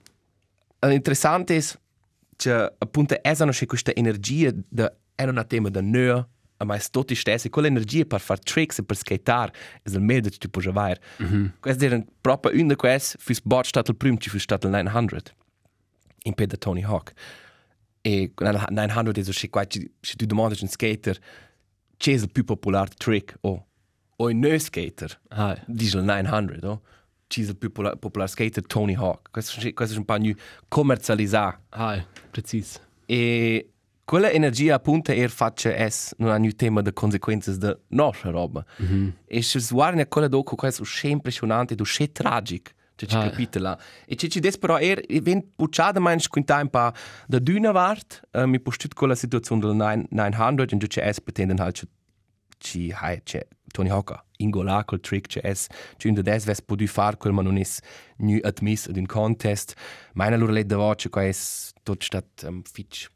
l'interessante 0.80 1.57
è 1.57 1.63
che 2.38 2.73
appunto 2.77 3.21
è 3.21 3.35
una 3.39 3.51
questa 3.65 3.93
energia 3.93 4.51
da 4.53 4.93
è 5.15 5.23
un 5.23 5.43
tema 5.47 5.69
da 5.69 5.81
noi, 5.81 6.23
ma 6.63 6.75
è 6.75 6.81
tutti 6.91 7.15
stessi, 7.15 7.49
quella 7.49 7.67
energia 7.67 8.05
per 8.05 8.21
fare 8.21 8.39
tricks 8.41 8.79
e 8.79 8.83
per 8.83 8.95
skater 8.95 9.51
è 9.81 9.89
il 9.89 9.99
meglio 9.99 10.29
che 10.29 10.38
tu 10.38 10.49
puoi 10.49 10.65
avere. 10.67 11.01
Mm 11.21 11.25
-hmm. 11.25 11.49
Questo 11.59 11.85
era 11.85 12.03
proprio 12.21 12.53
una 12.53 12.67
di 12.67 12.75
queste, 12.75 13.17
fu 13.19 13.33
bot 13.43 13.65
stato 13.65 13.91
il 13.91 13.97
primo, 13.97 14.17
ci 14.17 14.29
fu 14.29 14.38
stato 14.38 14.67
il 14.67 14.73
900 14.73 15.31
in 16.23 16.33
pe 16.33 16.45
da 16.45 16.55
Tony 16.55 16.83
Hawk. 16.83 17.13
E 18.01 18.31
nel 18.38 18.61
900 18.69 19.19
è 19.19 19.23
so 19.23 19.47
qua, 19.49 19.65
se 19.67 20.15
tu 20.15 20.25
domandi 20.25 20.53
a 20.53 20.59
un 20.61 20.67
skater, 20.69 21.17
c'è 21.97 22.11
il 22.11 22.29
più 22.31 22.43
popolare 22.43 22.91
trick 22.95 23.35
o 23.41 23.65
o 24.19 24.29
un 24.29 24.39
nuovo 24.39 24.57
skater, 24.57 25.19
Ah, 25.29 25.55
dice 25.67 25.97
il 25.97 26.03
900, 26.03 26.67
o? 26.67 26.81
C'è 27.28 27.41
il 27.41 27.57
più 27.57 27.71
pola- 27.71 27.95
popolare 27.97 28.30
skater 28.32 28.65
Tony 28.65 28.95
Hawk. 28.95 29.30
Questo, 29.32 29.59
questo 29.73 29.95
è 29.95 29.97
un 29.97 30.05
più 30.05 30.36
commercializzato. 30.67 31.59
ah, 31.69 32.05
preciso. 32.32 32.80
E 33.05 33.69
quella 34.05 34.30
energia 34.32 34.75
appunto 34.75 35.11
er 35.11 35.30
faccia 35.30 35.75
es 35.75 36.13
non 36.17 36.30
ha 36.32 36.36
un 36.38 36.55
tema 36.55 36.82
de 36.82 36.93
conseguenze 36.93 37.57
de 37.57 37.78
nostra 37.89 38.32
roba. 38.32 38.63
Mm 38.82 38.86
-hmm. 38.86 39.11
E 39.28 39.41
se 39.41 39.59
guarda 39.69 40.05
quella 40.07 40.28
dopo 40.30 40.55
questo 40.55 40.84
è 41.03 41.07
impressionante, 41.07 41.75
do 41.75 41.84
è 41.97 42.11
tragic. 42.11 42.75
Cioè, 42.95 43.09
ci 43.09 43.15
Ah. 43.15 43.30
capite 43.30 43.59
là. 43.59 43.78
E 44.07 44.15
ci 44.15 44.28
ci 44.28 44.39
des 44.39 44.57
però 44.57 44.80
er 44.80 44.99
ven 45.21 45.43
pucciata 45.55 45.99
mai 45.99 46.19
squinta 46.19 46.59
un 46.59 46.69
pa 46.69 46.91
da 47.28 47.38
düna 47.39 47.71
vart, 47.71 48.21
uh, 48.34 48.45
mi 48.47 48.59
postut 48.59 48.95
quella 48.95 49.13
situazione 49.13 49.61
del 49.61 49.75
9 49.75 50.05
900 50.09 50.73
in 50.73 50.80
ci 50.89 50.99
es 50.99 51.19
pretenden 51.21 51.59
halt 51.59 51.88
ci- 52.60 52.93
hai 52.93 53.22
c'è 53.24 53.45
Tony 53.72 53.89
Hawk 53.89 54.24
ingola 54.38 54.84
col 54.86 54.99
trick 54.99 55.28
c'è 55.28 55.41
es 55.43 55.68
ci 55.97 56.08
un 56.08 56.14
des 56.14 56.45
ves 56.45 56.62
podu 56.62 56.88
far 56.88 57.18
quel 57.18 57.34
ma 57.34 57.41
non 57.41 57.58
es 57.58 57.82
nu 58.18 58.39
admis 58.43 58.88
ad 58.88 58.97
un 58.97 59.05
contest. 59.05 59.76
Meine 60.14 60.38
lura 60.38 60.51
led 60.53 60.68
da 60.68 60.78
voce 60.78 61.10
qua 61.10 61.24
es 61.24 61.74
tot 61.84 62.03
stat 62.03 62.43
um, 62.43 62.62
fitch 62.64 63.10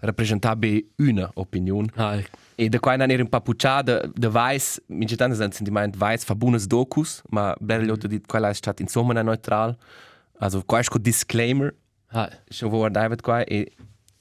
rappresentabe 0.00 0.84
una 0.96 1.30
opinion. 1.34 1.86
Ah, 1.96 2.22
E 2.54 2.68
da 2.68 2.78
qua 2.80 2.96
non 2.96 3.10
era 3.10 3.22
un 3.22 3.28
po' 3.28 3.40
pucciata, 3.40 4.02
da 4.12 4.28
Weiss, 4.28 4.80
mi 4.86 5.06
c'è 5.06 5.16
tanto 5.16 5.36
sentiment, 5.36 5.96
Weiss 5.96 6.24
fa 6.24 6.34
buonas 6.34 6.66
docus, 6.66 7.22
ma 7.30 7.54
bella 7.60 7.92
mm. 7.92 8.08
dit 8.08 8.26
quella 8.26 8.48
è 8.48 8.54
stata 8.54 8.82
insomma 8.82 9.20
neutral. 9.22 9.76
Also 10.38 10.62
qua 10.64 10.78
un 10.78 11.02
disclaimer, 11.02 11.74
ah, 12.08 12.28
schon 12.48 12.70
wo 12.70 12.88
David 12.88 13.20
qua 13.20 13.44
e 13.44 13.72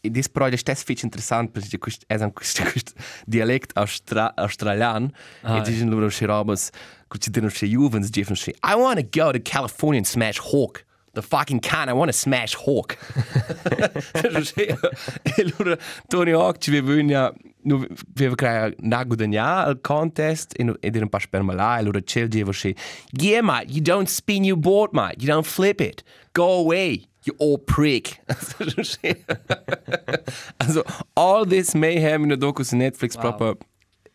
e 0.02 0.10
dis 0.10 0.30
però 0.30 0.46
è 0.46 0.56
stesso 0.56 0.84
fitch 0.86 1.04
interessant 1.04 1.52
perché 1.52 1.78
questo 1.78 2.06
è 2.08 2.16
un 2.16 2.32
questo 2.34 2.64
questo 2.64 2.94
dialect 3.26 3.72
austra 3.76 4.34
australian 4.36 5.12
Ah, 5.42 5.58
e 5.58 5.62
dicono 5.62 5.92
loro 5.92 6.08
che 6.08 6.26
robas 6.26 6.70
che 7.08 7.18
ci 7.18 7.30
dicono 7.30 7.52
che 7.52 7.68
juvens 7.68 8.10
dicono 8.10 8.38
che 8.42 8.56
I 8.64 8.74
want 8.74 9.00
to 9.00 9.08
go 9.10 9.32
to 9.32 9.40
California 9.42 10.00
and 10.00 10.08
smash 10.08 10.40
Hawk 10.40 10.86
the 11.18 11.22
fucking 11.24 11.62
can 11.62 11.90
I 11.90 11.94
want 11.94 12.12
to 12.12 12.18
smash 12.18 12.54
Hawk. 12.54 12.98
E 15.38 15.44
loro 15.58 15.78
Tony 16.08 16.32
Hawk 16.32 16.60
ci 16.60 16.76
aveva 16.76 17.34
nu 17.64 17.86
aveva 18.16 18.36
creato 18.36 18.76
una 18.82 19.04
guadagna 19.04 19.66
al 19.66 19.82
contest 19.82 20.54
e 20.58 20.64
ed 20.80 20.96
era 20.96 21.04
un 21.04 21.10
po' 21.10 21.20
spermalà 21.20 21.80
e 21.80 21.84
loro 21.84 22.00
c'è 22.02 22.28
diceva 22.28 22.52
che 22.52 22.76
yeah 23.20 23.42
mate 23.42 23.66
you 23.70 23.82
don't 23.82 24.08
spin 24.08 24.46
your 24.46 24.60
board 24.60 24.94
mate 24.94 25.16
you 25.20 25.28
don't 25.28 25.46
flip 25.46 25.80
it. 25.82 26.04
Go 26.32 26.60
away 26.60 27.08
you 27.28 27.36
old 27.40 27.66
prick 27.66 28.22
also 30.60 30.84
all 31.16 31.46
this 31.46 31.74
mayhem 31.74 32.24
in 32.24 32.30
der 32.30 32.38
Doku 32.38 32.64
su 32.64 32.76
Netflix 32.76 33.16
wow. 33.16 33.22
proprio 33.22 33.58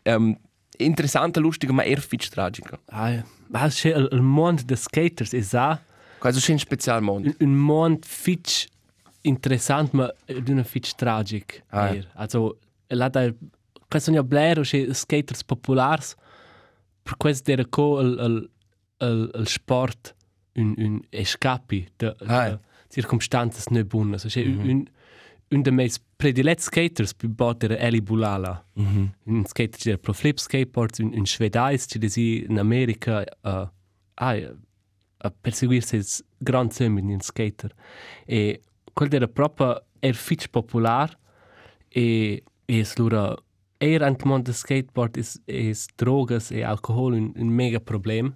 um, 0.05 0.37
interessante 0.77 1.39
lustige 1.39 1.71
ma 1.73 1.83
eher 1.83 2.01
fitch 2.01 2.29
tragica 2.29 2.79
ah, 2.91 3.23
ma 3.47 3.67
c'è 3.67 3.95
il, 3.95 4.09
il 4.11 4.21
mondo 4.21 4.63
dei 4.63 4.77
skaters 4.77 5.33
è 5.33 5.41
già 5.41 5.79
quasi 6.19 6.39
schon 6.39 6.57
spezial 6.57 7.01
mondo 7.01 7.29
un, 7.29 7.35
un 7.39 7.55
mondo 7.55 7.99
fitch 8.05 8.71
interessant, 9.23 9.91
di 10.25 10.51
una 10.51 10.63
fitch 10.63 10.95
tragic. 10.95 11.63
Ah. 11.69 11.89
eher. 11.93 12.07
Also, 12.13 12.59
là 12.87 13.09
da, 13.09 13.33
questo 13.87 14.11
sono 14.11 14.23
blero, 14.23 14.63
skaters 14.63 15.43
popolari, 15.43 16.03
per 17.03 17.17
questo 17.17 17.51
era 17.51 17.65
co 17.65 17.99
il, 17.99 18.17
il, 18.19 18.49
il, 19.07 19.31
il 19.35 19.47
sport 19.47 20.15
un, 20.55 20.73
un 20.77 21.01
escapi 21.09 21.87
de, 21.97 22.15
Ah. 22.25 22.49
de 22.49 22.59
circumstanze 22.93 23.63
non 23.69 23.85
buone. 23.87 24.13
Also, 24.13 24.27
c'è 24.27 24.45
un, 24.45 24.59
un, 24.67 24.85
un 25.49 25.61
dei 25.61 25.73
miei 25.73 25.91
prediletti 26.15 26.61
skaters 26.61 27.13
più 27.15 27.29
botte 27.29 27.65
era 27.65 27.77
Eli 27.77 28.01
Bulala. 28.01 28.65
Un 29.25 29.45
skater 29.45 29.79
che 29.79 29.89
era 29.89 29.97
pro 29.97 30.13
flip 30.13 30.37
skateboards, 30.37 30.99
un, 30.99 31.11
un 31.13 31.25
svedais 31.25 31.85
che 31.85 31.99
desi 31.99 32.45
in 32.47 32.59
America 32.59 33.23
uh, 33.41 33.67
ah, 34.13 34.53
a 35.17 35.31
perseguirsi 35.31 35.95
il 35.95 36.05
grande 36.37 36.73
sogno 36.73 37.01
di 37.01 37.13
un 37.13 37.21
skater. 37.21 37.73
E 38.25 38.61
quello 38.93 39.15
era 39.15 39.27
proprio 39.27 39.83
er 39.99 40.15
fitch 40.15 40.49
popular 40.49 41.17
e 41.89 42.43
e 42.65 42.83
slura 42.85 43.35
er 43.77 44.03
ant 44.03 44.23
mondo 44.23 44.43
del 44.43 44.55
skateboard 44.55 45.17
is 45.17 45.39
is 45.45 45.87
drogas 45.95 46.51
e 46.51 46.63
alcohol 46.63 47.13
un, 47.13 47.31
un 47.35 47.49
mega 47.49 47.79
problem 47.79 48.35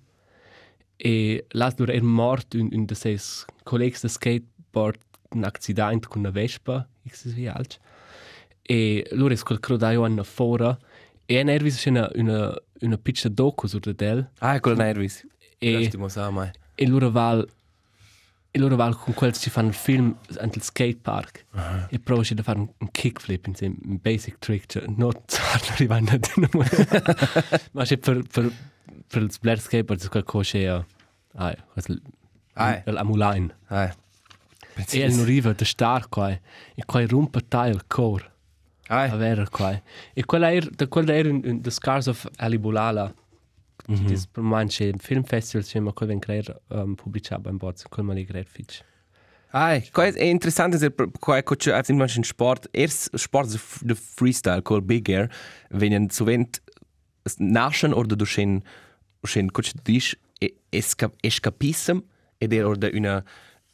e 0.98 1.46
l'altro 1.50 1.92
er 1.92 2.04
mort 2.04 2.56
un 2.56 2.70
un 2.72 2.86
de 2.86 2.96
ses 2.96 3.46
collegs 3.68 4.02
de 4.02 4.10
skateboard 4.10 5.00
un 5.36 5.44
accident 5.44 6.08
con 6.08 6.24
una 6.24 6.32
vespa 6.32 6.88
x 7.08 7.26
wie 7.36 7.50
alt 7.52 7.80
e 8.68 9.06
loro 9.12 9.34
es 9.34 9.44
quel 9.44 9.60
crodaio 9.60 10.04
anno 10.04 10.24
fora. 10.24 10.78
E 11.26 11.36
en 11.36 11.50
ervis 11.50 11.86
una 11.86 12.10
una 12.16 12.56
una 12.82 12.98
piccia 12.98 13.30
docu 13.30 13.68
sur 13.68 13.82
de 13.82 13.94
del 13.94 14.30
ah 14.40 14.60
con 14.60 14.78
nervis 14.78 15.26
e 15.60 15.92
sa 16.08 16.30
mai 16.30 16.52
e 16.76 16.88
loro 16.88 17.12
val 17.12 17.48
e 18.52 18.60
loro 18.60 18.76
val 18.76 18.96
con 18.96 19.14
quel 19.14 19.34
ci 19.34 19.50
fanno 19.50 19.70
il 19.70 19.74
film 19.74 20.16
il 20.30 20.62
skatepark 20.62 21.46
uh 21.54 21.60
-huh. 21.60 21.88
e 21.90 22.00
provo 22.00 22.24
da 22.34 22.44
fare 22.44 22.60
un, 22.60 22.92
kickflip 22.92 23.48
un 23.62 24.00
basic 24.02 24.38
trick 24.40 24.66
cioè 24.68 24.86
non 24.96 25.12
sarà 25.26 25.74
arrivando 25.74 26.12
a 26.12 26.20
ma 27.74 27.84
c'è 27.84 27.98
per 27.98 28.22
per 28.32 28.52
per 29.08 29.22
il 29.22 29.32
blair 29.42 29.60
skateboard 29.60 30.04
è 30.04 30.10
qualcosa 30.10 30.52
che 30.52 30.86
ah 31.34 31.56
questo 31.74 32.00
Ah. 32.58 32.82
l'amulain 32.86 33.54
ah 33.68 33.94
e 34.92 35.00
il 35.00 35.16
non 35.16 35.22
arriva 35.22 35.54
da 35.54 35.66
star 35.66 36.10
qua 36.10 36.30
e 36.30 36.86
qua 36.86 37.06
rompe 37.06 37.40
il 37.40 37.84
core 37.88 38.32
a 38.88 39.04
ah 39.04 39.16
vera 39.16 39.48
qua 39.50 39.82
e 40.14 40.26
quella 40.26 40.52
era 40.52 40.68
da 40.72 40.88
quella 40.88 41.14
era 41.14 41.30
un, 41.30 41.42
un, 41.44 41.62
The 41.62 41.72
Scars 41.72 42.08
of 42.08 42.28
Ali 42.38 42.58
Bulala. 42.58 43.14
Mm 43.90 43.96
-hmm. 43.96 44.06
dis 44.06 44.28
per 44.28 44.44
manche 44.44 44.94
film 44.98 45.24
festival 45.24 45.66
c'è 45.66 45.80
ma 45.80 45.94
quel 45.94 46.10
ven 46.10 46.20
creer 46.20 46.62
um, 46.70 46.96
pubblicato 46.96 47.42
beim 47.42 47.58
Bots 47.58 47.84
quel 47.88 48.06
mal 48.06 48.22
great 48.26 48.48
fitch. 48.48 48.84
Ah, 49.52 49.80
qua 49.92 50.06
è 50.06 50.24
interessante 50.24 50.78
se 50.78 50.94
qua 51.20 51.38
è 51.38 51.44
coach 51.44 51.68
als 51.68 51.90
immer 51.90 52.10
ein 52.10 52.24
Sport 52.24 52.68
erst 52.72 53.16
Sport 53.16 53.58
de 53.82 53.96
Freestyle 53.96 54.62
called 54.62 54.86
Big 54.86 55.08
Air 55.10 55.30
wenn 55.70 56.10
sovent 56.10 56.62
naschen 57.38 57.94
oder 57.94 58.16
du 58.18 58.26
schön 58.26 58.62
schön 59.24 59.52
coach 59.52 59.72
dich 59.84 60.18
esca 60.70 61.12
escapism 61.22 62.00
ed 62.38 62.54
er 62.54 62.66
oder 62.66 62.94
una 62.94 63.24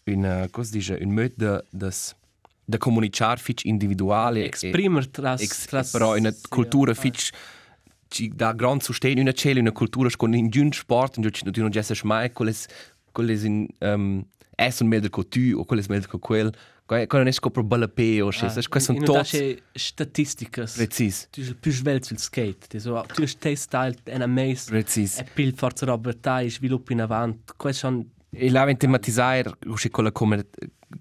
una 0.06 0.48
cosa 0.50 0.72
dice? 0.72 0.98
Un 1.02 1.14
modo 1.14 1.34
de 1.36 1.64
das 1.72 2.16
da 2.66 2.78
comunicar 2.78 3.40
fitch 3.40 3.66
individuale 3.66 4.46
exprimer 4.46 5.06
tras 5.08 5.42
ex, 5.42 5.66
tras 5.66 5.92
però 5.92 6.16
una 6.16 6.34
cultura 6.50 6.94
fitch 6.94 7.32
ci 8.08 8.32
da 8.34 8.54
gran 8.54 8.80
sostegno 8.80 9.22
una 9.22 9.34
cella 9.34 9.60
una 9.60 9.72
cultura 9.72 10.10
con 10.16 10.34
in 10.34 10.50
un 10.54 10.72
sport 10.72 11.18
in 11.18 11.30
cui 11.30 11.62
non 11.62 11.72
c'è 11.72 11.84
mai 12.04 12.32
quelles 12.32 12.68
quelles 13.12 13.44
in 13.44 13.68
um, 13.82 14.26
es 14.56 14.80
un 14.80 14.88
meglio 14.88 15.10
con 15.10 15.28
tu 15.28 15.58
o 15.58 15.66
quelles 15.66 15.88
meglio 15.88 16.08
con 16.08 16.20
quel 16.20 16.54
non 16.86 17.28
esco 17.28 17.50
per 17.50 17.64
bella 17.64 17.88
pe 17.88 18.22
o 18.22 18.32
se 18.32 18.48
queste 18.68 18.94
sono 18.94 19.00
tutte 19.00 19.64
statisticas. 19.74 20.76
Precis. 20.76 21.28
Tu 21.32 21.42
il 21.42 21.56
più 21.56 21.72
svelto 21.72 22.08
sul 22.08 22.20
skate 22.20 22.68
ti 22.68 22.80
so 22.80 23.04
tu 23.14 23.26
stai 23.26 23.56
style 23.56 23.96
en 24.06 24.22
amaze 24.22 24.70
precis. 24.70 25.18
e 25.18 25.24
pil 25.34 25.54
forza 25.56 25.86
roba 25.86 26.14
tai 26.14 26.50
sviluppo 26.50 26.92
in 26.92 27.02
avanti 27.02 27.54
questo 27.56 27.88
sono 27.88 28.06
e 28.34 28.50
la 28.50 28.64
ven 28.66 28.78
tematizzare 28.78 29.52
usci 29.66 29.90
con 29.90 30.04
la 30.04 30.12
kommer 30.12 30.46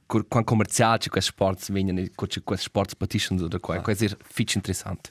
quan 0.06 0.44
commerciale 0.44 0.98
ci 0.98 1.08
questi 1.10 1.32
sport 1.32 1.70
vengono 1.72 2.00
con 2.14 2.28
questi 2.44 2.64
sport 2.64 2.96
petitions 2.96 3.42
oder 3.42 3.60
qua 3.60 3.80
questo 3.80 4.04
è 4.04 4.16
fitch 4.22 4.54
interessante 4.54 5.10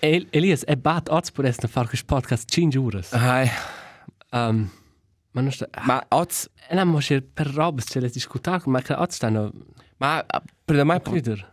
Elias 0.00 0.62
e 0.66 0.76
bat 0.76 1.08
ots 1.08 1.30
per 1.30 1.46
essere 1.46 1.68
fare 1.68 1.88
questo 1.88 2.06
podcast 2.06 2.48
5 2.50 2.78
ore 2.80 3.04
ah 3.10 4.48
um, 4.48 4.70
Ma 5.32 5.42
non 5.42 5.52
sta... 5.52 5.68
Ma 5.84 6.04
oz, 6.08 6.50
E 6.68 6.74
non 6.74 6.88
mo 6.88 6.98
per 7.32 7.46
roba 7.46 7.80
se 7.80 8.00
le 8.00 8.08
discutar, 8.08 8.66
ma 8.66 8.82
che 8.82 8.94
oggi 8.94 9.14
stanno... 9.14 9.52
ma 9.98 10.24
eh, 10.26 10.40
per 10.64 10.84
me 10.84 10.98
pu- 10.98 11.10
Crider. 11.10 11.52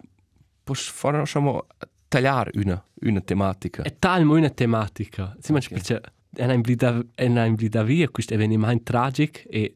puoi 0.64 0.78
fare 0.78 1.20
diciamo 1.20 1.68
tagliare 2.08 2.52
una 2.56 2.84
una 3.02 3.22
tematica. 3.22 3.84
È 3.84 3.96
talmo 4.00 4.36
una 4.36 4.50
tematica. 4.50 5.36
Si 5.40 5.52
mangia 5.52 5.70
perché 5.70 6.02
è 6.34 6.44
una 6.44 6.54
imblida, 6.54 7.04
è 7.14 7.26
una 7.26 7.46
imblida 7.46 7.84
via 7.84 8.10
questo 8.10 8.34
avvenimento 8.34 8.84
tragico 8.84 9.40
e 9.48 9.76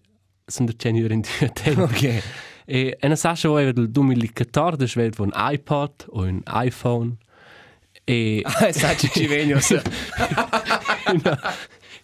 sono 0.52 0.68
da 0.68 0.74
ceni 0.78 1.00
in 1.00 1.22
due 1.22 1.50
tempi. 1.52 1.82
Ok. 1.82 2.24
E 2.66 2.96
è 3.00 3.06
una 3.08 3.16
sascia 3.16 3.48
vuoi 3.48 3.74
del 3.74 3.90
2014 3.90 5.00
vedo 5.00 5.24
un 5.24 5.32
iPod 5.34 6.06
o 6.10 6.22
un 6.24 6.42
iPhone 6.48 7.16
e 8.04 8.42
Ah, 8.46 8.72
ci 8.96 9.26
vengo 9.28 9.60
se. 9.60 9.82
una, 11.12 11.40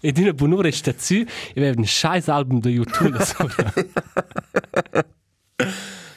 e 0.01 0.11
di 0.11 0.21
una 0.21 0.33
buon'ora 0.33 0.71
stazione 0.71 1.27
e 1.53 1.61
vedo 1.61 1.79
un 1.79 1.85
scheiß 1.85 2.27
album 2.27 2.59
da 2.59 2.69
YouTube 2.69 3.17
sopra. 3.23 3.73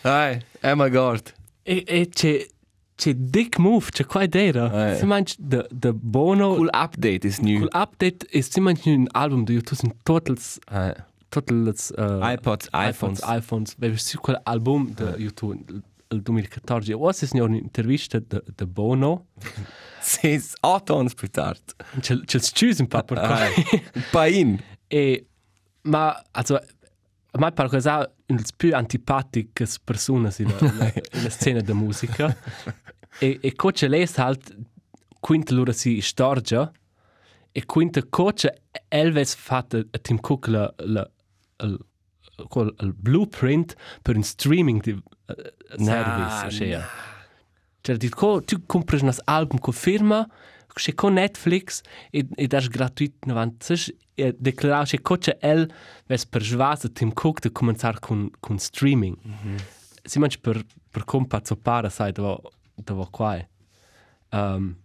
Ai, 0.03 0.41
oh 0.63 0.75
my 0.77 0.89
god. 0.91 1.33
e 1.63 1.85
e 1.87 2.09
c'è 2.09 2.47
c'è 2.95 3.15
dick 3.15 3.59
move 3.59 3.87
c'è 3.91 4.05
qua 4.05 4.23
idea 4.23 4.93
Eh. 4.93 4.97
si 4.97 5.05
mangia 5.07 5.35
the 5.39 5.67
the 5.71 5.93
Bono 5.93 6.55
Cool 6.55 6.69
update 6.73 7.27
is 7.27 7.39
new. 7.39 7.59
cool 7.59 7.71
update 7.73 8.27
e 8.31 8.43
si 8.43 8.61
mangia 8.61 8.91
un 8.91 9.07
album 9.13 9.45
da 9.45 9.53
YouTube 9.53 9.81
in 9.85 9.95
totals 10.03 10.59
Ai. 10.67 10.93
Totals 11.31 11.93
uh, 11.97 12.21
iPods, 12.23 12.69
iPhones. 12.73 13.21
iPhones 13.21 13.21
iPhones 13.23 13.75
vedo 13.79 13.97
su 13.97 14.19
quel 14.21 14.41
album 14.45 14.93
da 14.95 15.17
YouTube 15.17 15.65
il 16.13 16.23
2014 16.23 16.93
o 16.93 17.13
se 17.13 17.27
signor 17.27 17.49
un'intervista 17.49 18.19
da 18.19 18.43
da 18.45 18.67
Bono 18.67 19.27
Ses 20.01 20.55
autons 20.61 21.15
più 21.15 21.29
tard. 21.29 21.61
c'è 22.01 22.19
c'è 22.25 22.39
scusi 22.39 22.81
un 22.81 22.89
po' 22.89 23.03
per 23.03 23.19
Ai. 23.19 23.53
qua 23.53 23.79
Pain. 24.11 24.59
E, 24.93 25.25
ma, 25.83 26.21
also, 26.33 26.57
a 26.57 27.39
me 27.39 27.53
pare 27.53 27.69
che 27.69 27.81
sia 27.81 27.99
una 27.99 28.39
delle 28.39 28.43
più 28.57 28.75
antipatiche 28.75 29.65
persone 29.85 30.35
in 30.39 30.53
la 31.23 31.31
scena 31.31 31.61
della 31.61 31.79
musica. 31.79 32.37
e, 33.21 33.39
e 33.41 33.55
coce 33.55 33.87
lei 33.87 34.09
halt, 34.17 34.57
quinta 35.21 35.55
loro 35.55 35.71
si 35.71 36.01
storgia, 36.01 36.73
e 37.53 37.65
quinta 37.67 38.05
coce 38.09 38.63
Elvis 38.89 39.37
fatto 39.37 39.77
a 39.77 39.99
Tim 39.99 40.19
Cook 40.19 40.49
la, 40.49 40.75
la, 40.79 41.09
quel- 42.49 42.75
il 42.81 42.95
blueprint 42.95 43.75
per 44.03 44.17
un 44.17 44.23
streaming 44.23 44.81
di, 44.83 44.93
uh, 44.93 45.85
service. 45.85 46.51
cioè. 46.51 46.83
Cioè, 47.83 47.97
dit, 47.97 48.15
co, 48.15 48.43
tu 48.43 48.67
compri 48.67 48.99
un 49.03 49.13
album 49.25 49.59
con 49.59 49.73
firma, 49.73 50.29
c'è 50.73 50.95
con 50.95 51.15
Netflix 51.15 51.81
e, 52.11 52.27
e 52.35 52.47
das 52.47 52.69
gratuito 52.69 53.31
avanti. 53.31 53.75
E 54.15 54.37
declarare 54.39 54.87
che 54.87 55.01
coce 55.01 55.39
el 55.41 55.71
ves 56.07 56.27
per 56.27 56.43
svasa 56.43 56.89
Tim 56.89 57.13
Cook 57.13 57.41
di 57.41 57.51
cominciare 57.53 57.99
con, 58.01 58.29
con 58.39 58.59
streaming. 58.59 59.17
Mm 59.27 59.33
-hmm. 59.33 59.61
Si 60.05 60.19
mangia 60.19 60.39
per, 60.41 60.63
per 60.91 61.05
compa 61.05 61.41
zoppare, 61.43 61.89
sai, 61.89 62.13
dove, 62.13 62.41
dove 62.75 63.07
qua. 63.11 63.49
Um, 64.33 64.77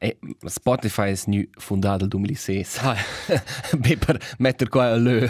E 0.00 0.16
Spotify 0.46 1.10
is 1.10 1.24
nu 1.26 1.42
fondato 1.58 1.98
nel 2.06 2.08
2006. 2.08 2.78
ah, 2.82 2.96
Beh, 3.78 3.96
per 3.96 4.34
mettere 4.38 4.70
qua 4.70 4.92
a 4.92 4.96
lö. 4.96 5.26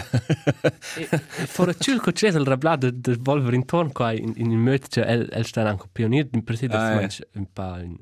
e, 0.95 1.07
e 1.11 1.17
fora 1.47 1.73
ciò 1.73 1.97
che 1.99 2.11
c'è 2.11 2.27
il 2.27 2.45
rablato 2.45 2.91
del 2.91 3.17
volver 3.19 3.53
intorno 3.53 3.91
qua 3.91 4.11
in, 4.11 4.33
in 4.35 4.51
il 4.51 4.57
möte, 4.57 4.87
cioè, 4.89 5.05
el, 5.09 5.27
el 5.31 5.45
sta 5.45 5.67
anche 5.67 5.87
pionier, 5.91 6.27
in 6.33 6.43
presente 6.43 6.75
Ah, 6.75 6.91
eh. 6.91 6.95
mangia 6.95 7.25
un 7.33 7.47
po' 7.51 7.61
un, 7.63 7.97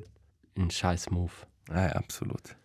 un 0.55 0.70
scheiß 0.70 1.07
move. 1.09 1.32
Ai, 1.70 1.89
absolut. 1.93 2.57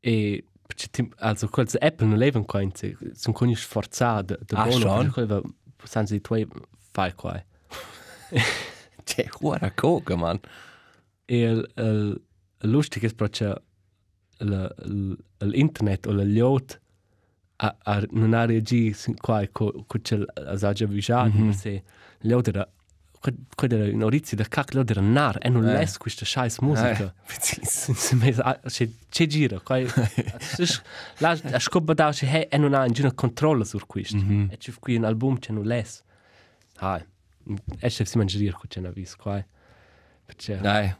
E 0.00 0.44
perché 0.66 1.08
also 1.18 1.46
quels 1.48 1.76
Apple 1.78 2.06
non 2.06 2.16
leven 2.18 2.44
qua 2.46 2.62
in 2.62 2.74
se 2.74 2.96
sono 3.12 3.34
coni 3.36 3.54
sforzati 3.54 4.34
da 4.46 4.62
Ah, 4.62 4.66
buono 4.66 4.86
perché 4.96 5.10
quello 5.10 5.42
senza 5.82 6.14
di 6.14 6.20
tuoi 6.22 6.46
fai 6.92 7.12
qua 7.12 7.42
C'è 9.04 9.28
ora 9.42 9.70
coca, 9.72 10.16
man. 10.16 10.40
e 11.26 11.38
il, 11.42 11.70
il, 11.76 12.22
lustig 12.66 13.04
è 13.10 13.14
perché 13.14 13.54
l'internet 15.38 16.06
o 16.06 16.12
la 16.12 16.22
liot 16.24 16.80
a, 17.56 17.76
a 17.82 18.02
non 18.10 18.34
ha 18.34 18.44
reagito 18.44 19.12
qua 19.16 19.46
con 19.52 19.70
c'è 20.02 20.16
l'asaggia 20.34 20.86
visuale 20.86 21.30
mm 21.32 21.48
-hmm. 21.48 21.50
se 21.52 21.82
liot 22.20 22.48
era 22.48 22.68
quello 23.54 23.74
era 23.76 23.90
un 23.94 24.02
orizio 24.02 24.36
da 24.36 24.44
cacchio 24.44 24.78
liot 24.80 24.90
era 24.90 25.00
nar 25.00 25.38
e 25.40 25.48
non 25.48 25.64
Eh. 25.66 25.72
les 25.78 25.96
questa 25.96 26.24
scheiß 26.26 26.58
musica 26.60 27.14
Ai, 27.14 27.14
precis. 27.26 27.92
c'è 28.66 28.88
c'è 29.08 29.26
gira 29.26 29.60
qua 29.60 29.78
la 31.18 31.30
a 31.52 31.58
scopa 31.58 31.94
da 31.94 32.10
che 32.12 32.26
hey, 32.26 32.46
e 32.50 32.58
non 32.58 32.74
ha 32.74 32.84
nessuna 32.84 33.12
controllo 33.12 33.64
su 33.64 33.78
questo 33.86 34.16
Mhm. 34.16 34.48
e 34.50 34.56
c'è 34.58 34.72
qui 34.80 34.96
un 34.96 35.04
album 35.04 35.38
c'è 35.38 35.52
non 35.52 35.64
les 35.64 36.02
hai 36.80 37.02
e 37.78 37.88
c'è 37.88 38.04
si 38.04 38.18
mangia 38.18 38.36
dire 38.38 38.54
c'è 38.68 38.80
una 38.80 38.90
vis 38.90 39.14
qua 39.16 39.42
perché 40.26 40.56
Ai. 40.58 40.94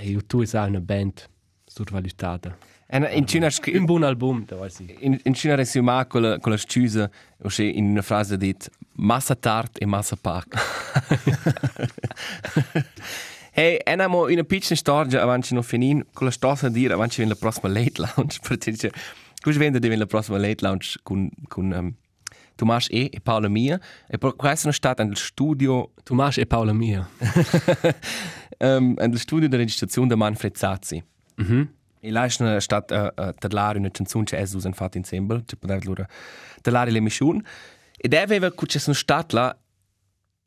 YouTube 0.00 0.46
è 0.50 0.58
una 0.58 0.80
band 0.80 1.28
survalutata 1.64 2.56
En 2.90 3.06
in 3.12 3.26
Cina 3.26 3.46
un 3.46 3.50
scri- 3.50 3.84
buon 3.84 4.02
album 4.02 4.46
da 4.46 4.56
quasi 4.56 4.96
in, 5.00 5.20
in 5.24 5.34
Cina 5.34 5.54
resuma 5.54 6.06
con 6.06 6.22
la, 6.22 6.38
con 6.38 6.52
la 6.52 6.58
scusa, 6.58 7.10
o 7.42 7.50
se 7.50 7.64
in 7.64 7.90
una 7.90 8.00
frase 8.00 8.38
dit 8.38 8.70
massa 8.92 9.34
tard 9.34 9.76
e 9.78 9.86
massa 9.86 10.16
pac. 10.16 10.46
hey, 13.52 13.78
en 13.84 14.00
amo 14.00 14.24
una 14.24 14.42
piccola 14.42 14.74
storia 14.74 15.20
avanti 15.20 15.52
non 15.52 15.62
finin 15.62 16.02
con 16.14 16.26
la 16.26 16.32
storia 16.32 16.70
dire 16.70 16.94
avanti 16.94 17.16
viene 17.16 17.32
la 17.32 17.38
prossima 17.38 17.68
late 17.68 18.00
lounge 18.00 18.38
perché 18.40 18.70
dice 18.70 18.90
cosa 19.42 19.58
vende 19.58 19.80
viene 19.80 19.96
la 19.96 20.06
prossima 20.06 20.38
late 20.38 20.64
lounge 20.64 20.98
con 21.02 21.28
con 21.46 21.70
um, 21.70 21.94
Tomas 22.54 22.88
E 22.90 23.10
e 23.12 23.20
Paola 23.20 23.48
Mia 23.48 23.78
e 24.08 24.16
per 24.16 24.34
questo 24.34 24.70
è 24.70 24.72
stato 24.72 25.04
nel 25.04 25.16
studio 25.16 25.90
Tomas 26.02 26.38
e 26.38 26.46
Paola 26.46 26.72
Mia 26.72 27.06
um, 28.58 28.94
nel 28.96 29.18
studio 29.18 29.48
di 29.48 29.56
registrazione 29.56 30.08
di 30.08 30.14
Manfred 30.14 30.56
Zazzi. 30.56 31.02
mhm 31.36 31.76
E 32.00 32.10
là 32.10 32.24
è 32.24 32.60
stata 32.60 33.12
uh, 33.16 33.22
uh, 33.22 33.34
tallare 33.36 33.78
una 33.78 33.90
canzone 33.90 34.24
che 34.24 34.36
Jesus 34.36 34.64
ha 34.64 34.72
fatto 34.72 34.98
insieme, 34.98 35.42
che 35.44 35.56
poteva 35.56 35.80
loro 35.82 36.06
tallare 36.60 36.90
le 36.90 37.00
missioni. 37.00 37.42
Ed 37.96 38.14
aveva 38.14 38.52
che 38.52 38.66
c'è 38.66 38.78
stato 38.78 39.36
là 39.36 39.58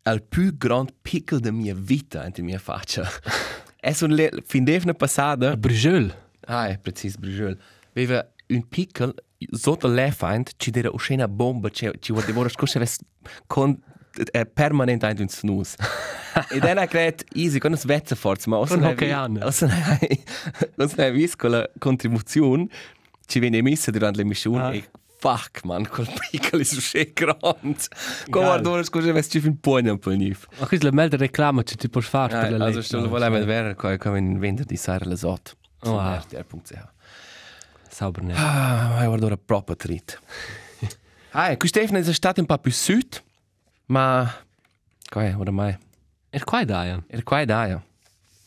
il 0.03 0.23
più 0.23 0.55
grande 0.57 0.93
picco 1.01 1.39
della 1.39 1.55
mia 1.55 1.75
vita 1.75 2.29
in 2.33 2.45
mia 2.45 2.59
faccia. 2.59 3.07
è 3.77 3.93
un 4.01 4.11
le, 4.11 4.31
fin 4.45 4.63
d'evne 4.63 4.93
passata, 4.93 5.57
Brugel 5.57 6.29
ah, 6.45 6.67
è 6.67 6.77
preciso, 6.77 7.17
Brugel, 7.19 7.57
aveva 7.91 8.27
un 8.47 8.67
picco 8.67 9.13
sotto 9.51 9.87
l'elefant, 9.87 10.51
ci 10.57 10.71
era 10.73 10.91
una 11.09 11.27
bomba, 11.27 11.69
ci, 11.69 11.89
ci 11.99 12.11
voleva 12.11 12.47
scorrere 12.49 12.89
con 13.47 13.79
eh, 14.31 14.45
permanente 14.45 15.07
in 15.09 15.17
un 15.19 15.29
snooze. 15.29 15.75
e 16.49 16.59
dann 16.59 16.77
ha 16.77 16.87
creato 16.87 17.23
easy 17.33 17.57
con 17.59 17.71
una 17.71 17.79
svezza 17.79 18.15
forza, 18.15 18.49
ma 18.49 18.57
Con 18.65 18.83
Hockeyane. 18.83 19.43
Os 19.43 19.61
non 19.61 20.89
hai 20.97 21.11
visto 21.11 21.37
con 21.37 21.51
la 21.51 21.69
contribuzione 21.77 22.67
ci 23.25 23.39
viene 23.39 23.57
emessa 23.57 23.91
durante 23.91 24.17
le 24.19 24.25
missioni 24.25 24.57
Ah. 24.59 24.73
e 24.73 24.89
fuck 25.19 25.63
man, 25.65 25.87
quel 25.87 26.09
piccolo 26.31 26.61
è 26.61 26.65
su 26.65 26.79
sé 26.81 27.11
grande. 27.13 27.77
Come 28.29 28.45
guardo, 28.45 28.81
scusa, 28.83 29.13
se 29.21 29.29
ci 29.29 29.39
fin 29.39 29.59
pugno 29.59 29.91
un 29.91 29.99
po' 29.99 30.09
nif. 30.11 30.47
ma 30.59 30.65
questa 30.65 30.87
è 30.87 30.89
la 30.89 30.95
melda 30.95 31.15
reclama 31.17 31.61
che 31.63 31.75
ti 31.75 31.89
puoi 31.89 32.01
fare 32.03 32.33
per 32.39 32.51
la 32.57 32.65
Also, 32.65 32.77
late 32.77 32.81
sto 32.81 32.99
lo 33.01 33.07
volevo 33.09 33.37
vedere 33.37 33.75
come 33.75 33.97
come 33.97 34.17
in 34.19 34.39
vendita 34.39 34.67
di 34.67 34.77
Sara 34.77 35.05
Lesot. 35.05 35.55
Oh, 35.83 35.91
wow. 35.91 36.15
RTR.ch. 36.17 36.73
sauber 37.89 38.23
ne 38.23 38.33
Ah, 38.35 38.93
ma 38.97 39.05
guardo 39.05 39.25
ora 39.27 39.37
proprio 39.37 39.75
trit. 39.75 40.19
Ah, 41.33 41.55
qui 41.55 41.67
Stefano 41.69 41.97
è 41.99 42.13
stato 42.13 42.41
un 42.41 42.45
po' 42.45 42.57
più 42.57 42.71
sud, 42.73 43.21
ma 43.91 44.31
qua 45.09 45.35
oramai 45.37 45.77
e 46.29 46.39
qua 46.43 46.63
da 46.63 46.85
ja 46.85 47.03
era 47.07 47.23
qua 47.23 47.41
e 47.41 47.45
dai. 47.45 47.77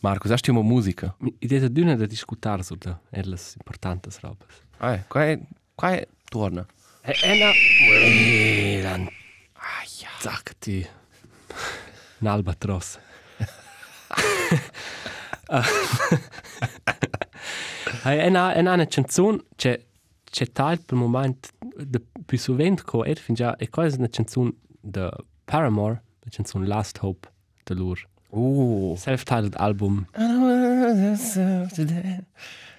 Marco, 0.01 0.27
sai 0.27 0.37
stiamo 0.37 0.61
musica? 0.61 1.15
idea 1.39 1.67
di 1.67 1.81
una 1.81 1.95
da 1.95 2.05
discutere 2.05 2.63
su 2.63 2.75
da 2.75 2.99
è 3.09 3.21
le 3.23 3.37
importanti 3.57 4.09
robe 4.21 4.45
Ah, 4.77 4.97
qua 5.07 5.37
qua 5.75 5.99
torna. 6.29 6.65
e 7.01 7.13
e 7.23 7.37
na 7.39 7.49
Elan. 8.79 9.07
Aia. 9.53 10.09
Zacti. 10.19 10.87
Un 12.19 12.27
albatros. 12.27 12.99
Hai 18.03 18.19
en 18.19 18.35
en 18.35 18.67
una 18.67 18.85
canzone 18.87 19.39
c'è 19.55 19.79
c'è 20.31 20.51
tal 20.51 20.79
per 20.79 20.97
moment 20.97 21.51
de 21.77 21.99
più 22.25 22.37
sovent 22.37 22.81
co 22.83 23.03
er 23.05 23.17
fin 23.17 23.35
già 23.35 23.55
e 23.57 23.69
quasi 23.69 23.97
una 23.97 24.09
canzone 24.09 24.51
de 24.81 25.09
Paramore, 25.45 26.01
la 26.21 26.29
canzone 26.31 26.67
Last 26.67 26.99
Hope 27.01 27.29
de 27.63 27.73
lur. 27.73 27.99
Oh. 28.29 28.95
Self-titled 28.97 29.55
album, 29.55 30.05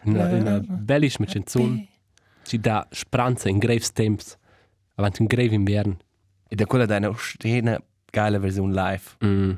una, 0.05 0.27
una 0.27 0.61
bellissima 0.61 1.27
canzone. 1.27 1.89
Ci 2.43 2.59
dà 2.61 2.87
speranza 2.91 3.49
in 3.49 3.59
graves 3.59 3.93
temps, 3.93 4.37
avanti 4.97 5.23
un 5.23 5.27
grave 5.27 5.55
inverno. 5.55 5.97
E 6.49 6.55
da 6.55 6.67
quella 6.67 6.87
da 6.87 6.99
una 6.99 7.13
scena 7.15 7.81
geile 8.13 8.39
versione 8.39 8.73
live. 8.73 9.03
Mm. 9.25 9.53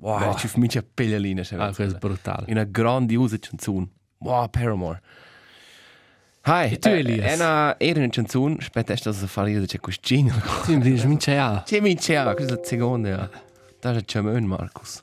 Wow, 0.00 0.18
Boah. 0.18 0.34
ci 0.34 0.46
fa 0.46 0.58
mica 0.58 0.82
pellalina. 0.82 1.42
Ah, 1.56 1.74
questo 1.74 1.96
è 1.96 1.98
brutale. 1.98 2.46
Una 2.48 2.64
grandiosa 2.64 3.38
canzone. 3.38 3.88
Wow, 4.18 4.48
Paramore. 4.48 5.00
Hai, 6.48 6.72
E 6.72 6.78
tu, 6.78 6.88
Elias? 6.88 7.34
Una 7.34 7.76
era 7.78 8.00
una 8.00 8.08
canzone, 8.08 8.56
aspetta, 8.58 8.96
sta 8.96 9.10
a 9.10 9.12
fare 9.12 9.50
io, 9.50 9.62
c'è 9.66 9.78
questo 9.80 10.00
jingle. 10.02 10.40
Tu 10.64 10.76
mi 10.76 10.80
dici, 10.80 11.06
mince 11.06 11.32
ja. 11.32 11.62
C'è 11.64 11.80
mince, 11.84 12.14
ja, 12.14 12.32
questa 12.32 12.54
è 12.54 12.56
la 12.56 12.64
seconda, 12.64 13.08
ja. 13.08 13.30
Da 13.78 13.92
c'è 13.92 14.02
Ciamön, 14.02 14.44
Marcus. 14.44 15.00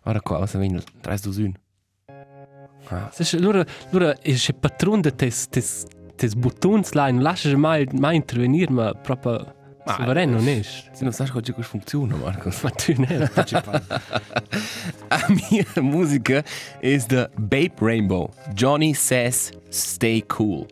Guarda 0.00 0.20
qua, 0.20 0.38
cosa 0.38 0.58
viene? 0.58 0.80
3, 1.00 1.18
2, 1.22 1.42
1. 1.42 1.52
Seš, 3.10 3.36
lura, 3.38 3.64
lura, 3.90 4.14
je 4.22 4.36
še 4.38 4.52
patron 4.54 5.02
da 5.02 5.10
tes, 5.10 5.48
tes, 5.50 5.86
tes 6.16 6.34
buttons 6.34 6.94
là, 6.94 7.10
non 7.10 7.22
lascia 7.22 7.56
mai, 7.56 7.86
mai 7.92 8.16
intervenire, 8.16 8.70
ma 8.72 8.94
proprio 8.94 9.44
Ma- 9.84 9.94
sovrano 9.94 10.32
non 10.36 10.48
è. 10.48 10.62
Se 10.62 10.88
non 11.00 11.12
sai 11.12 11.28
come 11.28 11.42
questo 11.42 11.62
funziona, 11.62 12.14
Marcus. 12.16 12.60
Ma 12.62 12.70
tu 12.70 12.92
ne 12.96 13.30
A 15.08 15.26
mia 15.28 15.66
musica 15.80 16.44
is 16.80 17.06
the 17.06 17.30
Babe 17.36 17.72
Rainbow. 17.78 18.30
Johnny 18.52 18.92
says, 18.94 19.50
stay 19.68 20.24
cool. 20.26 20.66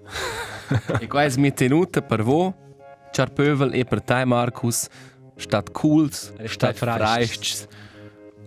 e 1.00 1.06
qua 1.06 1.24
è 1.24 1.32
mia 1.36 1.50
tenuta 1.52 2.02
per 2.02 2.22
voi, 2.22 2.52
Charpövel 3.10 3.72
e 3.74 3.84
per 3.84 4.02
te, 4.02 4.24
Marcus, 4.24 4.86
stat 5.36 5.70
cools, 5.72 6.32
Stat 6.44 6.76
freists. 6.76 7.12
freists, 7.14 7.66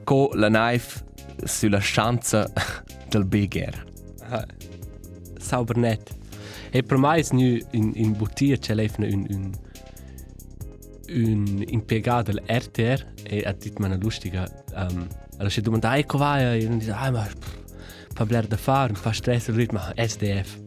con 0.03 0.29
la 0.33 0.47
knife 0.47 1.03
sulla 1.43 1.79
schanza 1.79 2.51
del 3.09 3.25
Big 3.25 3.55
Air. 3.55 3.83
sauber 5.39 5.77
net. 5.77 6.15
E 6.69 6.83
per 6.83 6.97
mai 6.97 7.25
nu 7.31 7.57
in, 7.71 7.91
in 7.95 8.15
bottiglia 8.15 8.55
c'è 8.55 8.73
un, 8.73 9.25
un, 9.29 9.51
un 11.13 11.63
impiegato 11.67 12.31
dell'RTR 12.31 13.05
e 13.23 13.43
ha 13.45 13.53
detto 13.53 13.83
una 13.83 13.95
lustica. 13.95 14.47
Um, 14.73 15.07
allora 15.33 15.49
si 15.49 15.61
domanda, 15.61 15.97
ecco 15.97 16.17
vai, 16.17 16.61
e 16.61 16.67
non 16.67 16.77
dice, 16.77 16.91
ah 16.91 17.11
ma 17.11 17.27
fa 18.13 18.25
bler 18.25 18.47
da 18.47 18.57
fare, 18.57 18.93
fa 18.93 19.11
stress, 19.11 19.49
e 19.49 19.51
lui 19.51 19.67
ma 19.71 19.93
SDF. 19.95 20.59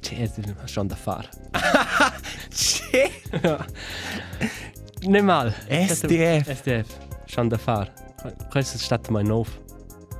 C'è 0.00 0.26
SDF, 0.26 0.54
ma 0.56 0.66
schon 0.66 0.86
da 0.86 0.96
fare. 0.96 1.28
Ne 5.02 5.22
mal. 5.22 5.50
SDF. 5.66 6.52
SDF, 6.52 6.98
schon 7.24 7.48
da 7.48 7.56
fare. 7.56 7.90
Questo 8.50 8.76
è 8.76 8.80
stato 8.80 9.10
mai 9.12 9.24
nuovo. 9.24 9.48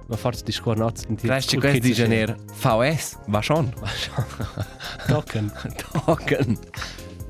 Ma 0.06 0.16
forse 0.16 0.42
di 0.42 0.52
scornazzo. 0.52 1.06
Resti 1.22 1.58
questo 1.58 1.78
di 1.78 1.92
janeiro. 1.92 2.34
VS, 2.54 3.18
va 3.26 3.42
schon. 3.42 3.70
Tocken. 5.06 5.06
Token. 5.06 5.52
Token, 6.04 6.58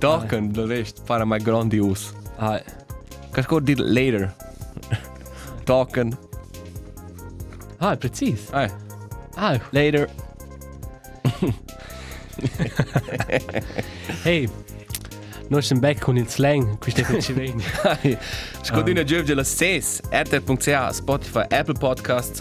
das 0.01 0.71
ist 0.71 1.05
para 1.07 1.25
mai 1.25 1.39
grandios. 1.39 2.13
Ah, 2.39 2.61
Kannst 3.33 3.51
du 3.51 3.61
dir 3.61 3.77
later. 3.77 4.33
Token. 5.67 6.17
ah, 7.79 7.97
precis. 7.97 8.49
Hey, 8.53 8.69
Ah, 9.37 9.59
later. 9.73 10.09
hey. 14.25 14.49
Noi 15.49 15.63
siamo 15.63 15.81
back 15.81 16.01
con 16.01 16.17
il 16.17 16.29
slang, 16.29 16.79
questo 16.79 17.01
è 17.01 17.05
per 17.05 17.23
ci 17.23 17.33
veni. 17.33 17.63
Scodina 18.63 19.03
Giorgio 19.03 19.35
la 19.35 19.43
SES, 19.43 20.01
RTL.ch, 20.09 20.95
Spotify, 20.95 21.45
Apple 21.49 21.75
Podcasts. 21.79 22.41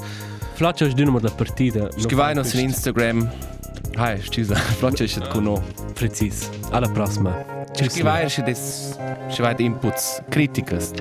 Flaccio 0.54 0.86
è 0.86 1.02
una 1.02 1.20
la 1.20 1.32
partita. 1.32 1.90
Scrivai 1.98 2.44
su 2.44 2.60
Instagram. 2.60 3.59
Hai, 4.00 4.18
scusa, 4.22 4.56
Floccia 4.56 5.04
ist 5.04 5.30
con 5.30 5.44
noi. 5.44 5.62
Precis. 5.94 6.50
Alla 6.72 6.88
prossima. 6.88 7.36
Tschüss. 7.74 7.92
Scrivai 7.96 8.30
se 8.30 8.42
des, 8.44 8.98
scrivai 9.30 9.56
inputs, 9.60 10.22
critiques. 10.30 10.94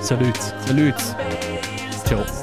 Salut. 0.00 0.38
Salut. 0.64 0.96
Ciao. 2.06 2.41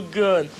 Good. 0.00 0.50